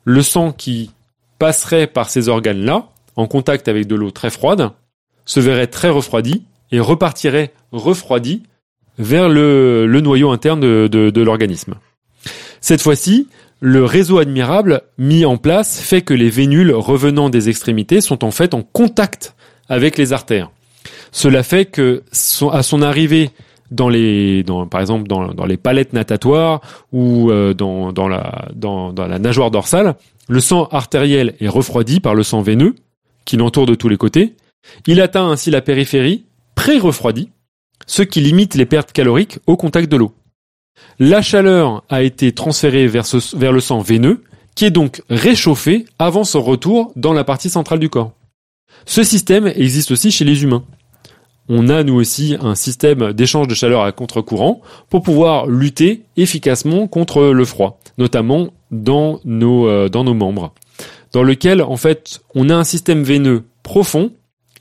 [0.03, 0.91] le sang qui
[1.39, 4.71] passerait par ces organes-là, en contact avec de l'eau très froide,
[5.25, 8.43] se verrait très refroidi et repartirait refroidi
[8.97, 11.75] vers le, noyau interne de l'organisme.
[12.61, 13.27] Cette fois-ci,
[13.59, 18.31] le réseau admirable mis en place fait que les vénules revenant des extrémités sont en
[18.31, 19.35] fait en contact
[19.69, 20.51] avec les artères.
[21.11, 22.03] Cela fait que
[22.51, 23.31] à son arrivée
[23.71, 26.61] dans les, par exemple dans, les palettes natatoires
[26.93, 29.95] ou euh, dans, la, dans, la nageoire dorsale,
[30.29, 32.75] le sang artériel est refroidi par le sang veineux
[33.25, 34.35] qui l'entoure de tous les côtés.
[34.85, 36.25] Il atteint ainsi la périphérie,
[36.55, 37.29] pré-refroidi,
[37.85, 40.13] ce qui limite les pertes caloriques au contact de l'eau.
[40.99, 43.05] La chaleur a été transférée vers,
[43.51, 44.23] le sang veineux,
[44.55, 48.13] qui est donc réchauffé avant son retour dans la partie centrale du corps.
[48.85, 50.63] Ce système existe aussi chez les humains.
[51.49, 56.87] On a nous aussi un système d'échange de chaleur à contre-courant pour pouvoir lutter efficacement
[56.87, 60.53] contre le froid, notamment dans nos, euh, dans nos membres,
[61.13, 64.11] dans lequel en fait on a un système veineux profond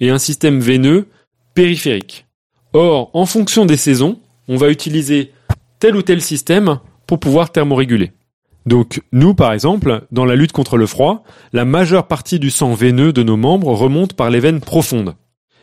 [0.01, 1.09] et un système veineux
[1.55, 2.27] périphérique.
[2.73, 4.19] Or, en fonction des saisons,
[4.49, 5.33] on va utiliser
[5.79, 8.13] tel ou tel système pour pouvoir thermoréguler.
[8.67, 11.23] Donc nous, par exemple, dans la lutte contre le froid,
[11.53, 15.15] la majeure partie du sang veineux de nos membres remonte par les veines profondes.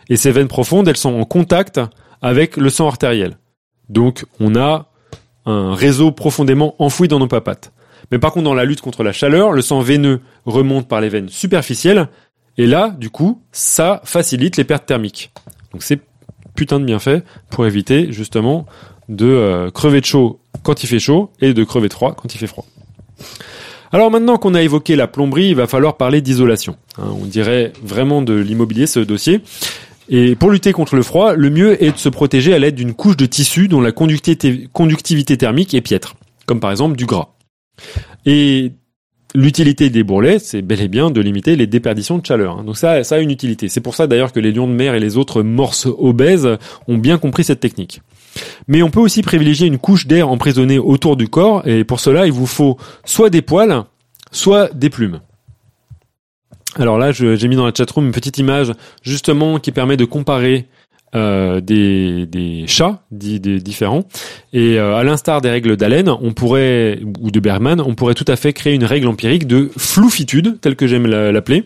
[0.10, 1.82] Et ces veines profondes, elles sont en contact
[2.22, 3.38] avec le sang artériel.
[3.90, 4.88] Donc on a
[5.46, 7.74] un réseau profondément enfoui dans nos papates.
[8.12, 11.10] Mais par contre, dans la lutte contre la chaleur, le sang veineux remonte par les
[11.10, 12.08] veines superficielles,
[12.58, 15.32] et là, du coup, ça facilite les pertes thermiques.
[15.72, 16.00] Donc c'est
[16.56, 18.66] putain de bien fait pour éviter justement
[19.10, 22.34] de euh, crever de chaud quand il fait chaud et de crever de froid quand
[22.34, 22.66] il fait froid.
[23.92, 26.78] Alors maintenant qu'on a évoqué la plomberie, il va falloir parler d'isolation.
[26.98, 29.42] Hein, on dirait vraiment de l'immobilier ce dossier.
[30.10, 32.94] Et pour lutter contre le froid, le mieux est de se protéger à l'aide d'une
[32.94, 36.16] couche de tissu dont la conductivité thermique est piètre,
[36.46, 37.30] comme par exemple du gras.
[38.26, 38.74] Et
[39.36, 42.60] l'utilité des bourrelets, c'est bel et bien de limiter les déperditions de chaleur.
[42.60, 42.64] Hein.
[42.64, 43.70] Donc ça, ça a une utilité.
[43.70, 46.50] C'est pour ça d'ailleurs que les lions de mer et les autres morses obèses
[46.88, 48.02] ont bien compris cette technique.
[48.68, 52.26] Mais on peut aussi privilégier une couche d'air emprisonnée autour du corps, et pour cela,
[52.26, 53.84] il vous faut soit des poils,
[54.32, 55.20] soit des plumes.
[56.76, 58.72] Alors là, j'ai mis dans la chatroom une petite image
[59.04, 60.68] justement qui permet de comparer
[61.16, 64.06] euh, des, chats des différents.
[64.52, 68.26] Et euh, à l'instar des règles d'Allen, on pourrait ou de Bergman, on pourrait tout
[68.28, 71.66] à fait créer une règle empirique de floufitude, telle que j'aime l'appeler,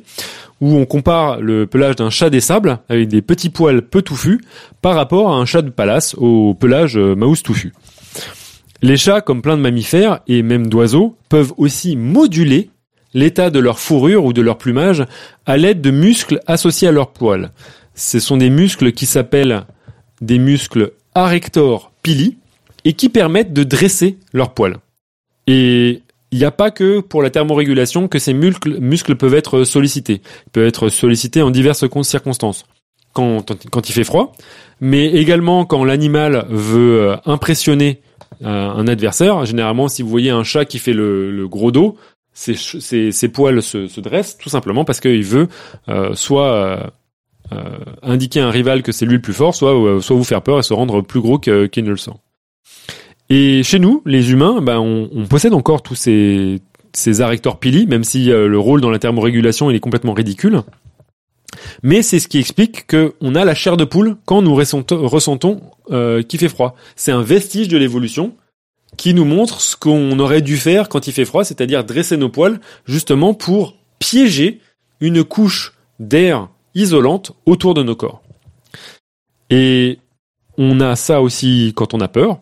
[0.61, 4.41] où on compare le pelage d'un chat des sables avec des petits poils peu touffus
[4.81, 7.73] par rapport à un chat de palace au pelage euh, mouse touffu.
[8.81, 12.69] Les chats, comme plein de mammifères et même d'oiseaux, peuvent aussi moduler
[13.13, 15.03] l'état de leur fourrure ou de leur plumage
[15.45, 17.51] à l'aide de muscles associés à leurs poils.
[17.95, 19.65] Ce sont des muscles qui s'appellent
[20.21, 22.38] des muscles arrector pili
[22.85, 24.77] et qui permettent de dresser leurs poils.
[25.47, 30.21] Et il n'y a pas que pour la thermorégulation que ces muscles, peuvent être sollicités.
[30.47, 32.65] Ils peuvent être sollicités en diverses circonstances.
[33.13, 34.33] Quand, il fait froid,
[34.79, 38.01] mais également quand l'animal veut euh, impressionner
[38.43, 39.43] euh, un adversaire.
[39.43, 41.97] Généralement, si vous voyez un chat qui fait le, gros dos,
[42.33, 42.53] ses,
[43.33, 45.47] poils se, dressent tout simplement parce qu'il veut
[45.89, 46.91] euh, soit
[48.03, 50.63] indiquer à un rival que c'est lui le plus fort, soit vous faire peur et
[50.63, 52.11] se rendre plus gros qu'il ne le sent.
[53.29, 56.61] Et chez nous, les humains, ben, on, on possède encore tous ces,
[56.93, 57.21] ces
[57.59, 60.61] pili, même si euh, le rôle dans la thermorégulation il est complètement ridicule.
[61.83, 66.21] Mais c'est ce qui explique qu'on a la chair de poule quand nous ressentons euh,
[66.21, 66.75] qu'il fait froid.
[66.95, 68.35] C'est un vestige de l'évolution
[68.95, 72.29] qui nous montre ce qu'on aurait dû faire quand il fait froid, c'est-à-dire dresser nos
[72.29, 74.59] poils justement pour piéger
[74.99, 78.21] une couche d'air isolante autour de nos corps.
[79.49, 79.99] Et
[80.57, 82.39] on a ça aussi quand on a peur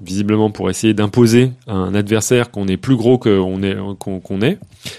[0.00, 4.58] visiblement pour essayer d'imposer un adversaire qu'on est plus gros qu'on est qu'on est.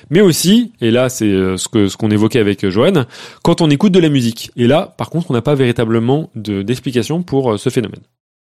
[0.09, 3.05] Mais aussi et là c'est euh, ce que ce qu'on évoquait avec euh, Joanne
[3.43, 4.51] quand on écoute de la musique.
[4.55, 8.01] Et là par contre on n'a pas véritablement de d'explication pour euh, ce phénomène.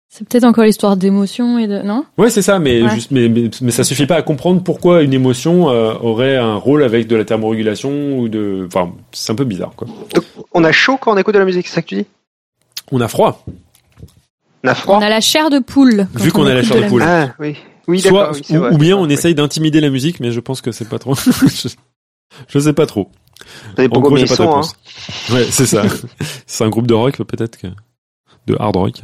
[0.10, 2.06] C'est peut-être encore l'histoire d'émotion et de non?
[2.18, 5.66] Ouais c'est ça mais juste mais, mais, ça suffit pas à comprendre pourquoi une émotion
[5.66, 9.88] aurait un rôle avec de la thermorégulation ou de enfin c'est un peu bizarre quoi.
[10.54, 12.06] On a chaud quand on écoute de la musique c'est ça que tu dis?
[12.92, 13.44] On a froid
[14.64, 16.08] on a la chair de poule.
[16.16, 17.04] Vu qu'on a la chair de, poule.
[17.04, 17.58] Ah, oui.
[17.88, 21.00] Oui, Soit, ou, bien on essaye d'intimider la musique, mais je pense que c'est pas
[21.00, 21.16] trop.
[22.48, 23.10] je, sais pas trop.
[23.78, 24.76] En gros, j'ai pas de réponse.
[25.30, 25.36] Hein.
[25.36, 25.84] Ouais, c'est ça.
[26.46, 27.68] c'est un groupe de rock peut-être que
[28.48, 29.02] de hard rock.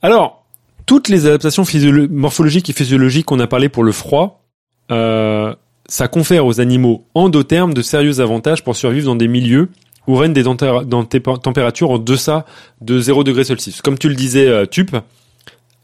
[0.00, 0.46] Alors,
[0.86, 1.64] toutes les adaptations
[2.10, 4.42] morphologiques et physiologiques qu'on a parlé pour le froid,
[4.90, 5.54] euh,
[5.86, 9.68] ça confère aux animaux endothermes de sérieux avantages pour survivre dans des milieux
[10.06, 12.44] où règnent des températures en deçà
[12.80, 13.82] de 0 degré Celsius.
[13.82, 14.96] Comme tu le disais, euh, Tup,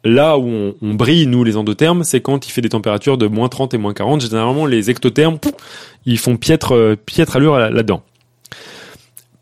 [0.05, 3.49] là où on, brille, nous, les endothermes, c'est quand il fait des températures de moins
[3.49, 4.21] 30 et moins 40.
[4.23, 5.39] Généralement, les ectothermes,
[6.07, 8.03] ils font piètre, euh, piètre allure là-dedans.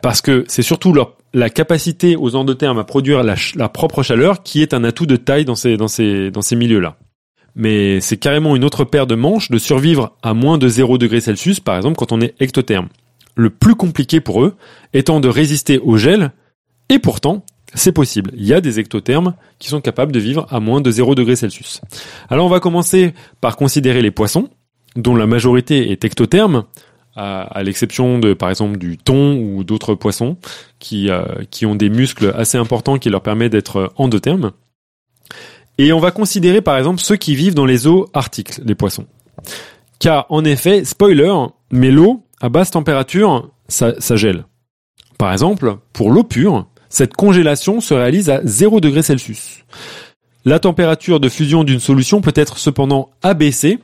[0.02, 4.62] Parce que c'est surtout leur, la capacité aux endothermes à produire la, propre chaleur qui
[4.62, 6.96] est un atout de taille dans ces milieux-là.
[7.56, 11.20] mais c'est carrément une autre paire de manches de survivre à moins de 0 degré
[11.20, 12.88] Celsius, par exemple, quand on est ectotherme.
[13.38, 14.56] Le plus compliqué pour eux
[14.92, 16.32] étant de résister au gel,
[16.88, 18.32] et pourtant, c'est possible.
[18.34, 21.36] Il y a des ectothermes qui sont capables de vivre à moins de 0 degré
[21.36, 21.80] Celsius.
[22.30, 24.50] Alors on va commencer par considérer les poissons,
[24.96, 26.64] dont la majorité est ectotherme,
[27.14, 30.36] à, l'exception de par exemple du thon ou d'autres poissons
[30.80, 34.50] qui, euh, qui ont des muscles assez importants qui leur permettent d'être endothermes.
[35.78, 39.06] Et on va considérer par exemple ceux qui vivent dans les eaux arctiques, les poissons.
[40.00, 41.34] Car en effet, spoiler,
[41.70, 44.44] mais l'eau à basse température, ça, ça gèle.
[45.18, 49.64] Par exemple, pour l'eau pure, cette congélation se réalise à 0 degré Celsius.
[50.44, 53.78] La température de fusion d'une solution peut être cependant abaissée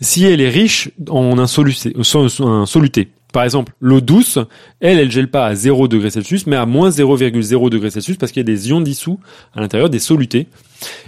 [0.00, 3.08] si elle est riche en un soluté.
[3.32, 4.38] Par exemple, l'eau douce,
[4.78, 8.30] elle, elle gèle pas à 0 degré Celsius, mais à moins 0,0 degré Celsius parce
[8.30, 9.18] qu'il y a des ions dissous
[9.54, 10.46] à l'intérieur des solutés.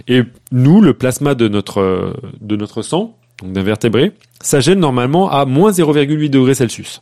[0.09, 5.29] Et nous, le plasma de notre, de notre sang, donc d'un vertébré, ça gèle normalement
[5.29, 7.01] à moins 0,8 degré Celsius.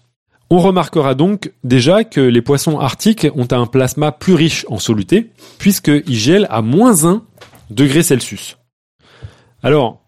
[0.49, 5.31] On remarquera donc déjà que les poissons arctiques ont un plasma plus riche en soluté,
[5.57, 7.23] puisqu'ils gèlent à moins 1
[7.71, 8.57] degré Celsius.
[9.63, 10.01] Alors,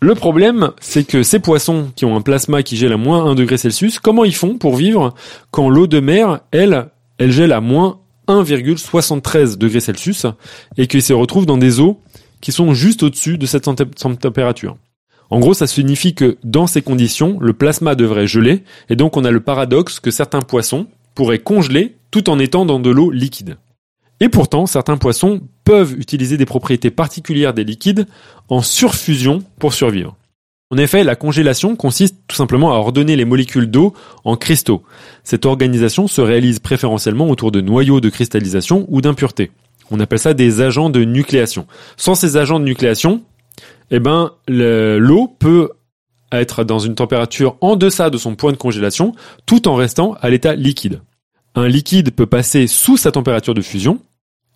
[0.00, 3.34] le problème, c'est que ces poissons qui ont un plasma qui gèle à moins 1
[3.34, 5.14] degré Celsius, comment ils font pour vivre
[5.52, 6.88] quand l'eau de mer, elle,
[7.18, 10.26] elle gèle à moins 1,73 degrés Celsius
[10.76, 12.00] et qu'ils se retrouvent dans des eaux
[12.40, 13.68] qui sont juste au-dessus de cette
[14.20, 14.76] température?
[15.30, 19.24] En gros, ça signifie que dans ces conditions, le plasma devrait geler et donc on
[19.24, 23.56] a le paradoxe que certains poissons pourraient congeler tout en étant dans de l'eau liquide.
[24.20, 28.06] Et pourtant, certains poissons peuvent utiliser des propriétés particulières des liquides
[28.48, 30.16] en surfusion pour survivre.
[30.70, 33.94] En effet, la congélation consiste tout simplement à ordonner les molécules d'eau
[34.24, 34.82] en cristaux.
[35.22, 39.52] Cette organisation se réalise préférentiellement autour de noyaux de cristallisation ou d'impuretés.
[39.90, 41.66] On appelle ça des agents de nucléation.
[41.96, 43.22] Sans ces agents de nucléation,
[43.90, 45.70] eh ben, l'eau peut
[46.32, 49.14] être dans une température en deçà de son point de congélation
[49.46, 51.00] tout en restant à l'état liquide
[51.56, 53.98] un liquide peut passer sous sa température de fusion,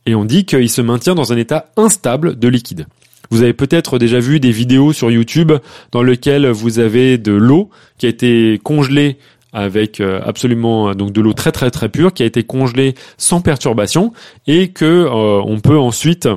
[0.06, 2.86] et on dit qu'il se maintient dans un état instable de liquide.
[3.30, 5.52] Vous avez peut-être déjà vu des vidéos sur YouTube
[5.92, 9.18] dans lesquelles vous avez de l'eau qui a été congelée
[9.52, 13.40] avec euh, absolument donc de l'eau très très très pure qui a été congelée sans
[13.40, 14.12] perturbation
[14.46, 16.28] et que euh, on peut ensuite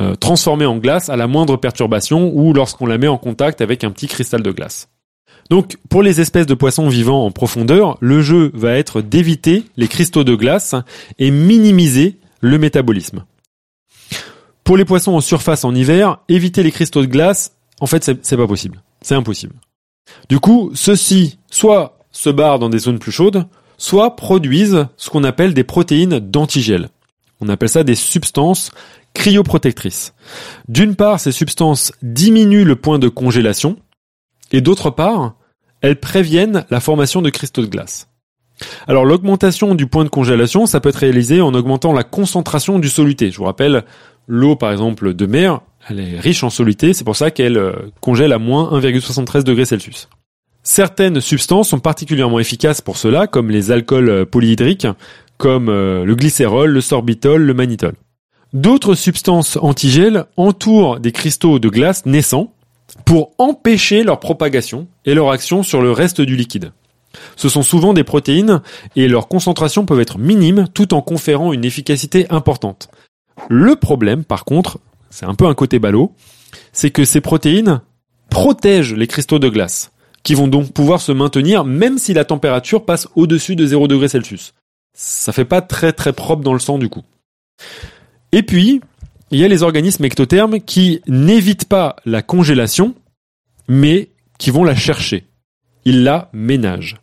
[0.00, 3.84] euh, transformer en glace à la moindre perturbation ou lorsqu'on la met en contact avec
[3.84, 4.88] un petit cristal de glace.
[5.50, 9.88] Donc, pour les espèces de poissons vivant en profondeur, le jeu va être d'éviter les
[9.88, 10.74] cristaux de glace
[11.18, 13.24] et minimiser le métabolisme.
[14.64, 18.36] Pour les poissons en surface en hiver, éviter les cristaux de glace, en fait, c'est
[18.36, 18.82] pas possible.
[19.00, 19.54] C'est impossible.
[20.28, 23.46] Du coup, ceux-ci, soit se barrent dans des zones plus chaudes,
[23.78, 26.88] soit produisent ce qu'on appelle des protéines d'antigel.
[27.40, 28.70] On appelle ça des substances
[29.14, 30.14] cryoprotectrices.
[30.68, 33.76] D'une part, ces substances diminuent le point de congélation,
[34.52, 35.34] et d'autre part,
[35.80, 38.08] elles préviennent la formation de cristaux de glace.
[38.86, 42.88] Alors l'augmentation du point de congélation, ça peut être réalisé en augmentant la concentration du
[42.88, 43.30] soluté.
[43.30, 43.84] Je vous rappelle,
[44.26, 47.72] l'eau par exemple de mer, elle est riche en soluté, c'est pour ça qu'elle euh,
[48.00, 50.08] congèle à moins 1,73 degrés Celsius.
[50.62, 54.88] Certaines substances sont particulièrement efficaces pour cela, comme les alcools euh, polyhydriques,
[55.38, 57.94] comme euh, le glycérol, le sorbitol, le mannitol.
[58.52, 62.52] D'autres substances antigel entourent des cristaux de glace naissants,
[63.04, 66.72] pour empêcher leur propagation et leur action sur le reste du liquide.
[67.36, 68.62] Ce sont souvent des protéines
[68.94, 72.88] et leurs concentrations peuvent être minimes tout en conférant une efficacité importante.
[73.48, 74.78] Le problème, par contre,
[75.10, 76.12] c'est un peu un côté ballot,
[76.72, 77.80] c'est que ces protéines
[78.28, 79.92] protègent les cristaux de glace,
[80.22, 84.08] qui vont donc pouvoir se maintenir même si la température passe au-dessus de 0 degré
[84.08, 84.52] Celsius.
[84.98, 87.02] Ça fait pas très très propre dans le sang du coup.
[88.32, 88.80] Et puis,
[89.30, 92.94] il y a les organismes ectothermes qui n'évitent pas la congélation,
[93.68, 94.08] mais
[94.38, 95.26] qui vont la chercher.
[95.84, 96.96] Ils la ménagent.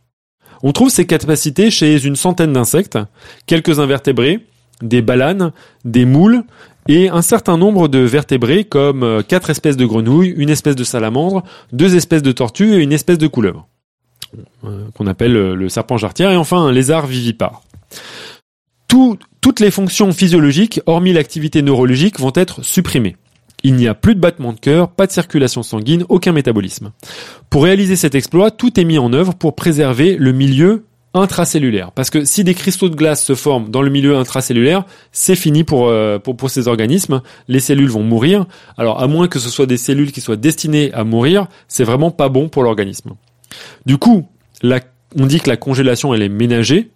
[0.63, 2.97] On trouve ces capacités chez une centaine d'insectes,
[3.45, 4.39] quelques invertébrés,
[4.81, 5.51] des balanes,
[5.85, 6.43] des moules
[6.87, 10.83] et un certain nombre de vertébrés comme euh, quatre espèces de grenouilles, une espèce de
[10.83, 13.67] salamandre, deux espèces de tortues et une espèce de couleuvre,
[14.65, 17.61] euh, qu'on appelle euh, le serpent jarretière, et enfin un lézard vivipare.
[18.87, 23.15] Tout, toutes les fonctions physiologiques, hormis l'activité neurologique, vont être supprimées.
[23.63, 26.91] Il n'y a plus de battement de cœur, pas de circulation sanguine, aucun métabolisme.
[27.49, 31.91] Pour réaliser cet exploit, tout est mis en œuvre pour préserver le milieu intracellulaire.
[31.91, 35.63] Parce que si des cristaux de glace se forment dans le milieu intracellulaire, c'est fini
[35.63, 37.21] pour, euh, pour, ces organismes.
[37.47, 38.45] Les cellules vont mourir.
[38.77, 42.11] Alors, à moins que ce soit des cellules qui soient destinées à mourir, c'est vraiment
[42.11, 43.11] pas bon pour l'organisme.
[43.85, 44.27] Du coup,
[44.63, 46.91] on dit que la congélation, elle est ménagée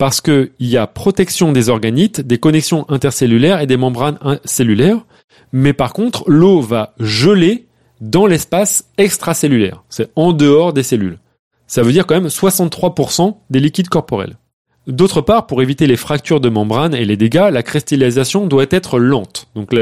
[0.00, 5.04] parce qu'il y a protection des organites, des connexions intercellulaires et des membranes cellulaires,
[5.52, 7.66] mais par contre, l'eau va geler
[8.00, 9.84] dans l'espace extracellulaire.
[9.90, 11.18] C'est en dehors des cellules.
[11.66, 14.38] Ça veut dire quand même 63% des liquides corporels.
[14.86, 18.98] D'autre part, pour éviter les fractures de membrane et les dégâts, la cristallisation doit être
[18.98, 19.48] lente.
[19.54, 19.74] Donc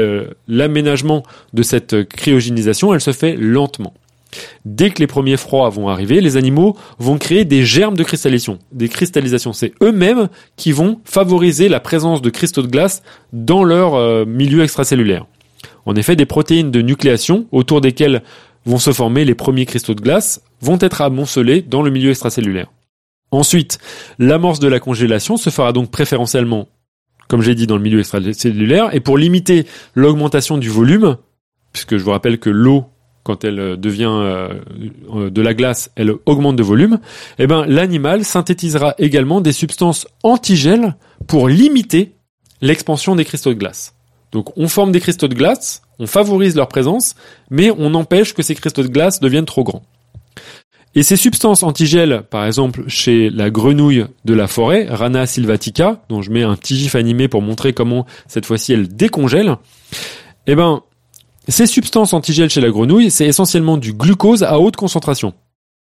[0.49, 1.23] l'aménagement
[1.53, 3.93] de cette cryogénisation, elle se fait lentement.
[4.65, 8.59] Dès que les premiers froids vont arriver, les animaux vont créer des germes de cristallisation.
[8.71, 13.01] Des cristallisations, c'est eux-mêmes qui vont favoriser la présence de cristaux de glace
[13.33, 15.25] dans leur euh, milieu extracellulaire.
[15.85, 18.21] En effet, des protéines de nucléation autour desquelles
[18.65, 22.71] vont se former les premiers cristaux de glace vont être amoncelés dans le milieu extracellulaire.
[23.31, 23.79] Ensuite,
[24.17, 26.67] l'amorce de la congélation se fera donc préférentiellement,
[27.27, 29.65] comme j'ai dit, dans le milieu extracellulaire, et pour limiter
[29.95, 31.17] l'augmentation du volume,
[31.73, 32.85] puisque je vous rappelle que l'eau,
[33.23, 34.53] quand elle devient euh,
[35.13, 36.99] euh, de la glace, elle augmente de volume,
[37.37, 40.95] eh ben, l'animal synthétisera également des substances antigèles
[41.27, 42.15] pour limiter
[42.61, 43.93] l'expansion des cristaux de glace.
[44.31, 47.15] Donc on forme des cristaux de glace, on favorise leur présence,
[47.49, 49.83] mais on empêche que ces cristaux de glace deviennent trop grands.
[50.95, 56.21] Et ces substances antigèles, par exemple chez la grenouille de la forêt, Rana sylvatica, dont
[56.21, 59.57] je mets un petit gif animé pour montrer comment cette fois-ci elle décongèle,
[60.47, 60.81] eh ben,
[61.49, 65.33] ces substances antigèles chez la grenouille, c'est essentiellement du glucose à haute concentration.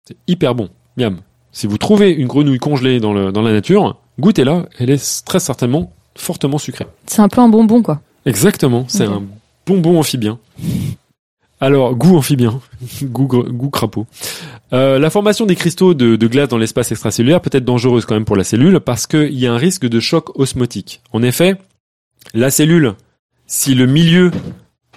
[0.07, 0.69] C'est hyper bon.
[0.97, 1.19] Miam.
[1.51, 5.39] Si vous trouvez une grenouille congelée dans, le, dans la nature, goûtez-la, elle est très
[5.39, 6.85] certainement fortement sucrée.
[7.07, 8.01] C'est un peu un bonbon, quoi.
[8.25, 9.23] Exactement, c'est un
[9.65, 10.39] bonbon amphibien.
[11.61, 12.59] Alors, goût amphibien,
[13.03, 14.05] goût, goût crapaud.
[14.73, 18.25] Euh, la formation des cristaux de, glace dans l'espace extracellulaire peut être dangereuse quand même
[18.25, 21.01] pour la cellule parce qu'il y a un risque de choc osmotique.
[21.13, 21.55] En effet,
[22.33, 22.95] la cellule,
[23.47, 24.31] si le milieu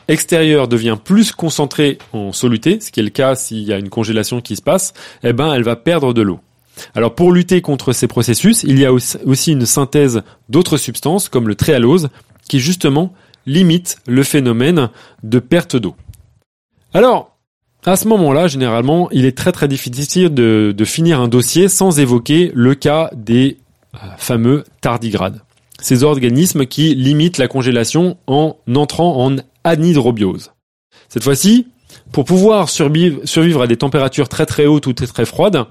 [0.09, 3.91] extérieur devient plus concentré en soluté, ce qui est le cas s'il y a une
[3.91, 6.41] congélation qui se passe, eh ben, elle va perdre de l'eau.
[6.95, 11.49] Alors pour lutter contre ces processus, il y a aussi une synthèse d'autres substances comme
[11.49, 12.09] le tréalose
[12.49, 13.13] qui justement
[13.47, 14.91] limite le phénomène
[15.23, 15.97] de perte d'eau.
[16.95, 17.39] Alors,
[17.85, 22.51] à ce moment-là, généralement, il est très très difficile de, finir un dossier sans évoquer
[22.55, 23.59] le cas des
[23.95, 25.43] euh, fameux tardigrades.
[25.81, 30.53] Ces organismes qui limitent la congélation en entrant en anhydrobiose.
[31.09, 31.69] Cette fois-ci,
[32.13, 35.67] pour pouvoir survivre, à des températures très très hautes ou très très froides,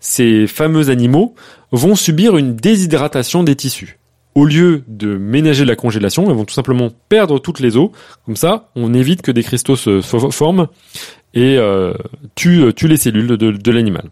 [0.00, 1.34] ces fameux animaux
[1.72, 3.98] vont subir une déshydratation des tissus
[4.34, 7.92] au lieu de ménager la congélation, elles vont tout simplement perdre toutes les eaux.
[8.26, 10.66] Comme ça, on évite que des cristaux se, forment
[11.34, 11.94] et euh,
[12.34, 14.10] tuent, les cellules de, l'animal.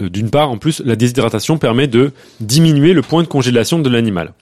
[0.00, 3.88] Euh, d'une part, en plus, la déshydratation permet de diminuer le point de congélation de
[3.88, 4.32] l'animal.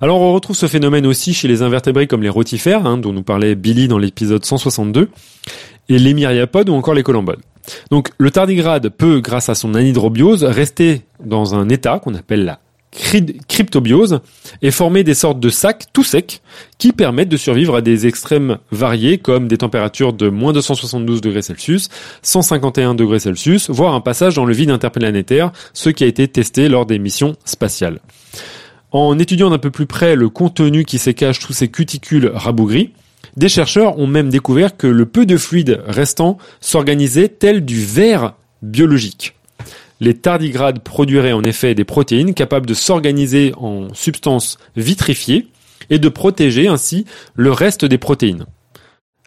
[0.00, 3.22] Alors on retrouve ce phénomène aussi chez les invertébrés comme les rotifères, hein, dont nous
[3.22, 5.10] parlait Billy dans l'épisode 162,
[5.88, 7.40] et les myriapodes ou encore les colombodes.
[7.90, 12.58] Donc le tardigrade peut, grâce à son anhydrobiose, rester dans un état qu'on appelle la
[12.92, 14.20] cryptobiose
[14.60, 16.42] et former des sortes de sacs tout secs
[16.78, 21.42] qui permettent de survivre à des extrêmes variés comme des températures de moins 272 degrés
[21.42, 21.88] Celsius,
[22.22, 26.68] 151 degrés Celsius, voire un passage dans le vide interplanétaire, ce qui a été testé
[26.68, 28.00] lors des missions spatiales.
[28.90, 32.92] En étudiant d'un peu plus près le contenu qui se cache sous ces cuticules rabougris,
[33.38, 38.34] des chercheurs ont même découvert que le peu de fluide restant s'organisait tel du verre
[38.60, 39.34] biologique.
[40.02, 45.46] Les tardigrades produiraient en effet des protéines capables de s'organiser en substances vitrifiées
[45.90, 47.06] et de protéger ainsi
[47.36, 48.46] le reste des protéines.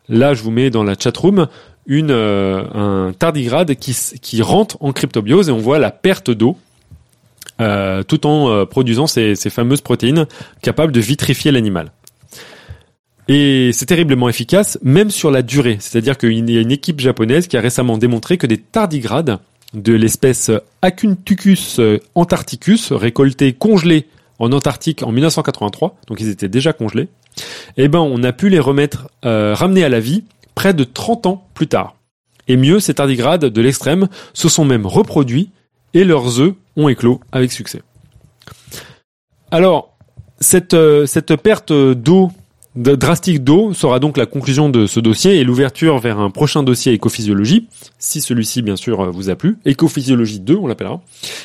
[0.10, 1.48] Là, je vous mets dans la chatroom
[1.86, 6.58] une, euh, un tardigrade qui, rentre en cryptobiose et on voit la perte d'eau
[7.62, 10.28] euh, tout en euh, produisant ces, fameuses protéines
[10.62, 11.94] capables de vitrifier l'animal.
[13.30, 15.78] Et c'est terriblement efficace, même sur la durée.
[15.80, 19.40] C'est-à-dire qu'il y a une équipe japonaise qui a récemment démontré que des tardigrades
[19.76, 21.80] de l'espèce Acuntucus
[22.16, 24.08] antarcticus, récolté congelé
[24.40, 27.08] en Antarctique en 1983, donc ils étaient déjà congelés,
[27.78, 30.24] eh ben on a pu les remettre, euh, ramener à la vie
[30.56, 31.96] près de 30 ans plus tard.
[32.48, 35.50] Et mieux, ces tardigrades de l'extrême se sont même reproduits
[35.94, 37.82] et leurs œufs ont éclos avec succès.
[39.52, 39.98] Alors,
[40.40, 42.32] cette, euh, cette perte d'eau
[42.76, 46.94] drastique d'eau sera donc la conclusion de ce dossier et l'ouverture vers un prochain dossier
[46.94, 47.68] écophysiologie,
[48.00, 51.02] si celui-ci bien sûr vous a plu, écophysiologie 2 on l'appellera,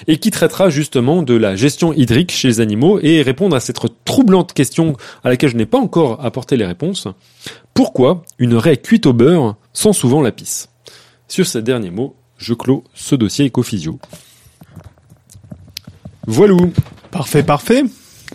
[0.09, 3.79] et qui traitera justement de la gestion hydrique chez les animaux et répondre à cette
[4.05, 7.07] troublante question à laquelle je n'ai pas encore apporté les réponses.
[7.75, 10.69] Pourquoi une raie cuite au beurre sent souvent la pisse?
[11.29, 13.99] Sur ces derniers mots, je clôt ce dossier écophysio.
[16.27, 16.55] Voilà.
[17.11, 17.85] Parfait, parfait.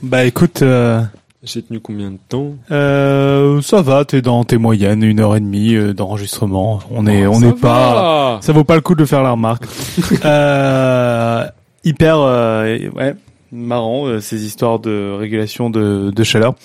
[0.01, 1.01] Bah écoute, euh,
[1.45, 2.53] j'ai tenu combien de temps?
[2.71, 6.79] Euh, Ça va, t'es dans tes moyennes, une heure et demie euh, d'enregistrement.
[6.91, 9.65] On est, oh, on n'est pas, ça vaut pas le coup de faire la remarque.
[10.25, 11.45] euh,
[11.83, 13.15] hyper, euh, ouais,
[13.51, 16.55] marrant euh, ces histoires de régulation de, de chaleur.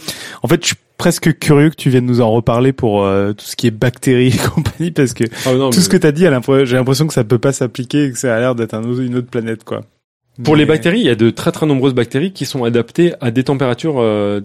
[0.43, 3.57] En fait, je presque curieux que tu viennes nous en reparler pour euh, tout ce
[3.57, 6.27] qui est bactéries et compagnie, parce que Ah non, tout ce que t'as dit,
[6.65, 9.17] j'ai l'impression que ça peut pas s'appliquer et que ça a l'air d'être un une
[9.17, 9.83] autre planète, quoi.
[10.45, 13.31] Pour les bactéries, il y a de très très nombreuses bactéries qui sont adaptées à
[13.31, 14.41] des températures euh,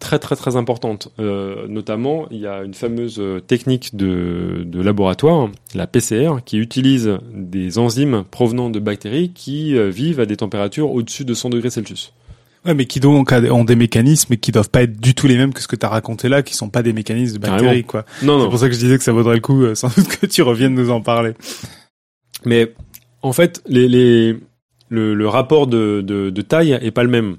[0.00, 1.08] très très très importantes.
[1.18, 6.58] Euh, notamment, il y a une fameuse euh, technique de, de laboratoire, la PCR, qui
[6.58, 11.50] utilise des enzymes provenant de bactéries qui euh, vivent à des températures au-dessus de 100
[11.50, 12.12] degrés Celsius.
[12.64, 15.52] Ouais, mais qui donc ont des mécanismes qui doivent pas être du tout les mêmes
[15.54, 17.86] que ce que t'as raconté là, qui sont pas des mécanismes de bactéries, Carrément.
[17.86, 18.04] quoi.
[18.24, 18.50] Non, C'est non.
[18.50, 20.42] pour ça que je disais que ça vaudrait le coup, euh, sans doute que tu
[20.42, 21.34] reviennes nous en parler.
[22.44, 22.72] Mais
[23.22, 24.36] en fait, les, les,
[24.88, 27.36] le, le rapport de, de, de taille est pas le même.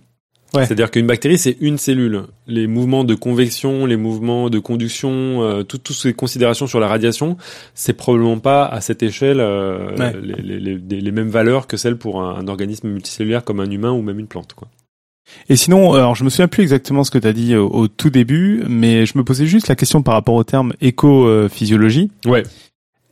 [0.53, 0.65] Ouais.
[0.65, 2.23] C'est-à-dire qu'une bactérie, c'est une cellule.
[2.47, 5.09] Les mouvements de convection, les mouvements de conduction,
[5.43, 7.35] euh, tout- toutes ces considérations sur la radiation,
[7.75, 10.13] c'est probablement pas à cette échelle euh, Ouais.
[10.23, 13.59] les, les, les, les- les mêmes valeurs que celles pour un, un organisme multicellulaire comme
[13.59, 14.53] un humain ou même une plante.
[14.53, 14.69] Quoi.
[15.49, 17.89] Et sinon, alors je me souviens plus exactement ce que tu as dit au, au
[17.89, 22.09] tout début, mais je me posais juste la question par rapport au terme éco-physiologie.
[22.25, 22.43] Ouais.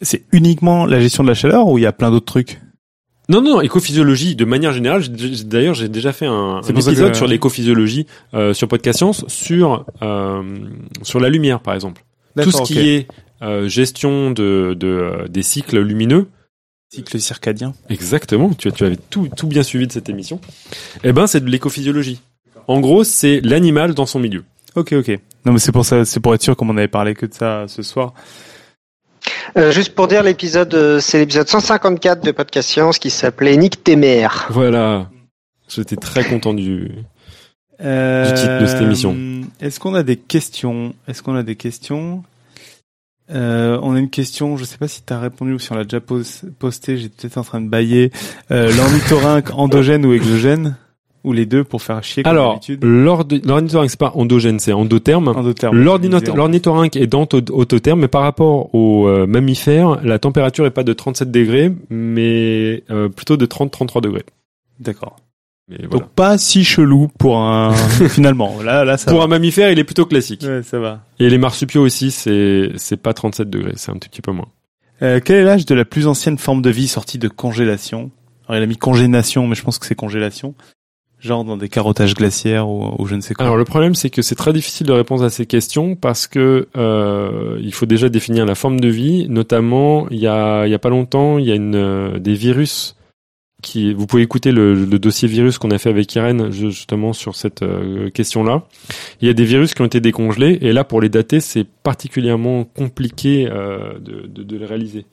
[0.02, 2.62] C'est uniquement la gestion de la chaleur ou il y a plein d'autres trucs?
[3.28, 5.04] Non, non, écophysiologie, de manière générale,
[5.46, 10.44] d'ailleurs, j'ai déjà fait un, épisode que- sur l'écophysiologie euh, sur Podcast Science, sur, euh,
[11.02, 12.04] sur la lumière, par exemple.
[12.44, 13.08] Tout ce qui est
[13.42, 16.28] euh, gestion de, de, euh, des cycles lumineux,
[16.94, 17.74] cycle circadien.
[17.90, 20.40] exactement, tu, as- tu avais tout, tout bien suivi de cette émission,
[21.04, 22.22] eh ben, c'est de l'écophysiologie.
[22.68, 24.44] En gros, c'est l'animal dans son milieu.
[24.76, 25.20] Ok, ok.
[25.46, 27.34] Non, mais c'est pour ça, c'est pour être sûr, comme on avait parlé que de
[27.34, 28.14] ça ce soir.
[29.58, 33.84] Euh, juste pour dire, l'épisode, euh, c'est l'épisode 154 de Podcast Science qui s'appelait Nick
[33.84, 34.48] tes mères.
[34.50, 35.10] Voilà.
[35.68, 36.92] J'étais très content du...
[37.84, 39.16] Euh, titre de cette émission.
[39.60, 40.94] Est-ce qu'on a des questions?
[41.08, 42.24] Est-ce qu'on a des questions?
[43.32, 45.76] Euh, on a une question, je sais pas si tu as répondu ou si on
[45.76, 48.12] l'a déjà pos- posté, j'étais peut-être en train de bailler.
[48.52, 50.78] Euh, L'ornithorynque endogène ou exogène?
[51.26, 55.34] Ou les deux pour faire chier comme Alors, l'ornithorynque, c'est pas endogène, c'est endotherme.
[55.74, 61.32] L'ornithorynque est d'entotherme, mais par rapport aux euh, mammifères, la température est pas de 37
[61.32, 64.26] degrés, mais euh, plutôt de 30-33 degrés.
[64.80, 65.16] D'accord.
[65.68, 65.88] Voilà.
[65.88, 67.74] Donc pas si chelou pour un...
[68.10, 69.26] Finalement, là, là ça Pour va.
[69.26, 70.44] un mammifère, il est plutôt classique.
[70.44, 71.02] Ouais, ça va.
[71.20, 74.50] Et les marsupiaux aussi, c'est c'est pas 37 degrés, c'est un tout petit peu moins.
[75.02, 78.12] Euh, quel est l'âge de la plus ancienne forme de vie sortie de congélation?
[78.48, 80.54] Alors il a mis congénation, mais je pense que c'est congélation.
[81.20, 83.46] Genre dans des carottages glaciaires ou, je ne sais quoi.
[83.46, 86.68] Alors le problème, c'est que c'est très difficile de répondre à ces questions parce que
[86.78, 89.28] euh, il faut déjà définir la forme de vie.
[89.30, 92.34] Notamment, il y a il y a pas longtemps, il y a une euh, des
[92.34, 92.96] virus
[93.64, 93.94] qui.
[93.94, 97.64] Vous pouvez écouter le, dossier virus qu'on a fait avec Irène ju- justement sur cette
[97.64, 98.64] euh, question-là.
[99.22, 101.66] Il y a des virus qui ont été décongelés et là pour les dater, c'est
[101.82, 105.06] particulièrement compliqué de les réaliser.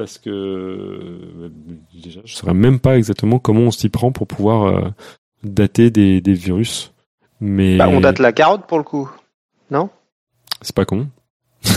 [0.00, 1.50] Parce que euh,
[1.92, 4.88] déjà, je saurais même pas exactement comment on s'y prend pour pouvoir euh,
[5.44, 6.94] dater des, des virus.
[7.38, 9.10] Mais Bah, on date la carotte pour le coup.
[9.70, 9.90] Non?
[10.62, 11.08] C'est pas con.
[11.68, 11.70] Et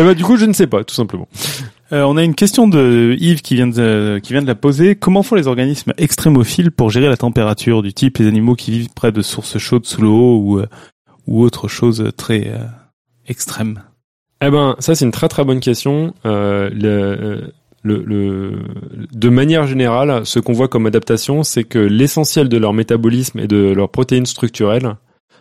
[0.00, 1.28] bah du coup, je ne sais pas, tout simplement.
[1.92, 4.96] Euh, on a une question de Yves qui vient de, qui vient de la poser.
[4.96, 8.18] Comment font les organismes extrémophiles pour gérer la température du type?
[8.18, 10.60] Les animaux qui vivent près de sources chaudes sous l'eau ou,
[11.28, 12.58] ou autre chose très euh,
[13.28, 13.84] extrême
[14.42, 16.14] Eh ben, ça c'est une très très bonne question.
[16.24, 16.70] Euh,
[17.82, 18.52] le,
[19.12, 23.46] de manière générale, ce qu'on voit comme adaptation, c'est que l'essentiel de leur métabolisme et
[23.46, 24.96] de leurs protéines structurelles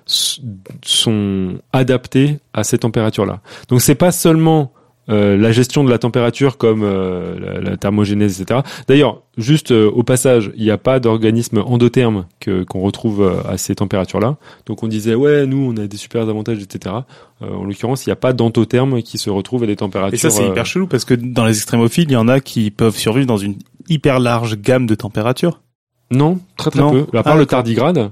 [0.06, 3.42] sont adaptés à ces températures-là.
[3.70, 4.72] Donc c'est pas seulement
[5.10, 8.62] euh, la gestion de la température comme euh, la, la thermogénèse, etc.
[8.88, 13.58] D'ailleurs, juste euh, au passage, il n'y a pas d'organisme endotherme que qu'on retrouve à
[13.58, 14.38] ces températures-là.
[14.66, 16.96] Donc on disait ouais, nous on a des super avantages, etc.
[17.42, 20.16] Euh, en l'occurrence, il n'y a pas d'endotherme qui se retrouve à des températures.
[20.16, 22.72] Et ça c'est hyper chelou parce que dans les extrémophiles, il y en a qui
[22.72, 23.56] peuvent survivre dans une
[23.90, 25.62] hyper large gamme de températures.
[26.12, 26.92] Non, très très Non.
[26.92, 27.18] peu.
[27.18, 28.12] À part Ah, le tardigrade,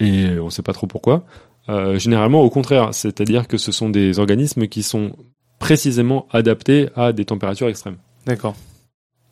[0.00, 1.24] et on ne sait pas trop pourquoi.
[1.68, 5.12] Euh, généralement, au contraire, c'est-à-dire que ce sont des organismes qui sont
[5.62, 7.98] précisément adaptés à des températures extrêmes.
[8.26, 8.56] D'accord.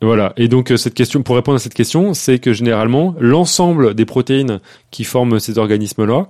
[0.01, 0.31] Voilà.
[0.37, 4.05] Et donc euh, cette question, pour répondre à cette question, c'est que généralement l'ensemble des
[4.05, 6.29] protéines qui forment ces organismes-là,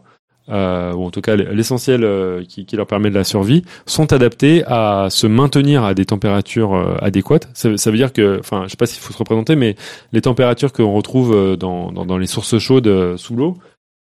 [0.50, 4.12] euh, ou en tout cas l'essentiel euh, qui, qui leur permet de la survie, sont
[4.12, 7.48] adaptés à se maintenir à des températures euh, adéquates.
[7.54, 9.76] Ça, ça veut dire que, enfin, je sais pas s'il faut se représenter, mais
[10.14, 13.56] les températures qu'on retrouve dans, dans, dans les sources chaudes sous l'eau,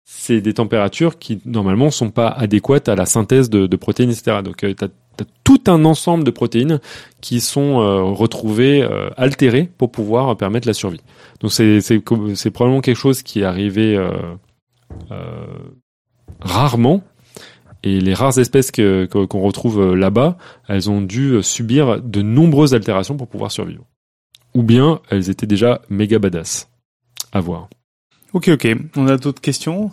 [0.05, 4.43] c'est des températures qui normalement sont pas adéquates à la synthèse de, de protéines, etc.
[4.45, 4.89] Donc tu as,
[5.45, 6.81] tout un ensemble de protéines
[7.21, 11.01] qui sont euh, retrouvées euh, altérées pour pouvoir permettre la survie.
[11.41, 14.37] Donc c'est probablement quelque chose qui est arrivé euh,
[16.41, 17.03] rarement.
[17.83, 23.29] Et les rares espèces qu'on retrouve là-bas, elles ont dû subir de nombreuses altérations pour
[23.29, 23.85] pouvoir survivre.
[24.55, 26.69] Ou bien elles étaient déjà méga badass.
[27.31, 27.69] À voir.
[28.33, 28.69] Ok, ok.
[28.97, 29.93] On a d'autres questions?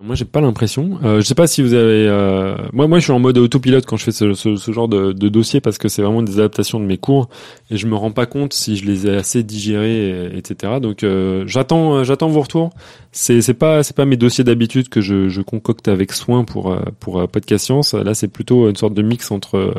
[0.00, 1.00] Moi, j'ai pas l'impression.
[1.02, 2.06] Euh, je sais pas si vous avez.
[2.06, 4.86] euh, Moi, moi, je suis en mode autopilote quand je fais ce, ce, ce genre
[4.86, 7.28] de, de dossier parce que c'est vraiment des adaptations de mes cours
[7.68, 10.74] et je me rends pas compte si je les ai assez digérés, et- etc.
[10.80, 12.70] Donc, euh, j'attends, euh, j'attends vos retours.
[13.10, 16.70] C'est, c'est pas, c'est pas mes dossiers d'habitude que je, je concocte avec soin pour
[16.70, 17.94] euh, pour euh, Podcast Science.
[17.94, 19.74] Là, c'est plutôt une sorte de mix entre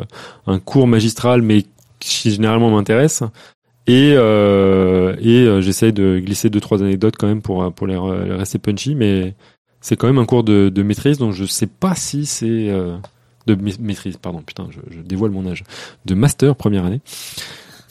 [0.46, 1.64] un cours magistral, mais
[1.98, 3.22] qui généralement m'intéresse.
[3.86, 8.58] Et, et j'essaye de glisser deux trois anecdotes quand même pour pour les, les rester
[8.58, 9.34] punchy, mais
[9.80, 12.96] c'est quand même un cours de, de maîtrise, donc je sais pas si c'est euh,
[13.46, 15.64] de ma- maîtrise, pardon, putain, je, je dévoile mon âge,
[16.04, 17.00] de master première année.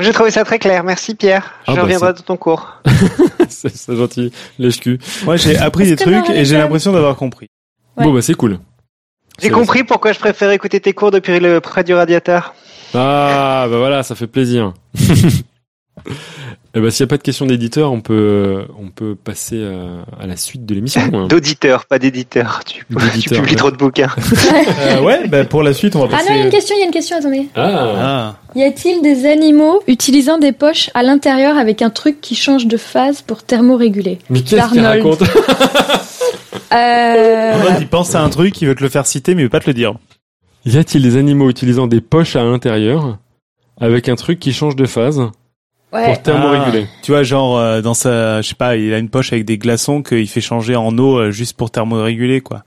[0.00, 0.82] J'ai trouvé ça très clair.
[0.82, 1.52] Merci Pierre.
[1.66, 2.82] Je Ah bah, reviendrai dans ton cours.
[3.48, 4.98] c'est gentil, lèche cul.
[5.24, 7.46] Moi, j'ai appris des trucs et j'ai l'impression d'avoir compris.
[7.96, 8.04] Ouais.
[8.04, 8.58] Bon bah c'est cool.
[9.40, 12.54] J'ai compris pourquoi je préfère écouter tes cours depuis le près du radiateur.
[12.92, 14.74] Ah bah voilà, ça fait plaisir.
[16.74, 19.56] Et bah s'il y a pas de questions d'éditeur, on peut euh, on peut passer
[19.58, 21.00] euh, à la suite de l'émission.
[21.14, 21.28] hein.
[21.28, 22.60] D'auditeur, pas d'éditeur.
[22.66, 22.84] Tu,
[23.20, 23.56] tu publies ouais.
[23.56, 24.10] trop de bouquins.
[24.80, 26.28] Euh, ouais, bah, pour la suite, on va Ah passer.
[26.30, 27.48] non, il y a une question, il y a une question, attendez.
[27.54, 28.36] Ah, Ah.
[28.58, 32.76] Y a-t-il des animaux utilisant des poches à l'intérieur avec un truc qui change de
[32.76, 34.18] phase pour thermoréguler?
[34.30, 35.22] Mais qu'est-ce qu'il raconte?
[36.72, 37.52] Euh...
[37.52, 39.50] Arnold, il pense à un truc, il veut te le faire citer, mais il veut
[39.50, 39.94] pas te le dire.
[40.66, 43.18] Y a-t-il des animaux utilisant des poches à l'intérieur
[43.80, 45.22] avec un truc qui change de phase?
[45.94, 46.06] Ouais.
[46.06, 49.08] pour thermoréguler Ah, tu vois, genre, euh, dans sa, je sais pas, il a une
[49.08, 52.64] poche avec des glaçons qu'il fait changer en eau euh, juste pour thermoréguler, quoi.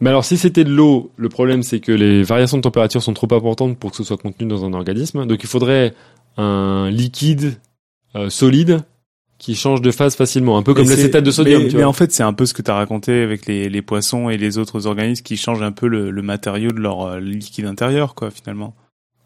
[0.00, 3.14] Mais alors, si c'était de l'eau, le problème c'est que les variations de température sont
[3.14, 5.26] trop importantes pour que ce soit contenu dans un organisme.
[5.26, 5.94] Donc, il faudrait
[6.36, 7.58] un liquide
[8.16, 8.80] euh, solide
[9.38, 11.62] qui change de phase facilement, un peu comme l'acétate de sodium.
[11.64, 11.90] Mais, tu mais vois.
[11.90, 14.36] en fait, c'est un peu ce que tu as raconté avec les, les poissons et
[14.38, 18.14] les autres organismes qui changent un peu le, le matériau de leur euh, liquide intérieur,
[18.14, 18.74] quoi, finalement.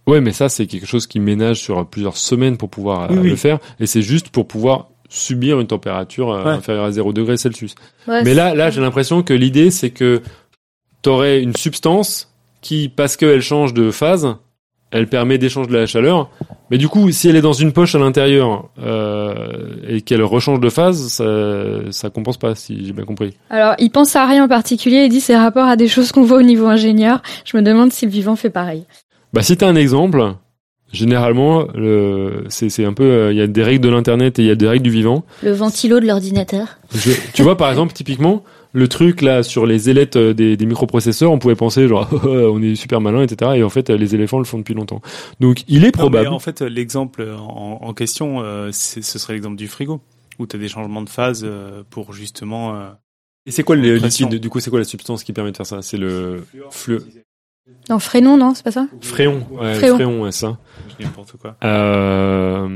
[0.09, 3.31] Ouais, mais ça, c'est quelque chose qui ménage sur plusieurs semaines pour pouvoir euh, oui.
[3.31, 6.51] le faire, et c'est juste pour pouvoir subir une température euh, Ouais.
[6.51, 7.75] inférieure à 0 degré Celsius.
[8.07, 10.23] Ouais, Mais là, là, j'ai l'impression que l'idée, c'est que
[11.03, 14.35] t'aurais une substance qui, parce qu'elle change de phase,
[14.91, 16.31] elle permet d'échange de la chaleur.
[16.71, 19.35] Mais du coup, si elle est dans une poche à l'intérieur euh,
[19.87, 21.25] et qu'elle rechange de phase, ça,
[21.91, 23.35] ça compense pas, si j'ai bien compris.
[23.51, 26.23] Alors, il pense à rien en particulier, il dit c'est rapport à des choses qu'on
[26.23, 27.23] voit au niveau ingénieur.
[27.45, 28.85] Je me demande si le vivant fait pareil.
[29.33, 30.35] Bah, si t'as un exemple,
[30.93, 34.43] généralement, le, c'est, c'est un peu, euh, il y a des règles de l'internet et
[34.43, 35.25] il y a des règles du vivant.
[35.43, 36.79] Le ventilo de l'ordinateur.
[36.95, 38.43] Je- tu vois, par exemple, typiquement,
[38.73, 42.63] le truc là sur les ailettes euh, des, des microprocesseurs, on pouvait penser genre on
[42.63, 43.53] est super malin, etc.
[43.57, 45.01] Et en fait, euh, les éléphants le font depuis longtemps.
[45.41, 46.29] Donc, il est Non, mais probable.
[46.29, 50.01] en fait, l'exemple en, en question, euh, c'est- ce serait l'exemple du frigo,
[50.39, 52.75] où tu as des changements de phase euh, pour justement...
[52.77, 52.89] euh,
[53.47, 54.35] Et c'est quoi le liquide?
[54.37, 55.81] Du coup, c'est quoi la substance qui permet de faire ça?
[55.83, 57.05] C'est le fleu...
[57.89, 59.47] Non, frénon, non, c'est pas ça fréon.
[59.51, 59.95] Ouais, Fréon.
[59.95, 60.57] fréon, ouais, ça.
[61.01, 61.57] n'importe quoi.
[61.65, 62.69] Euh...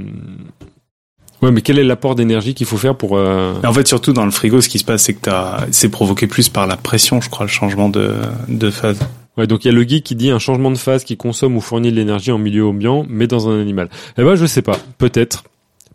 [1.43, 4.25] Ouais, mais quel est l'apport d'énergie qu'il faut faire pour euh, en fait, surtout dans
[4.25, 7.21] le frigo, ce qui se passe, c'est que t'as- c'est provoqué plus par la pression,
[7.21, 8.15] je crois, le changement de,
[8.49, 9.01] de phase.
[9.37, 11.57] Ouais, donc il y a le geek qui dit un changement de phase qui consomme
[11.57, 13.89] ou fournit de l'énergie en milieu ambiant, mais dans un animal.
[14.19, 14.77] Eh ben, je sais pas.
[14.99, 15.43] Peut-être.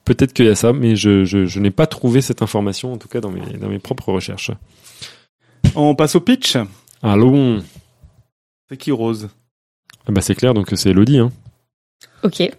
[0.04, 2.98] Peut-être qu'il y a ça, mais je, je, je n'ai pas trouvé cette information, en
[2.98, 4.52] tout cas dans mes, dans mes propres recherches.
[5.76, 6.58] On passe au pitch.
[7.04, 7.62] Allons.
[8.70, 9.30] C'est qui Rose
[10.08, 11.20] Ah bah c'est clair, donc c'est Elodie.
[11.20, 11.32] Hein.
[12.24, 12.42] Ok.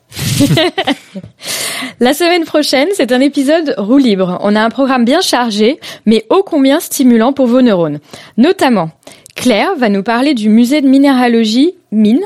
[2.01, 4.39] La semaine prochaine, c'est un épisode roue libre.
[4.41, 7.99] On a un programme bien chargé, mais ô combien stimulant pour vos neurones.
[8.37, 8.91] Notamment,
[9.35, 12.25] Claire va nous parler du musée de minéralogie Mine,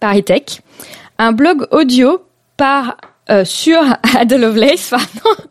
[0.00, 0.62] Paris Tech,
[1.18, 2.22] un blog audio
[2.56, 2.96] par
[3.30, 3.80] euh, sur
[4.16, 5.42] Ada Lovelace, pardon,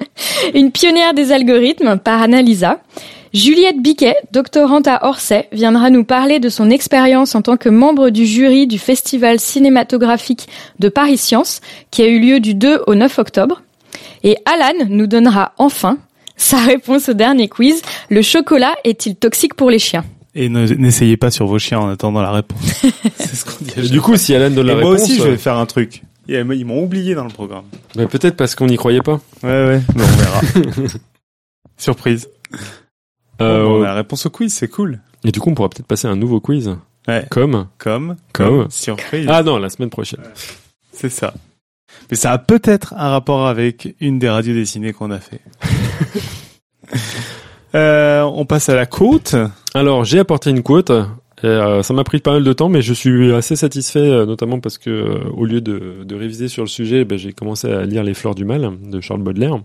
[0.54, 2.82] une pionnière des algorithmes par Annalisa.
[3.34, 8.10] Juliette Biquet, doctorante à Orsay, viendra nous parler de son expérience en tant que membre
[8.12, 10.48] du jury du festival cinématographique
[10.80, 13.64] de Paris Science, qui a eu lieu du 2 au 9 octobre.
[14.24, 15.98] Et Alan nous donnera enfin
[16.38, 17.82] sa réponse au dernier quiz.
[18.10, 20.06] Le chocolat est-il toxique pour les chiens?
[20.36, 22.62] Et ne- n'essayez pas sur vos chiens en attendant la réponse.
[23.18, 23.90] c'est ce qu'on dit.
[23.90, 25.66] du coup, si Alan donne la Et moi réponse, aussi, je euh, vais faire un
[25.66, 26.04] truc.
[26.30, 27.66] Euh, Ils m'ont oublié dans le programme.
[27.96, 29.20] bah, peut-être parce qu'on n'y croyait pas.
[29.42, 29.82] Ouais, ouais.
[29.96, 30.42] Mais on verra.
[31.78, 32.30] Surprise.
[33.44, 35.00] Euh, Bon, on a la réponse au quiz, c'est cool.
[35.24, 36.76] Et du coup, on pourra peut-être passer à un nouveau quiz.
[37.08, 37.26] Ouais.
[37.30, 37.68] Comme.
[37.78, 38.16] Comme.
[38.34, 38.70] Comme.
[38.70, 39.28] Surprise.
[39.30, 40.22] Ah non, la semaine prochaine.
[40.92, 41.34] C'est ça.
[42.10, 45.42] Mais ça a peut-être un rapport avec une des radios dessinées qu'on a fait.
[47.76, 49.36] euh, on passe à la côte.
[49.74, 50.92] Alors, j'ai apporté une quote.
[51.44, 54.26] Et, euh, ça m'a pris pas mal de temps, mais je suis assez satisfait, euh,
[54.26, 57.70] notamment parce que euh, au lieu de, de réviser sur le sujet, ben, j'ai commencé
[57.70, 59.60] à lire Les Fleurs du Mal de Charles Baudelaire.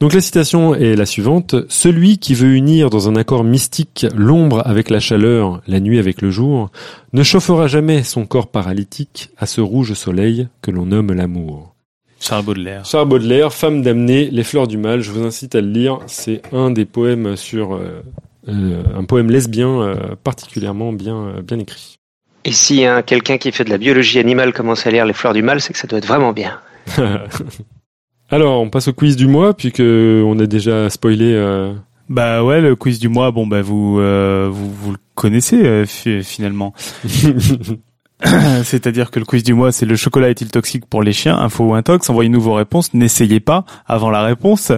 [0.00, 4.62] Donc la citation est la suivante Celui qui veut unir dans un accord mystique l'ombre
[4.66, 6.70] avec la chaleur, la nuit avec le jour,
[7.12, 11.74] ne chauffera jamais son corps paralytique à ce rouge soleil que l'on nomme l'amour.
[12.20, 12.84] Charles Baudelaire.
[12.84, 15.00] Charles Baudelaire, Femme damnée, Les fleurs du mal.
[15.00, 16.00] Je vous incite à le lire.
[16.06, 18.02] C'est un des poèmes sur euh,
[18.46, 21.96] un poème lesbien euh, particulièrement bien euh, bien écrit.
[22.44, 25.32] Et si hein, quelqu'un qui fait de la biologie animale commence à lire les fleurs
[25.34, 26.60] du mal, c'est que ça doit être vraiment bien.
[28.30, 31.32] Alors, on passe au quiz du mois, puisque on a déjà spoilé.
[31.32, 31.72] euh,
[32.08, 35.84] Bah ouais, le quiz du mois, bon bah vous euh, vous, vous le connaissez euh,
[35.86, 36.72] fi- finalement.
[38.64, 41.64] C'est-à-dire que le quiz du mois, c'est le chocolat est-il toxique pour les chiens Info
[41.64, 42.94] ou intox Envoyez-nous vos réponses.
[42.94, 44.72] N'essayez pas avant la réponse.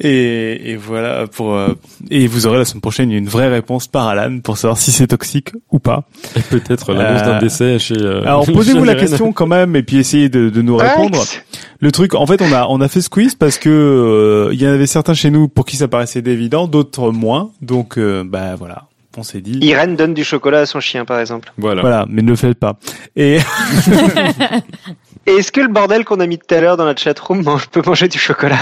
[0.00, 1.74] Et, et voilà pour euh,
[2.10, 5.08] et vous aurez la semaine prochaine une vraie réponse par Alan pour savoir si c'est
[5.08, 6.04] toxique ou pas.
[6.36, 7.96] et peut-être l'annonce Euh, d'un décès chez.
[7.98, 11.22] euh, Alors posez-vous la question quand même et puis essayez de, de nous répondre.
[11.82, 14.60] Le truc, en fait, on a on a fait ce quiz parce que euh, il
[14.62, 17.50] y en avait certains chez nous pour qui ça paraissait évident, d'autres moins.
[17.62, 18.84] Donc euh, bah voilà,
[19.16, 19.58] on s'est dit.
[19.60, 21.52] Irène donne du chocolat à son chien, par exemple.
[21.58, 21.80] Voilà.
[21.80, 22.78] Voilà, mais ne le faites pas.
[23.16, 23.38] Et
[25.26, 27.82] est-ce que le bordel qu'on a mis tout à l'heure dans la chatroom mange- peut
[27.84, 28.58] manger du chocolat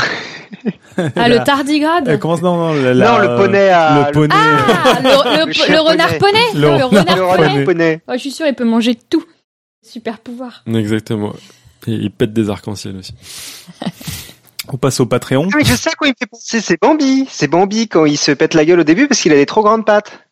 [1.16, 2.08] Ah, le tardigrade.
[2.08, 5.08] Euh, comment non non la- la- Non, le poney à- le poney Ah, le,
[5.40, 6.18] le- Le chien le renard poney.
[6.18, 6.44] poney.
[6.54, 8.00] Le Le, renard poney.
[8.08, 9.24] Oh, je suis sûr, il peut manger tout.
[9.86, 10.64] Super pouvoir.
[10.66, 11.32] Exactement.
[11.86, 13.14] Et il pète des arcs-en-ciel aussi.
[14.72, 15.48] on passe au Patreon.
[15.52, 17.26] Ah, mais je sais à quoi il me fait penser, c'est Bambi.
[17.30, 19.62] C'est Bambi quand il se pète la gueule au début parce qu'il a des trop
[19.62, 20.24] grandes pattes.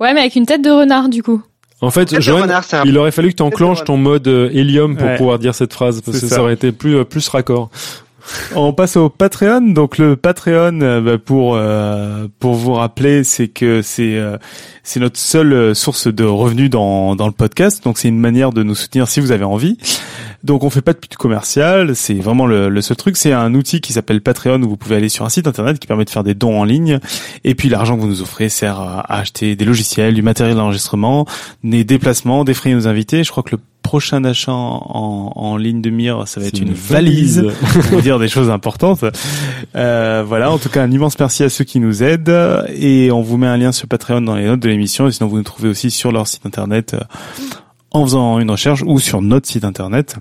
[0.00, 1.42] Ouais, mais avec une tête de renard, du coup.
[1.80, 5.16] En fait, un- il aurait fallu que tu enclenches ton mode euh, hélium pour Ouais.
[5.16, 6.36] pouvoir dire cette phrase, parce que ça.
[6.36, 6.42] ça.
[6.42, 7.70] aurait été plus euh, plus raccord.
[8.54, 9.72] On passe au Patreon.
[9.72, 14.36] Donc le Patreon, euh, bah, pour euh, pour vous rappeler, c'est que c'est euh,
[14.84, 17.82] c'est notre seule source de revenus dans dans le podcast.
[17.82, 19.76] Donc c'est une manière de nous soutenir si vous avez envie.
[20.44, 23.16] Donc on fait pas de pub commerciale, c'est vraiment le, le seul truc.
[23.16, 25.86] C'est un outil qui s'appelle Patreon où vous pouvez aller sur un site internet qui
[25.86, 26.98] permet de faire des dons en ligne.
[27.44, 31.26] Et puis l'argent que vous nous offrez sert à, acheter des logiciels, du matériel d'enregistrement,
[31.62, 33.22] des déplacements, des frais nos invités.
[33.22, 36.72] Je crois que le prochain achat en, en ligne de mire, ça va être une,
[36.72, 39.04] valise pour vous dire des choses importantes.
[39.76, 43.22] Euh, voilà, en tout cas un immense merci à ceux qui nous aident et on
[43.22, 45.42] vous met un lien sur Patreon dans les notes de l'émission et sinon vous nous
[45.42, 47.00] trouvez aussi sur leur site internet euh,
[47.92, 50.16] en faisant une recherche ou sur notre site internet.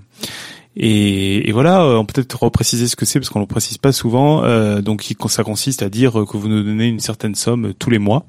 [0.75, 3.47] Et, et voilà, euh, on peut peut-être repréciser ce que c'est parce qu'on ne le
[3.47, 4.43] précise pas souvent.
[4.43, 7.99] Euh, donc ça consiste à dire que vous nous donnez une certaine somme tous les
[7.99, 8.25] mois,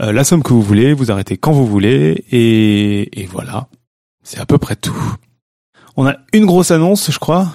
[0.00, 3.66] Euh, la somme que vous voulez, vous arrêtez quand vous voulez et, et voilà,
[4.22, 4.96] c'est à peu près tout.
[5.96, 7.48] On a une grosse annonce, je crois,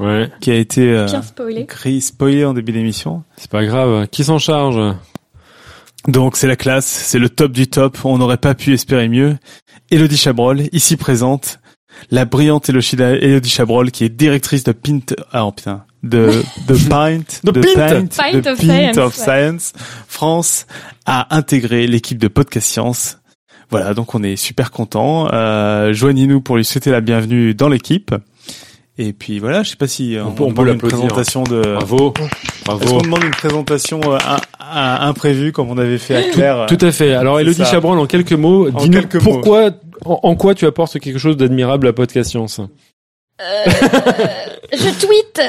[0.00, 1.66] Ouais, qui a été euh, Bien spoilé.
[2.00, 3.22] spoilée en début d'émission.
[3.36, 4.06] c'est pas grave.
[4.08, 4.80] Qui s'en charge?
[6.08, 9.36] Donc c'est la classe, c'est le top du top, on n'aurait pas pu espérer mieux.
[9.90, 11.60] Elodie Chabrol, ici présente,
[12.10, 16.74] la brillante Elodie Elodie Chabrol, qui est directrice de Pint, ah oh, putain, de, de
[16.88, 18.06] Pint, De Pint.
[18.16, 19.24] Pint de of Pint Science, of ouais.
[19.24, 19.72] Science,
[20.08, 20.66] France,
[21.06, 23.18] a intégré l'équipe de Podcast Science.
[23.70, 25.28] Voilà, donc on est super content.
[25.32, 28.14] Euh, Joignez-nous pour lui souhaiter la bienvenue dans l'équipe.
[28.98, 31.44] Et puis voilà, je sais pas si euh, On on, peut- on peut une présentation
[31.44, 31.62] de.
[31.62, 32.84] Bravo, Est-ce bravo.
[32.98, 36.76] qu'on demande une présentation euh, un- un- imprévue comme on avait fait à Claire Tout
[36.80, 37.14] à fait.
[37.14, 37.64] Alors, Elodie.
[37.64, 39.32] Chabrol, en quelques mots, dis-nous quelques mots.
[39.32, 39.70] pourquoi,
[40.04, 42.60] en, en quoi tu apportes quelque chose d'admirable à Podcast Science
[44.72, 45.42] Je tweete.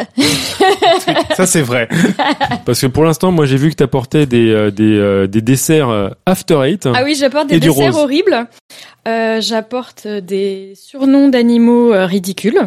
[1.36, 1.88] Ça c'est vrai.
[2.66, 5.42] Parce que pour l'instant, moi, j'ai vu que tu apportais des, euh, des, euh, des
[5.42, 6.88] desserts euh, After Eight.
[6.94, 7.98] Ah oui, j'apporte des desserts rose.
[8.04, 8.48] horribles.
[9.08, 12.60] Euh, j'apporte des surnoms d'animaux euh, ridicules,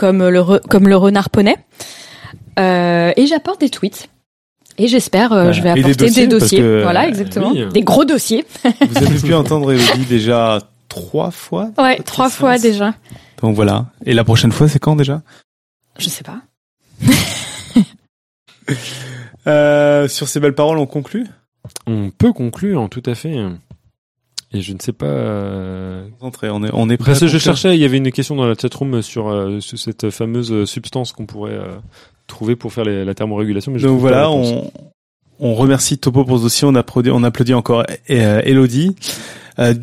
[0.00, 1.56] comme le, re- comme le renard poney.
[2.58, 4.08] Euh, et j'apporte des tweets.
[4.78, 6.58] Et j'espère, euh, je vais Et des apporter dossiers, des dossiers.
[6.60, 7.50] que- Voilà, exactement.
[7.52, 7.66] oui.
[7.70, 8.46] Des gros dossiers.
[8.64, 11.70] Vous avez pu entendre Elodie déjà trois fois.
[11.76, 12.94] Ouais, trois fois déjà.
[13.42, 13.86] Donc voilà.
[14.06, 15.20] Et la prochaine fois, c'est quand déjà?
[15.98, 16.38] Je sais pas.
[19.46, 21.26] euh, Sur ces belles paroles, on conclut?
[21.86, 23.36] On peut conclure, tout à fait.
[24.52, 25.06] Et je ne sais pas.
[25.06, 27.12] euh, on est, on est prêt.
[27.12, 27.40] Parce que je conclure.
[27.56, 31.12] cherchais, il y avait une question dans la chatroom sur, euh, sur cette fameuse substance
[31.12, 31.76] qu'on pourrait euh,
[32.26, 33.70] trouver pour faire les- la thermorégulation.
[33.70, 34.70] Mais je Donc voilà, on,
[35.38, 36.66] on remercie Topo pour ce dossier.
[36.66, 38.96] On applaudit, on applaudit encore euh, Elodie.
[39.60, 39.74] Euh,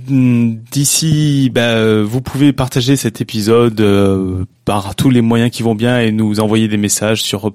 [0.72, 5.76] D'ici, bah, euh, vous pouvez partager cet épisode euh, par tous les moyens qui vont
[5.76, 7.54] bien et nous envoyer des messages sur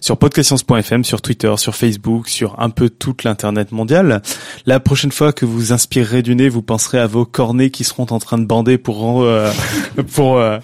[0.00, 4.22] sur podcastscience.fm, sur Twitter, sur Facebook, sur un peu toute l'internet mondial.
[4.66, 8.06] La prochaine fois que vous inspirerez du nez, vous penserez à vos cornets qui seront
[8.10, 9.50] en train de bander pour euh,
[10.14, 10.58] pour euh,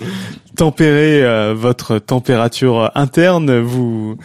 [0.56, 3.60] tempérer euh, votre température interne.
[3.60, 4.16] Vous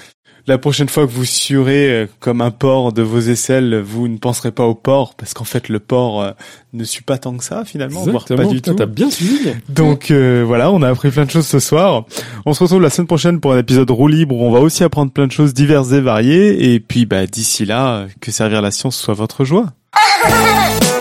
[0.47, 4.17] la prochaine fois que vous suerez euh, comme un porc de vos aisselles, vous ne
[4.17, 6.31] penserez pas au porc parce qu'en fait le porc euh,
[6.73, 8.77] ne sue pas tant que ça finalement, voire pas Exactement, du putain, tout.
[8.77, 9.51] T'as bien suivi.
[9.69, 12.05] Donc euh, voilà, on a appris plein de choses ce soir.
[12.45, 14.83] On se retrouve la semaine prochaine pour un épisode roue libre où on va aussi
[14.83, 16.73] apprendre plein de choses diverses et variées.
[16.73, 19.73] Et puis bah d'ici là, que servir la science soit votre joie.